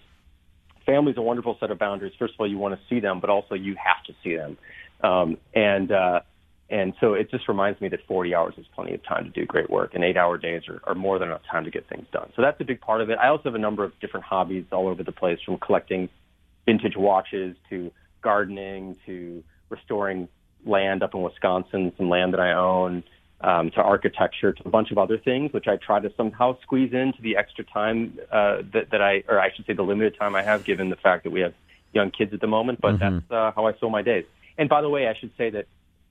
Family's 0.84 1.16
a 1.16 1.22
wonderful 1.22 1.56
set 1.58 1.70
of 1.70 1.78
boundaries. 1.78 2.12
First 2.18 2.34
of 2.34 2.40
all, 2.40 2.48
you 2.48 2.58
want 2.58 2.74
to 2.74 2.80
see 2.88 3.00
them, 3.00 3.20
but 3.20 3.30
also 3.30 3.54
you 3.54 3.74
have 3.74 4.04
to 4.06 4.14
see 4.22 4.36
them, 4.36 4.56
um, 5.02 5.36
and 5.54 5.90
uh, 5.90 6.20
and 6.68 6.94
so 7.00 7.14
it 7.14 7.30
just 7.30 7.46
reminds 7.46 7.80
me 7.80 7.88
that 7.88 8.00
40 8.08 8.34
hours 8.34 8.54
is 8.58 8.66
plenty 8.74 8.92
of 8.94 9.02
time 9.04 9.24
to 9.24 9.30
do 9.30 9.46
great 9.46 9.70
work, 9.70 9.94
and 9.94 10.02
eight-hour 10.02 10.38
days 10.38 10.62
are, 10.68 10.80
are 10.84 10.94
more 10.96 11.18
than 11.18 11.28
enough 11.28 11.42
time 11.50 11.64
to 11.64 11.70
get 11.70 11.88
things 11.88 12.06
done. 12.12 12.32
So 12.34 12.42
that's 12.42 12.60
a 12.60 12.64
big 12.64 12.80
part 12.80 13.00
of 13.00 13.10
it. 13.10 13.18
I 13.18 13.28
also 13.28 13.44
have 13.44 13.54
a 13.54 13.58
number 13.58 13.84
of 13.84 13.92
different 14.00 14.26
hobbies 14.26 14.64
all 14.72 14.88
over 14.88 15.04
the 15.04 15.12
place, 15.12 15.38
from 15.44 15.58
collecting 15.58 16.08
vintage 16.64 16.96
watches 16.96 17.56
to 17.70 17.92
gardening 18.20 18.96
to 19.06 19.44
restoring 19.68 20.28
land 20.64 21.04
up 21.04 21.14
in 21.14 21.22
Wisconsin, 21.22 21.92
some 21.96 22.08
land 22.08 22.32
that 22.32 22.40
I 22.40 22.52
own, 22.52 23.04
um, 23.40 23.70
to 23.70 23.80
architecture, 23.80 24.52
to 24.52 24.62
a 24.64 24.68
bunch 24.68 24.90
of 24.90 24.98
other 24.98 25.18
things, 25.18 25.52
which 25.52 25.68
I 25.68 25.76
try 25.76 26.00
to 26.00 26.10
somehow 26.16 26.58
squeeze 26.62 26.92
into 26.92 27.22
the 27.22 27.36
extra 27.36 27.62
time 27.64 28.18
uh, 28.32 28.62
that, 28.72 28.90
that 28.90 29.00
I, 29.00 29.22
or 29.28 29.38
I 29.38 29.54
should 29.54 29.66
say, 29.66 29.74
the 29.74 29.82
limited 29.82 30.18
time 30.18 30.34
I 30.34 30.42
have, 30.42 30.64
given 30.64 30.90
the 30.90 30.96
fact 30.96 31.22
that 31.24 31.30
we 31.30 31.40
have 31.40 31.54
young 31.92 32.10
kids 32.10 32.32
at 32.34 32.40
the 32.40 32.48
moment. 32.48 32.80
But 32.80 32.98
that's 32.98 33.30
uh, 33.30 33.52
how 33.54 33.66
I 33.66 33.72
fill 33.74 33.90
my 33.90 34.02
days. 34.02 34.24
And 34.58 34.68
by 34.68 34.80
the 34.80 34.88
way, 34.88 35.06
I 35.06 35.14
should 35.14 35.30
say 35.36 35.50
that 35.50 35.66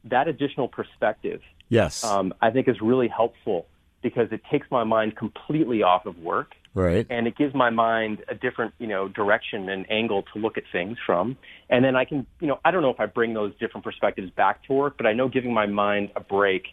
that 0.05 0.27
additional 0.27 0.67
perspective 0.67 1.41
Yes. 1.69 2.03
um, 2.03 2.33
I 2.41 2.51
think 2.51 2.67
is 2.67 2.81
really 2.81 3.07
helpful 3.07 3.67
because 4.01 4.31
it 4.31 4.41
takes 4.51 4.69
my 4.69 4.83
mind 4.83 5.15
completely 5.15 5.81
off 5.81 6.05
of 6.05 6.17
work 6.19 6.53
right. 6.75 7.07
and 7.09 7.25
it 7.25 7.35
gives 7.35 7.55
my 7.55 7.71
mind 7.71 8.23
a 8.27 8.35
different, 8.35 8.73
you 8.77 8.87
know, 8.87 9.07
direction 9.07 9.67
and 9.69 9.89
angle 9.91 10.23
to 10.33 10.39
look 10.39 10.57
at 10.57 10.63
things 10.71 10.97
from. 11.05 11.37
And 11.69 11.83
then 11.83 11.95
I 11.95 12.05
can, 12.05 12.27
you 12.39 12.47
know, 12.47 12.59
I 12.63 12.71
don't 12.71 12.83
know 12.83 12.91
if 12.91 12.99
I 12.99 13.07
bring 13.07 13.33
those 13.33 13.53
different 13.59 13.83
perspectives 13.83 14.29
back 14.31 14.63
to 14.65 14.73
work, 14.73 14.95
but 14.97 15.07
I 15.07 15.13
know 15.13 15.27
giving 15.27 15.53
my 15.53 15.65
mind 15.65 16.11
a 16.15 16.19
break 16.19 16.67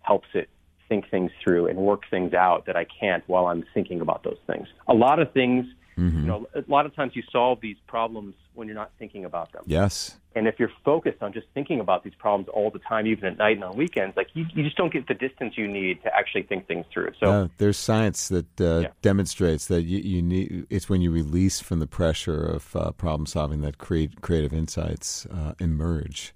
helps 0.00 0.28
it 0.34 0.48
think 0.88 1.08
things 1.08 1.30
through 1.42 1.68
and 1.68 1.78
work 1.78 2.02
things 2.10 2.34
out 2.34 2.66
that 2.66 2.76
I 2.76 2.84
can't 2.84 3.22
while 3.28 3.46
I'm 3.46 3.64
thinking 3.72 4.00
about 4.00 4.24
those 4.24 4.38
things. 4.46 4.66
A 4.88 4.94
lot 4.94 5.20
of 5.20 5.32
things, 5.32 5.66
you 5.96 6.26
know, 6.26 6.46
a 6.54 6.64
lot 6.68 6.86
of 6.86 6.94
times 6.94 7.12
you 7.14 7.22
solve 7.30 7.60
these 7.60 7.76
problems 7.86 8.34
when 8.54 8.66
you're 8.66 8.76
not 8.76 8.90
thinking 8.98 9.24
about 9.24 9.52
them. 9.52 9.62
Yes. 9.66 10.16
And 10.34 10.46
if 10.46 10.58
you're 10.58 10.70
focused 10.84 11.22
on 11.22 11.32
just 11.32 11.46
thinking 11.52 11.80
about 11.80 12.04
these 12.04 12.14
problems 12.14 12.48
all 12.48 12.70
the 12.70 12.78
time, 12.78 13.06
even 13.06 13.24
at 13.26 13.38
night 13.38 13.56
and 13.56 13.64
on 13.64 13.76
weekends, 13.76 14.16
like 14.16 14.28
you, 14.32 14.46
you 14.54 14.62
just 14.62 14.76
don't 14.76 14.92
get 14.92 15.06
the 15.06 15.14
distance 15.14 15.58
you 15.58 15.68
need 15.68 16.02
to 16.04 16.14
actually 16.14 16.44
think 16.44 16.66
things 16.66 16.86
through. 16.92 17.10
So 17.20 17.30
Uh, 17.30 17.48
there's 17.58 17.76
science 17.76 18.28
that 18.28 18.60
uh, 18.60 18.80
Yeah. 18.80 18.88
demonstrates 19.02 19.66
that 19.66 19.82
you, 19.82 19.98
you 19.98 20.22
need. 20.22 20.66
It's 20.70 20.88
when 20.88 21.02
you 21.02 21.10
release 21.10 21.60
from 21.60 21.80
the 21.80 21.86
pressure 21.86 22.42
of 22.46 22.74
uh, 22.74 22.92
problem 22.92 23.26
solving 23.26 23.60
that 23.60 23.76
create 23.76 24.22
creative 24.22 24.54
insights 24.54 25.26
uh, 25.26 25.52
emerge. 25.60 26.32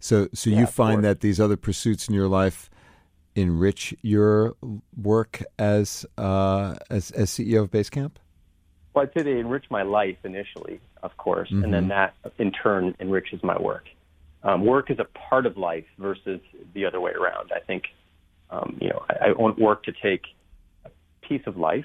So, 0.00 0.28
so 0.32 0.50
Yeah, 0.50 0.60
you 0.60 0.66
find 0.66 1.04
that 1.04 1.20
these 1.20 1.38
other 1.38 1.56
pursuits 1.56 2.08
in 2.08 2.14
your 2.14 2.28
life 2.28 2.70
enrich 3.34 3.94
your 4.00 4.56
work 4.96 5.42
as 5.58 6.06
uh, 6.16 6.76
as, 6.90 7.10
as 7.10 7.30
CEO 7.30 7.62
of 7.62 7.70
Basecamp. 7.70 8.12
Well, 8.96 9.04
I'd 9.04 9.12
say 9.12 9.22
they 9.22 9.38
enrich 9.38 9.66
my 9.70 9.82
life 9.82 10.16
initially, 10.24 10.80
of 11.02 11.14
course, 11.18 11.50
and 11.50 11.70
then 11.74 11.88
that 11.88 12.14
in 12.38 12.50
turn 12.50 12.96
enriches 12.98 13.42
my 13.42 13.60
work. 13.60 13.84
Um, 14.42 14.64
work 14.64 14.90
is 14.90 14.98
a 14.98 15.04
part 15.28 15.44
of 15.44 15.58
life 15.58 15.84
versus 15.98 16.40
the 16.72 16.86
other 16.86 16.98
way 16.98 17.12
around. 17.12 17.52
I 17.54 17.60
think, 17.60 17.88
um, 18.48 18.78
you 18.80 18.88
know, 18.88 19.04
I, 19.10 19.26
I 19.26 19.32
want 19.32 19.58
work 19.58 19.82
to 19.84 19.92
take 19.92 20.22
a 20.86 20.90
piece 21.20 21.42
of 21.46 21.58
life 21.58 21.84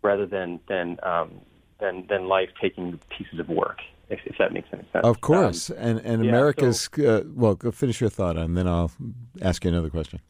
rather 0.00 0.24
than 0.24 0.58
than 0.66 0.98
um, 1.02 1.42
than 1.78 2.06
than 2.08 2.26
life 2.26 2.48
taking 2.58 2.98
pieces 3.10 3.38
of 3.38 3.50
work. 3.50 3.80
If, 4.08 4.20
if 4.24 4.38
that 4.38 4.52
makes 4.54 4.68
any 4.72 4.84
sense. 4.92 5.04
Of 5.04 5.20
course, 5.20 5.68
Um, 5.68 5.76
and 5.78 5.98
and 6.00 6.24
yeah, 6.24 6.30
America's 6.30 6.88
uh, 6.98 7.24
well. 7.34 7.56
Finish 7.56 8.00
your 8.00 8.08
thought, 8.08 8.38
and 8.38 8.56
then 8.56 8.66
I'll 8.66 8.92
ask 9.42 9.62
you 9.62 9.70
another 9.72 9.90
question. 9.90 10.20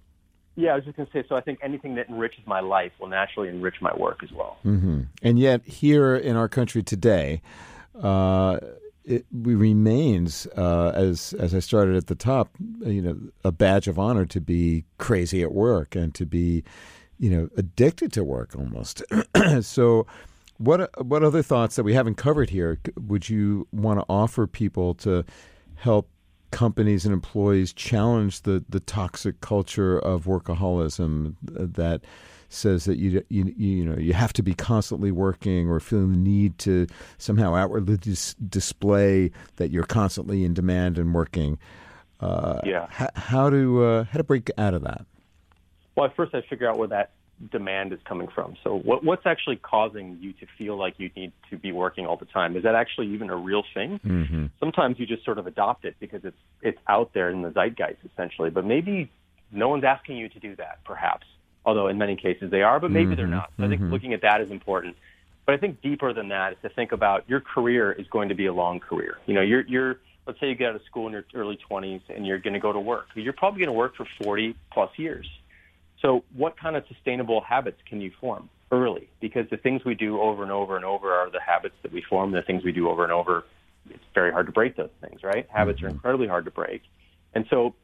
Yeah, 0.57 0.73
I 0.73 0.77
was 0.77 0.85
just 0.85 0.97
going 0.97 1.07
to 1.07 1.13
say. 1.13 1.25
So 1.29 1.37
I 1.37 1.43
think 1.43 1.59
anything 1.63 1.95
that 1.97 2.09
enriches 2.09 2.47
my 2.47 2.61
life 2.61 2.93
will 2.99 3.09
naturally 3.09 3.49
enrich 3.49 3.77
my 3.81 3.95
work 3.95 4.23
as 4.23 4.33
well. 4.33 4.57
hmm 4.63 5.03
And 5.23 5.39
yet, 5.39 5.63
here 5.65 6.17
in 6.17 6.35
our 6.35 6.49
country 6.49 6.83
today, 6.83 7.43
uh, 8.03 8.59
it 9.05 9.27
remains 9.31 10.47
uh, 10.57 10.93
as 10.95 11.35
as 11.39 11.55
I 11.55 11.61
started 11.61 11.95
at 11.95 12.07
the 12.07 12.15
top, 12.15 12.51
you 12.81 13.03
know, 13.03 13.19
a 13.45 13.53
badge 13.53 13.87
of 13.87 13.99
honor 13.99 14.25
to 14.27 14.41
be 14.41 14.85
crazy 14.99 15.43
at 15.43 15.53
work 15.53 15.95
and 15.95 16.15
to 16.15 16.25
be, 16.25 16.65
you 17.19 17.31
know, 17.31 17.49
addicted 17.57 18.13
to 18.15 18.25
work 18.25 18.57
almost. 18.57 19.03
so, 19.61 20.07
what 20.57 20.91
what 21.05 21.23
other 21.23 21.43
thoughts 21.43 21.77
that 21.77 21.85
we 21.85 21.93
haven't 21.93 22.17
covered 22.17 22.51
here 22.51 22.79
would 22.99 23.29
you 23.29 23.69
want 23.73 24.01
to 24.01 24.07
offer 24.09 24.47
people 24.47 24.95
to 24.95 25.25
help 25.77 26.09
companies 26.57 27.05
and 27.05 27.13
employees 27.13 27.71
challenge 27.71 28.41
the 28.41 28.65
the 28.67 28.81
toxic 28.81 29.43
culture 29.43 29.99
of 29.99 30.25
workaholism 30.25 31.35
that 31.43 32.01
says 32.49 32.87
that 32.87 32.97
you 32.97 33.23
you 33.29 33.53
you 33.59 33.85
know 33.85 33.95
you 33.99 34.15
have 34.15 34.33
to 34.33 34.43
be 34.43 34.55
constantly 34.55 35.13
working 35.13 35.69
or 35.69 35.81
feeling 35.81 36.13
the 36.13 36.17
need 36.17 36.57
to 36.57 36.87
somehow 37.19 37.55
outwardly 37.55 37.99
dis- 37.99 38.33
display 38.49 39.31
that 39.57 39.71
you're 39.71 39.85
constantly 39.85 40.47
in 40.47 40.55
demand 40.55 40.97
and 40.97 41.13
working. 41.13 41.59
Uh, 42.21 42.63
Yeah. 42.65 42.87
How, 42.89 43.11
how 43.15 43.51
to 43.51 43.85
uh, 43.85 44.05
how 44.05 44.17
to 44.17 44.25
break 44.25 44.51
out 44.57 44.73
of 44.73 44.83
that? 44.85 45.05
Well, 45.95 46.11
first 46.17 46.35
I 46.35 46.41
figure 46.41 46.71
out 46.71 46.79
where 46.79 46.89
that 46.89 47.11
demand 47.53 47.93
is 47.93 47.99
coming 48.07 48.29
from. 48.35 48.57
So 48.65 48.77
what, 48.79 49.05
what's 49.05 49.27
actually 49.27 49.57
causing 49.57 50.19
you 50.21 50.33
to 50.35 50.47
feel 50.57 50.77
like 50.77 50.95
you 50.99 51.11
need 51.15 51.33
to 51.51 51.57
be 51.57 51.73
working 51.73 52.07
all 52.07 52.17
the 52.17 52.25
time? 52.25 52.57
Is 52.57 52.63
that 52.63 52.75
actually 52.75 53.09
even 53.09 53.31
a 53.31 53.37
real 53.37 53.63
thing? 53.75 54.01
Mm-hmm. 54.05 54.47
Sometimes 54.59 54.99
you 54.99 55.07
just 55.07 55.25
sort 55.25 55.39
of 55.39 55.47
adopt 55.47 55.85
it 55.85 55.97
because 56.01 56.25
it's 56.25 56.37
it's 56.63 56.79
out 56.89 57.13
there 57.13 57.31
in 57.31 57.43
the 57.43 57.51
zeitgeist 57.51 57.99
essentially, 58.11 58.51
but 58.51 58.65
maybe 58.65 59.11
no 59.53 59.69
one's 59.69 59.85
asking 59.85 60.17
you 60.17 60.29
to 60.31 60.39
do 60.39 60.57
that, 60.57 60.79
perhaps. 60.85 61.27
Although 61.65 61.89
in 61.89 61.99
many 61.99 62.17
cases 62.17 62.51
they 62.51 62.63
are, 62.63 62.81
but 62.81 62.91
maybe 62.91 63.15
they're 63.15 63.27
not. 63.27 63.51
So 63.57 63.65
I 63.65 63.69
think 63.69 63.83
looking 63.83 64.13
at 64.13 64.23
that 64.23 64.41
is 64.41 64.51
important. 64.51 64.97
But 65.45 65.55
I 65.55 65.59
think 65.59 65.81
deeper 65.81 66.13
than 66.13 66.29
that 66.29 66.53
is 66.53 66.59
to 66.63 66.69
think 66.69 66.93
about 66.93 67.29
your 67.29 67.41
career 67.41 67.93
is 67.93 68.07
going 68.09 68.29
to 68.31 68.35
be 68.35 68.47
a 68.47 68.53
long 68.53 68.81
career. 68.81 69.19
You 69.27 69.35
know, 69.35 69.43
you're 69.43 69.67
you're 69.67 69.97
let's 70.27 70.41
say 70.41 70.49
you 70.49 70.55
get 70.55 70.71
out 70.71 70.77
of 70.77 70.83
school 70.87 71.07
in 71.07 71.13
your 71.13 71.25
early 71.35 71.59
20s 71.71 72.03
and 72.09 72.27
you're 72.27 72.39
going 72.39 72.55
to 72.55 72.61
go 72.61 72.73
to 72.73 72.81
work. 72.81 73.07
You're 73.15 73.33
probably 73.33 73.61
going 73.61 73.69
to 73.69 73.79
work 73.79 73.97
for 73.97 74.07
40 74.23 74.57
plus 74.73 74.91
years. 74.97 75.29
So, 76.03 76.25
what 76.37 76.59
kind 76.59 76.77
of 76.77 76.85
sustainable 76.89 77.41
habits 77.41 77.79
can 77.89 78.01
you 78.01 78.11
form 78.21 78.49
early? 78.71 79.09
Because 79.21 79.47
the 79.51 79.57
things 79.57 79.83
we 79.85 79.95
do 79.95 80.21
over 80.21 80.43
and 80.43 80.53
over 80.53 80.77
and 80.77 80.85
over 80.85 81.13
are 81.13 81.31
the 81.31 81.41
habits 81.41 81.75
that 81.83 81.93
we 81.93 82.03
form. 82.09 82.33
The 82.33 82.43
things 82.43 82.65
we 82.65 82.73
do 82.73 82.89
over 82.89 83.03
and 83.03 83.13
over, 83.13 83.45
it's 83.91 84.03
very 84.15 84.31
hard 84.33 84.47
to 84.47 84.53
break 84.53 84.77
those 84.77 84.91
things, 85.01 85.23
right? 85.23 85.47
Habits 85.51 85.83
are 85.83 85.89
incredibly 85.89 86.29
hard 86.29 86.45
to 86.45 86.51
break. 86.51 86.83
And 87.35 87.47
so, 87.51 87.75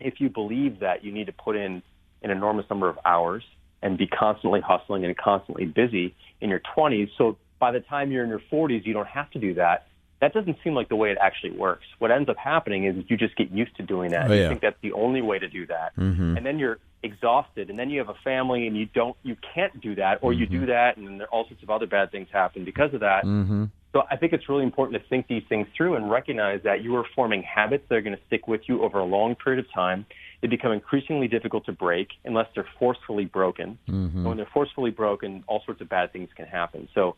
if 0.00 0.14
you 0.18 0.28
believe 0.28 0.80
that 0.80 1.04
you 1.04 1.12
need 1.12 1.26
to 1.26 1.32
put 1.32 1.56
in 1.56 1.82
an 2.22 2.30
enormous 2.30 2.66
number 2.68 2.88
of 2.88 2.98
hours 3.04 3.44
and 3.82 3.96
be 3.98 4.06
constantly 4.06 4.60
hustling 4.60 5.04
and 5.04 5.16
constantly 5.16 5.66
busy 5.66 6.14
in 6.40 6.50
your 6.50 6.60
20s, 6.76 7.10
so 7.16 7.36
by 7.60 7.70
the 7.70 7.80
time 7.80 8.10
you're 8.10 8.24
in 8.24 8.30
your 8.30 8.42
40s, 8.52 8.84
you 8.84 8.92
don't 8.92 9.06
have 9.08 9.30
to 9.30 9.38
do 9.38 9.54
that. 9.54 9.86
That 10.20 10.32
doesn't 10.32 10.56
seem 10.64 10.74
like 10.74 10.88
the 10.88 10.96
way 10.96 11.10
it 11.10 11.18
actually 11.20 11.50
works. 11.52 11.84
What 11.98 12.10
ends 12.10 12.28
up 12.30 12.36
happening 12.38 12.84
is 12.86 13.04
you 13.08 13.16
just 13.16 13.36
get 13.36 13.50
used 13.50 13.76
to 13.76 13.82
doing 13.82 14.10
that. 14.12 14.30
Oh, 14.30 14.34
You 14.34 14.48
think 14.48 14.62
that's 14.62 14.80
the 14.82 14.92
only 14.92 15.20
way 15.22 15.38
to 15.38 15.48
do 15.48 15.66
that, 15.66 15.94
Mm-hmm. 15.96 16.36
and 16.38 16.46
then 16.46 16.58
you're 16.58 16.78
exhausted, 17.04 17.70
and 17.70 17.78
then 17.78 17.90
you 17.90 17.98
have 17.98 18.08
a 18.08 18.18
family, 18.24 18.66
and 18.66 18.76
you 18.76 18.86
don't, 18.86 19.16
you 19.22 19.36
can't 19.54 19.80
do 19.80 19.94
that, 19.96 20.18
or 20.22 20.32
you 20.32 20.46
Mm-hmm. 20.46 20.60
do 20.60 20.66
that, 20.66 20.96
and 20.96 21.06
then 21.06 21.18
there, 21.18 21.28
all 21.28 21.46
sorts 21.48 21.62
of 21.62 21.70
other 21.70 21.86
bad 21.86 22.10
things 22.10 22.28
happen 22.32 22.64
because 22.64 22.92
of 22.92 23.00
that. 23.00 23.24
Mm-hmm. 23.24 23.64
So 23.92 24.02
I 24.10 24.16
think 24.16 24.32
it's 24.32 24.48
really 24.48 24.64
important 24.64 25.00
to 25.00 25.08
think 25.08 25.28
these 25.28 25.44
things 25.48 25.68
through 25.76 25.94
and 25.94 26.10
recognize 26.10 26.60
that 26.64 26.82
you 26.82 26.96
are 26.96 27.04
forming 27.14 27.42
habits 27.42 27.84
that 27.88 27.94
are 27.94 28.02
going 28.02 28.16
to 28.16 28.22
stick 28.26 28.48
with 28.48 28.62
you 28.66 28.82
over 28.82 28.98
a 28.98 29.04
long 29.04 29.36
period 29.36 29.64
of 29.64 29.72
time. 29.72 30.04
They 30.42 30.48
become 30.48 30.72
increasingly 30.72 31.28
difficult 31.28 31.64
to 31.66 31.72
break 31.72 32.08
unless 32.24 32.46
they're 32.54 32.68
forcefully 32.78 33.24
broken. 33.24 33.78
Mm-hmm. 33.88 34.24
When 34.24 34.36
they're 34.36 34.50
forcefully 34.52 34.90
broken, 34.90 35.44
all 35.46 35.62
sorts 35.64 35.80
of 35.80 35.88
bad 35.88 36.12
things 36.12 36.28
can 36.36 36.46
happen. 36.46 36.88
So 36.92 37.14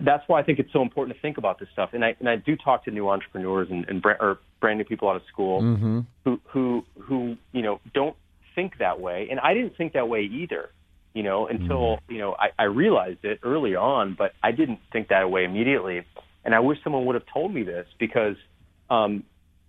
that's 0.00 0.22
why 0.28 0.40
I 0.40 0.42
think 0.42 0.58
it's 0.58 0.72
so 0.72 0.82
important 0.82 1.16
to 1.16 1.22
think 1.22 1.38
about 1.38 1.58
this 1.58 1.68
stuff. 1.72 1.90
And 1.94 2.04
I 2.04 2.14
and 2.20 2.28
I 2.28 2.36
do 2.36 2.54
talk 2.56 2.84
to 2.84 2.90
new 2.90 3.08
entrepreneurs 3.08 3.68
and, 3.70 3.86
and 3.88 4.04
or 4.04 4.38
brand 4.60 4.78
new 4.78 4.84
people 4.84 5.08
out 5.08 5.16
of 5.16 5.22
school 5.32 5.62
mm-hmm. 5.62 6.00
who 6.24 6.40
who 6.44 6.84
who 7.00 7.36
you 7.52 7.62
know 7.62 7.80
don't 7.92 8.16
think 8.54 8.78
that 8.78 9.00
way, 9.00 9.28
and 9.30 9.40
I 9.40 9.54
didn't 9.54 9.76
think 9.76 9.92
that 9.94 10.08
way 10.08 10.22
either. 10.22 10.70
You 11.14 11.22
know, 11.22 11.46
until 11.46 11.98
mm-hmm. 11.98 12.12
you 12.12 12.18
know 12.18 12.34
I, 12.38 12.48
I 12.58 12.64
realized 12.64 13.24
it 13.24 13.38
early 13.44 13.76
on, 13.76 14.14
but 14.18 14.32
I 14.42 14.50
didn't 14.50 14.80
think 14.92 15.08
that 15.08 15.30
way 15.30 15.44
immediately. 15.44 16.04
And 16.44 16.54
I 16.54 16.60
wish 16.60 16.78
someone 16.82 17.06
would 17.06 17.14
have 17.14 17.24
told 17.32 17.54
me 17.54 17.62
this 17.62 17.86
because, 17.98 18.36
um, 18.90 19.24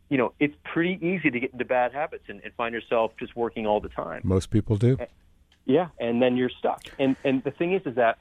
you 0.09 0.17
know, 0.17 0.33
it's 0.39 0.55
pretty 0.65 0.99
easy 1.05 1.31
to 1.31 1.39
get 1.39 1.53
into 1.53 1.63
bad 1.63 1.93
habits 1.93 2.25
and, 2.27 2.41
and 2.43 2.53
find 2.55 2.73
yourself 2.73 3.11
just 3.17 3.35
working 3.35 3.65
all 3.65 3.79
the 3.79 3.89
time. 3.89 4.21
Most 4.23 4.49
people 4.49 4.75
do. 4.75 4.97
Yeah, 5.65 5.87
and 5.99 6.21
then 6.21 6.35
you're 6.35 6.51
stuck. 6.59 6.83
And 6.99 7.15
and 7.23 7.43
the 7.43 7.51
thing 7.51 7.73
is, 7.73 7.81
is 7.85 7.95
that 7.95 8.17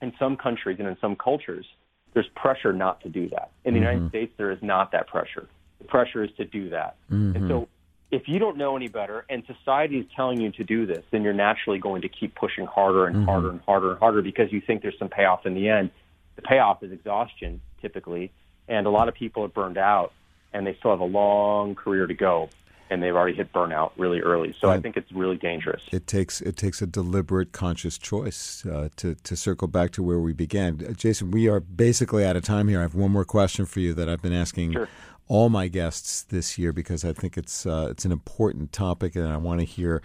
in 0.00 0.12
some 0.18 0.36
countries 0.36 0.76
and 0.78 0.88
in 0.88 0.96
some 1.00 1.16
cultures, 1.16 1.66
there's 2.14 2.28
pressure 2.34 2.72
not 2.72 3.00
to 3.02 3.08
do 3.08 3.28
that. 3.30 3.50
In 3.64 3.74
the 3.74 3.80
mm-hmm. 3.80 3.88
United 3.88 4.08
States, 4.10 4.32
there 4.36 4.50
is 4.50 4.58
not 4.62 4.92
that 4.92 5.06
pressure. 5.06 5.48
The 5.78 5.84
pressure 5.84 6.24
is 6.24 6.30
to 6.38 6.44
do 6.44 6.70
that. 6.70 6.96
Mm-hmm. 7.10 7.36
And 7.36 7.48
so 7.48 7.68
if 8.10 8.28
you 8.28 8.38
don't 8.38 8.56
know 8.56 8.76
any 8.76 8.88
better 8.88 9.24
and 9.28 9.42
society 9.46 9.98
is 9.98 10.06
telling 10.14 10.40
you 10.40 10.52
to 10.52 10.64
do 10.64 10.86
this, 10.86 11.04
then 11.10 11.22
you're 11.22 11.32
naturally 11.32 11.78
going 11.78 12.02
to 12.02 12.08
keep 12.08 12.34
pushing 12.34 12.66
harder 12.66 13.06
and 13.06 13.16
mm-hmm. 13.16 13.24
harder 13.24 13.50
and 13.50 13.60
harder 13.62 13.90
and 13.90 13.98
harder 13.98 14.22
because 14.22 14.52
you 14.52 14.60
think 14.60 14.82
there's 14.82 14.98
some 14.98 15.08
payoff 15.08 15.44
in 15.44 15.54
the 15.54 15.68
end. 15.68 15.90
The 16.36 16.42
payoff 16.42 16.82
is 16.82 16.92
exhaustion, 16.92 17.60
typically, 17.80 18.30
and 18.68 18.86
a 18.86 18.90
lot 18.90 19.08
of 19.08 19.14
people 19.14 19.44
are 19.44 19.48
burned 19.48 19.78
out 19.78 20.12
and 20.52 20.66
they 20.66 20.76
still 20.78 20.92
have 20.92 21.00
a 21.00 21.04
long 21.04 21.74
career 21.74 22.06
to 22.06 22.14
go 22.14 22.48
and 22.88 23.02
they've 23.02 23.14
already 23.14 23.36
hit 23.36 23.52
burnout 23.52 23.90
really 23.96 24.20
early. 24.20 24.54
So 24.60 24.70
I 24.70 24.80
think 24.80 24.96
it's 24.96 25.10
really 25.10 25.36
dangerous. 25.36 25.82
It 25.90 26.06
takes 26.06 26.40
it 26.40 26.56
takes 26.56 26.80
a 26.80 26.86
deliberate, 26.86 27.52
conscious 27.52 27.98
choice 27.98 28.64
uh, 28.64 28.90
to 28.96 29.16
to 29.16 29.36
circle 29.36 29.68
back 29.68 29.90
to 29.92 30.02
where 30.02 30.20
we 30.20 30.32
began. 30.32 30.94
Jason, 30.96 31.32
we 31.32 31.48
are 31.48 31.60
basically 31.60 32.24
out 32.24 32.36
of 32.36 32.44
time 32.44 32.68
here. 32.68 32.78
I 32.78 32.82
have 32.82 32.94
one 32.94 33.10
more 33.10 33.24
question 33.24 33.66
for 33.66 33.80
you 33.80 33.92
that 33.94 34.08
I've 34.08 34.22
been 34.22 34.32
asking 34.32 34.74
sure. 34.74 34.88
All 35.28 35.48
my 35.48 35.68
guests 35.68 36.22
this 36.22 36.58
year 36.58 36.72
because 36.72 37.04
I 37.04 37.12
think 37.12 37.36
it's 37.36 37.66
uh, 37.66 37.88
it's 37.90 38.04
an 38.04 38.12
important 38.12 38.72
topic, 38.72 39.16
and 39.16 39.28
I 39.28 39.36
want 39.36 39.60
to 39.60 39.66
hear. 39.66 40.02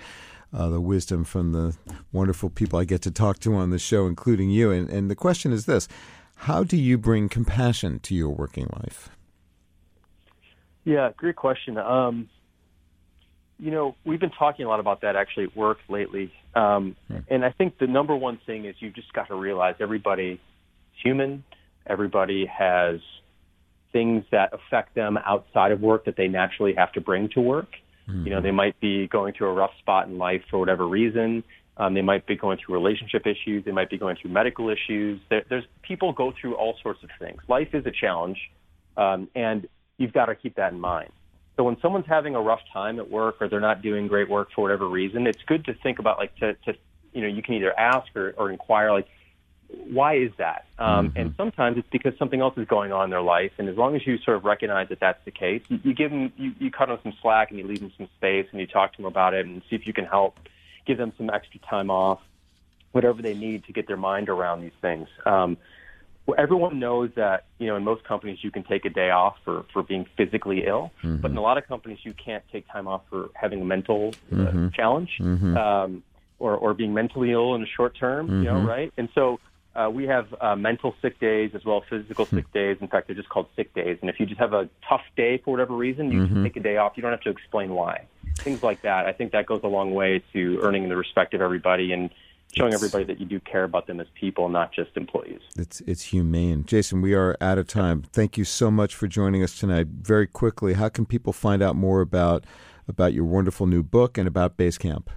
Uh, 0.53 0.67
the 0.67 0.81
wisdom 0.81 1.23
from 1.23 1.53
the 1.53 1.77
wonderful 2.11 2.49
people 2.49 2.77
I 2.77 2.83
get 2.83 3.01
to 3.03 3.11
talk 3.11 3.39
to 3.39 3.55
on 3.55 3.69
the 3.69 3.79
show, 3.79 4.05
including 4.05 4.49
you. 4.49 4.69
And, 4.69 4.89
and 4.89 5.09
the 5.09 5.15
question 5.15 5.53
is 5.53 5.65
this 5.65 5.87
How 6.35 6.65
do 6.65 6.75
you 6.75 6.97
bring 6.97 7.29
compassion 7.29 7.99
to 7.99 8.13
your 8.13 8.31
working 8.31 8.67
life? 8.73 9.07
Yeah, 10.83 11.11
great 11.15 11.37
question. 11.37 11.77
Um, 11.77 12.29
you 13.59 13.69
know, 13.69 13.95
we've 14.03 14.19
been 14.19 14.31
talking 14.31 14.65
a 14.65 14.69
lot 14.69 14.79
about 14.79 15.01
that 15.01 15.15
actually 15.15 15.45
at 15.45 15.55
work 15.55 15.77
lately. 15.87 16.33
Um, 16.55 16.95
right. 17.09 17.23
And 17.29 17.45
I 17.45 17.51
think 17.51 17.77
the 17.77 17.87
number 17.87 18.15
one 18.15 18.39
thing 18.45 18.65
is 18.65 18.75
you've 18.79 18.95
just 18.95 19.13
got 19.13 19.27
to 19.27 19.35
realize 19.35 19.75
everybody's 19.79 20.39
human. 21.01 21.43
Everybody 21.85 22.45
has 22.47 22.99
things 23.91 24.23
that 24.31 24.53
affect 24.53 24.95
them 24.95 25.17
outside 25.25 25.71
of 25.71 25.81
work 25.81 26.05
that 26.05 26.15
they 26.15 26.27
naturally 26.27 26.73
have 26.75 26.91
to 26.93 27.01
bring 27.01 27.29
to 27.29 27.41
work. 27.41 27.69
Mm-hmm. 28.07 28.25
You 28.25 28.29
know, 28.29 28.37
mm-hmm. 28.37 28.45
they 28.45 28.51
might 28.51 28.79
be 28.79 29.07
going 29.07 29.33
through 29.33 29.49
a 29.49 29.53
rough 29.53 29.71
spot 29.79 30.07
in 30.07 30.17
life 30.17 30.41
for 30.49 30.59
whatever 30.59 30.87
reason. 30.87 31.43
Um, 31.77 31.93
they 31.93 32.01
might 32.01 32.27
be 32.27 32.35
going 32.35 32.59
through 32.63 32.75
relationship 32.75 33.25
issues. 33.25 33.65
They 33.65 33.71
might 33.71 33.89
be 33.89 33.97
going 33.97 34.17
through 34.21 34.31
medical 34.31 34.69
issues. 34.69 35.19
There, 35.29 35.43
there's 35.49 35.63
people 35.81 36.13
go 36.13 36.33
through 36.39 36.55
all 36.55 36.75
sorts 36.83 37.01
of 37.03 37.09
things. 37.19 37.41
Life 37.47 37.69
is 37.73 37.85
a 37.85 37.91
challenge, 37.91 38.37
um, 38.97 39.29
and 39.35 39.67
you've 39.97 40.13
got 40.13 40.25
to 40.25 40.35
keep 40.35 40.55
that 40.55 40.73
in 40.73 40.79
mind. 40.79 41.11
So 41.57 41.63
when 41.63 41.77
someone's 41.81 42.07
having 42.07 42.35
a 42.35 42.41
rough 42.41 42.61
time 42.73 42.99
at 42.99 43.09
work 43.09 43.35
or 43.39 43.47
they're 43.47 43.59
not 43.59 43.81
doing 43.81 44.07
great 44.07 44.29
work 44.29 44.49
for 44.55 44.61
whatever 44.61 44.87
reason, 44.87 45.27
it's 45.27 45.41
good 45.47 45.65
to 45.65 45.73
think 45.83 45.99
about 45.99 46.17
like 46.17 46.35
to, 46.37 46.53
to 46.65 46.73
you 47.13 47.21
know, 47.21 47.27
you 47.27 47.43
can 47.43 47.55
either 47.55 47.77
ask 47.77 48.07
or, 48.15 48.33
or 48.37 48.51
inquire 48.51 48.91
like, 48.91 49.07
why 49.89 50.15
is 50.15 50.31
that? 50.37 50.65
Um, 50.79 51.09
mm-hmm. 51.09 51.17
And 51.19 51.33
sometimes 51.37 51.77
it's 51.77 51.87
because 51.91 52.17
something 52.17 52.41
else 52.41 52.57
is 52.57 52.67
going 52.67 52.91
on 52.91 53.05
in 53.05 53.09
their 53.09 53.21
life. 53.21 53.51
And 53.57 53.69
as 53.69 53.77
long 53.77 53.95
as 53.95 54.05
you 54.05 54.17
sort 54.19 54.37
of 54.37 54.45
recognize 54.45 54.89
that 54.89 54.99
that's 54.99 55.23
the 55.25 55.31
case, 55.31 55.61
you, 55.69 55.79
you 55.83 55.93
give 55.93 56.11
them, 56.11 56.31
you, 56.37 56.53
you 56.59 56.71
cut 56.71 56.87
them 56.87 56.99
some 57.03 57.13
slack 57.21 57.51
and 57.51 57.59
you 57.59 57.67
leave 57.67 57.79
them 57.79 57.91
some 57.97 58.09
space 58.17 58.47
and 58.51 58.59
you 58.59 58.67
talk 58.67 58.91
to 58.93 58.97
them 58.97 59.05
about 59.05 59.33
it 59.33 59.45
and 59.45 59.61
see 59.69 59.75
if 59.75 59.87
you 59.87 59.93
can 59.93 60.05
help 60.05 60.37
give 60.85 60.97
them 60.97 61.13
some 61.17 61.29
extra 61.29 61.59
time 61.61 61.89
off, 61.89 62.19
whatever 62.91 63.21
they 63.21 63.33
need 63.33 63.65
to 63.65 63.73
get 63.73 63.87
their 63.87 63.97
mind 63.97 64.29
around 64.29 64.61
these 64.61 64.71
things. 64.81 65.07
Um, 65.25 65.57
well, 66.25 66.35
everyone 66.39 66.79
knows 66.79 67.09
that 67.15 67.45
you 67.57 67.67
know 67.67 67.75
in 67.75 67.83
most 67.83 68.03
companies 68.03 68.39
you 68.41 68.51
can 68.51 68.63
take 68.63 68.85
a 68.85 68.89
day 68.89 69.09
off 69.09 69.37
for 69.43 69.65
for 69.73 69.81
being 69.81 70.05
physically 70.17 70.65
ill, 70.65 70.91
mm-hmm. 71.03 71.17
but 71.17 71.31
in 71.31 71.37
a 71.37 71.41
lot 71.41 71.57
of 71.57 71.67
companies 71.67 71.99
you 72.03 72.13
can't 72.13 72.43
take 72.51 72.67
time 72.67 72.87
off 72.87 73.01
for 73.09 73.29
having 73.33 73.61
a 73.61 73.65
mental 73.65 74.13
uh, 74.31 74.35
mm-hmm. 74.35 74.67
challenge 74.69 75.09
mm-hmm. 75.19 75.57
Um, 75.57 76.03
or 76.37 76.55
or 76.55 76.73
being 76.73 76.93
mentally 76.93 77.31
ill 77.31 77.55
in 77.55 77.61
the 77.61 77.67
short 77.67 77.97
term. 77.97 78.27
You 78.29 78.49
know, 78.49 78.55
mm-hmm. 78.55 78.67
right? 78.67 78.93
And 78.97 79.09
so. 79.13 79.39
Uh, 79.73 79.89
we 79.89 80.05
have 80.05 80.33
uh, 80.41 80.55
mental 80.55 80.93
sick 81.01 81.19
days 81.19 81.51
as 81.53 81.63
well 81.63 81.81
as 81.81 81.89
physical 81.89 82.25
sick 82.25 82.45
hmm. 82.45 82.57
days. 82.57 82.77
In 82.81 82.87
fact, 82.87 83.07
they're 83.07 83.15
just 83.15 83.29
called 83.29 83.47
sick 83.55 83.73
days. 83.73 83.97
And 84.01 84.09
if 84.09 84.19
you 84.19 84.25
just 84.25 84.39
have 84.39 84.53
a 84.53 84.69
tough 84.87 85.03
day 85.15 85.37
for 85.37 85.51
whatever 85.51 85.75
reason, 85.75 86.11
you 86.11 86.25
can 86.25 86.27
mm-hmm. 86.27 86.43
take 86.43 86.57
a 86.57 86.59
day 86.59 86.77
off. 86.77 86.93
You 86.95 87.01
don't 87.01 87.11
have 87.11 87.21
to 87.21 87.29
explain 87.29 87.73
why. 87.73 88.05
Things 88.39 88.63
like 88.63 88.81
that. 88.81 89.05
I 89.05 89.13
think 89.13 89.31
that 89.31 89.45
goes 89.45 89.61
a 89.63 89.67
long 89.67 89.93
way 89.93 90.23
to 90.33 90.59
earning 90.61 90.89
the 90.89 90.97
respect 90.97 91.33
of 91.33 91.41
everybody 91.41 91.93
and 91.93 92.09
showing 92.53 92.73
everybody 92.73 93.05
that 93.05 93.19
you 93.19 93.25
do 93.25 93.39
care 93.39 93.63
about 93.63 93.87
them 93.87 93.99
as 93.99 94.07
people, 94.19 94.49
not 94.49 94.73
just 94.73 94.91
employees. 94.95 95.39
It's 95.57 95.81
it's 95.81 96.03
humane. 96.03 96.65
Jason, 96.65 97.01
we 97.01 97.13
are 97.13 97.37
out 97.39 97.57
of 97.57 97.67
time. 97.67 98.03
Thank 98.11 98.37
you 98.37 98.43
so 98.43 98.69
much 98.69 98.93
for 98.95 99.07
joining 99.07 99.43
us 99.43 99.57
tonight. 99.57 99.87
Very 99.87 100.27
quickly, 100.27 100.73
how 100.73 100.89
can 100.89 101.05
people 101.05 101.33
find 101.33 101.61
out 101.61 101.75
more 101.75 102.01
about 102.01 102.45
about 102.87 103.13
your 103.13 103.25
wonderful 103.25 103.67
new 103.67 103.83
book 103.83 104.17
and 104.17 104.27
about 104.27 104.57
Basecamp? 104.57 105.07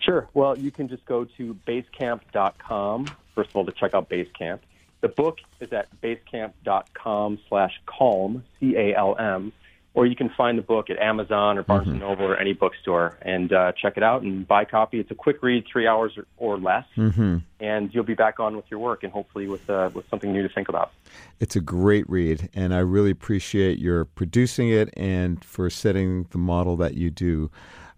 Sure. 0.00 0.28
Well, 0.34 0.56
you 0.56 0.70
can 0.70 0.88
just 0.88 1.04
go 1.06 1.24
to 1.36 1.56
basecamp.com 1.66 3.06
first 3.38 3.50
of 3.50 3.56
all 3.56 3.64
to 3.64 3.72
check 3.72 3.94
out 3.94 4.10
Basecamp. 4.10 4.58
The 5.00 5.08
book 5.08 5.38
is 5.60 5.72
at 5.72 5.88
basecamp.com 6.00 7.38
slash 7.48 7.80
calm, 7.86 8.42
C 8.58 8.74
A 8.76 8.96
L 8.96 9.16
M 9.16 9.52
or 9.98 10.06
you 10.06 10.14
can 10.14 10.28
find 10.28 10.56
the 10.56 10.62
book 10.62 10.90
at 10.90 10.98
Amazon 10.98 11.58
or 11.58 11.64
Barnes 11.64 11.88
mm-hmm. 11.88 11.92
and 11.94 12.00
Noble 12.00 12.26
or 12.26 12.36
any 12.36 12.52
bookstore 12.52 13.18
and 13.22 13.52
uh, 13.52 13.72
check 13.72 13.96
it 13.96 14.04
out 14.04 14.22
and 14.22 14.46
buy 14.46 14.62
a 14.62 14.64
copy. 14.64 15.00
It's 15.00 15.10
a 15.10 15.14
quick 15.16 15.42
read, 15.42 15.64
three 15.66 15.88
hours 15.88 16.16
or, 16.16 16.24
or 16.36 16.56
less, 16.56 16.84
mm-hmm. 16.96 17.38
and 17.58 17.92
you'll 17.92 18.04
be 18.04 18.14
back 18.14 18.38
on 18.38 18.54
with 18.54 18.66
your 18.70 18.78
work 18.78 19.02
and 19.02 19.12
hopefully 19.12 19.48
with 19.48 19.68
uh, 19.68 19.90
with 19.92 20.08
something 20.08 20.32
new 20.32 20.46
to 20.46 20.54
think 20.54 20.68
about. 20.68 20.92
It's 21.40 21.56
a 21.56 21.60
great 21.60 22.08
read, 22.08 22.48
and 22.54 22.72
I 22.72 22.78
really 22.78 23.10
appreciate 23.10 23.80
your 23.80 24.04
producing 24.04 24.68
it 24.68 24.88
and 24.96 25.44
for 25.44 25.68
setting 25.68 26.28
the 26.30 26.38
model 26.38 26.76
that 26.76 26.94
you 26.94 27.10
do. 27.10 27.50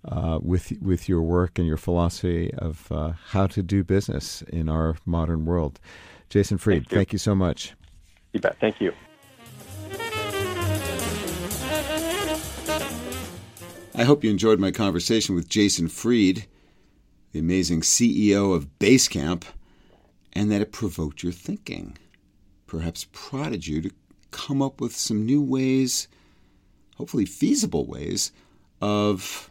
Uh, 0.02 0.38
with 0.40 0.72
with 0.80 1.10
your 1.10 1.20
work 1.20 1.58
and 1.58 1.68
your 1.68 1.76
philosophy 1.76 2.50
of 2.54 2.90
uh, 2.90 3.12
how 3.28 3.46
to 3.46 3.62
do 3.62 3.84
business 3.84 4.40
in 4.48 4.66
our 4.66 4.96
modern 5.04 5.44
world, 5.44 5.78
Jason 6.30 6.56
Fried, 6.56 6.84
thank 6.84 6.90
you, 6.90 6.96
thank 6.96 7.12
you 7.12 7.18
so 7.18 7.34
much. 7.34 7.74
You 8.32 8.40
bet. 8.40 8.56
Thank 8.60 8.80
you. 8.80 8.92
I 13.94 14.04
hope 14.04 14.24
you 14.24 14.30
enjoyed 14.30 14.58
my 14.58 14.70
conversation 14.70 15.34
with 15.34 15.50
Jason 15.50 15.88
Fried, 15.88 16.46
the 17.32 17.38
amazing 17.38 17.82
CEO 17.82 18.54
of 18.54 18.78
Basecamp, 18.78 19.44
and 20.32 20.50
that 20.50 20.62
it 20.62 20.72
provoked 20.72 21.22
your 21.22 21.32
thinking, 21.32 21.98
perhaps 22.66 23.06
prodded 23.12 23.66
you 23.66 23.82
to 23.82 23.90
come 24.30 24.62
up 24.62 24.80
with 24.80 24.96
some 24.96 25.26
new 25.26 25.42
ways, 25.42 26.08
hopefully 26.96 27.26
feasible 27.26 27.84
ways, 27.84 28.32
of 28.80 29.49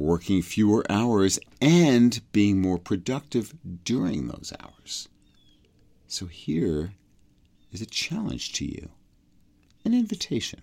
working 0.00 0.42
fewer 0.42 0.84
hours 0.90 1.38
and 1.60 2.20
being 2.32 2.60
more 2.60 2.78
productive 2.78 3.54
during 3.84 4.26
those 4.28 4.52
hours. 4.58 5.08
So 6.06 6.26
here 6.26 6.92
is 7.70 7.82
a 7.82 7.86
challenge 7.86 8.52
to 8.54 8.64
you, 8.64 8.90
an 9.84 9.94
invitation 9.94 10.62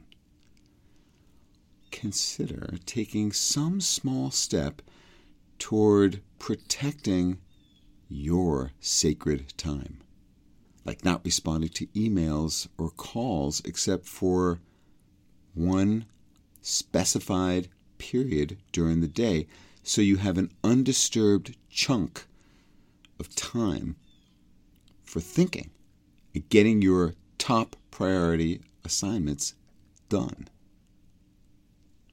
consider 1.91 2.75
taking 2.85 3.31
some 3.31 3.81
small 3.81 4.29
step 4.29 4.81
toward 5.57 6.21
protecting 6.38 7.39
your 8.07 8.71
sacred 8.79 9.51
time, 9.57 9.97
like 10.85 11.03
not 11.03 11.25
responding 11.25 11.69
to 11.69 11.88
emails 11.88 12.67
or 12.77 12.91
calls 12.91 13.61
except 13.65 14.05
for 14.05 14.59
one 15.55 16.05
specified 16.61 17.67
period 17.97 18.57
during 18.71 19.01
the 19.01 19.07
day 19.07 19.47
so 19.83 20.01
you 20.01 20.17
have 20.17 20.37
an 20.37 20.51
undisturbed 20.63 21.55
chunk 21.69 22.25
of 23.19 23.33
time 23.35 23.95
for 25.03 25.19
thinking 25.19 25.69
and 26.33 26.49
getting 26.49 26.81
your 26.81 27.13
top 27.37 27.75
priority 27.89 28.61
assignments 28.83 29.55
done. 30.09 30.47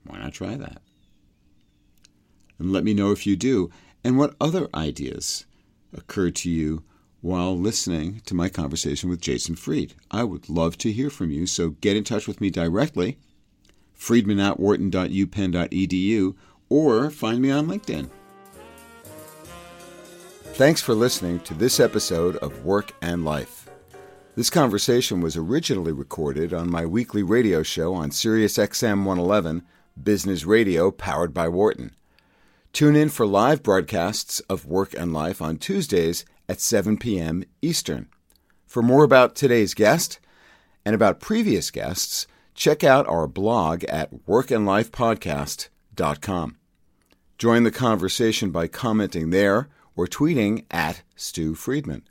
Why 0.07 0.19
not 0.19 0.35
try 0.35 0.57
that? 0.57 0.83
And 2.59 2.73
let 2.73 2.85
me 2.85 2.95
know 2.95 3.11
if 3.11 3.27
you 3.27 3.37
do, 3.37 3.71
and 4.05 4.17
what 4.17 4.37
other 4.41 4.69
ideas 4.75 5.45
occur 5.93 6.31
to 6.31 6.51
you 6.51 6.85
while 7.21 7.59
listening 7.59 8.21
to 8.27 8.35
my 8.35 8.49
conversation 8.49 9.09
with 9.09 9.21
Jason 9.21 9.57
Fried. 9.57 9.95
I 10.11 10.25
would 10.25 10.49
love 10.49 10.77
to 10.79 10.93
hear 10.93 11.11
from 11.11 11.31
you, 11.31 11.47
so 11.47 11.71
get 11.71 11.97
in 11.97 12.05
touch 12.05 12.29
with 12.29 12.41
me 12.41 12.51
directly, 12.51 13.19
friedman 14.05 14.39
at 14.39 14.61
wharton.upenn.edu, 14.61 16.37
or 16.69 17.11
find 17.11 17.41
me 17.41 17.51
on 17.51 17.67
LinkedIn. 17.67 18.11
Thanks 20.53 20.83
for 20.83 20.95
listening 20.95 21.41
to 21.41 21.55
this 21.55 21.81
episode 21.81 22.37
of 22.37 22.65
Work 22.65 22.93
and 23.01 23.25
Life. 23.25 23.69
This 24.37 24.51
conversation 24.51 25.21
was 25.21 25.37
originally 25.37 25.93
recorded 25.93 26.53
on 26.53 26.71
my 26.71 26.85
weekly 26.85 27.23
radio 27.23 27.63
show 27.63 27.95
on 27.95 28.11
Sirius 28.11 28.59
XM 28.59 29.05
111, 29.05 29.63
Business 30.01 30.45
Radio 30.45 30.91
powered 30.91 31.33
by 31.33 31.49
Wharton. 31.49 31.93
Tune 32.73 32.97
in 32.97 33.09
for 33.09 33.27
live 33.27 33.63
broadcasts 33.63 34.41
of 34.41 34.67
Work 34.67 34.93
and 34.95 35.13
Life 35.15 35.41
on 35.41 35.57
Tuesdays 35.57 36.25
at 36.49 36.61
7 36.61 36.99
p.m. 36.99 37.45
Eastern. 37.63 38.09
For 38.67 38.83
more 38.83 39.05
about 39.05 39.35
today's 39.35 39.73
guest 39.73 40.19
and 40.85 40.95
about 40.95 41.21
previous 41.21 41.71
guests, 41.71 42.27
check 42.55 42.85
out 42.85 43.09
our 43.09 43.27
blog 43.27 43.85
at 43.85 44.27
workandlifepodcast.com. 44.27 46.57
Join 47.37 47.65
the 47.65 47.71
conversation 47.71 48.51
by 48.51 48.69
commenting 48.69 49.29
there 49.31 49.69
or 49.97 50.07
tweeting 50.07 50.65
at 50.71 51.03
Stew 51.17 51.55
Friedman. 51.55 52.03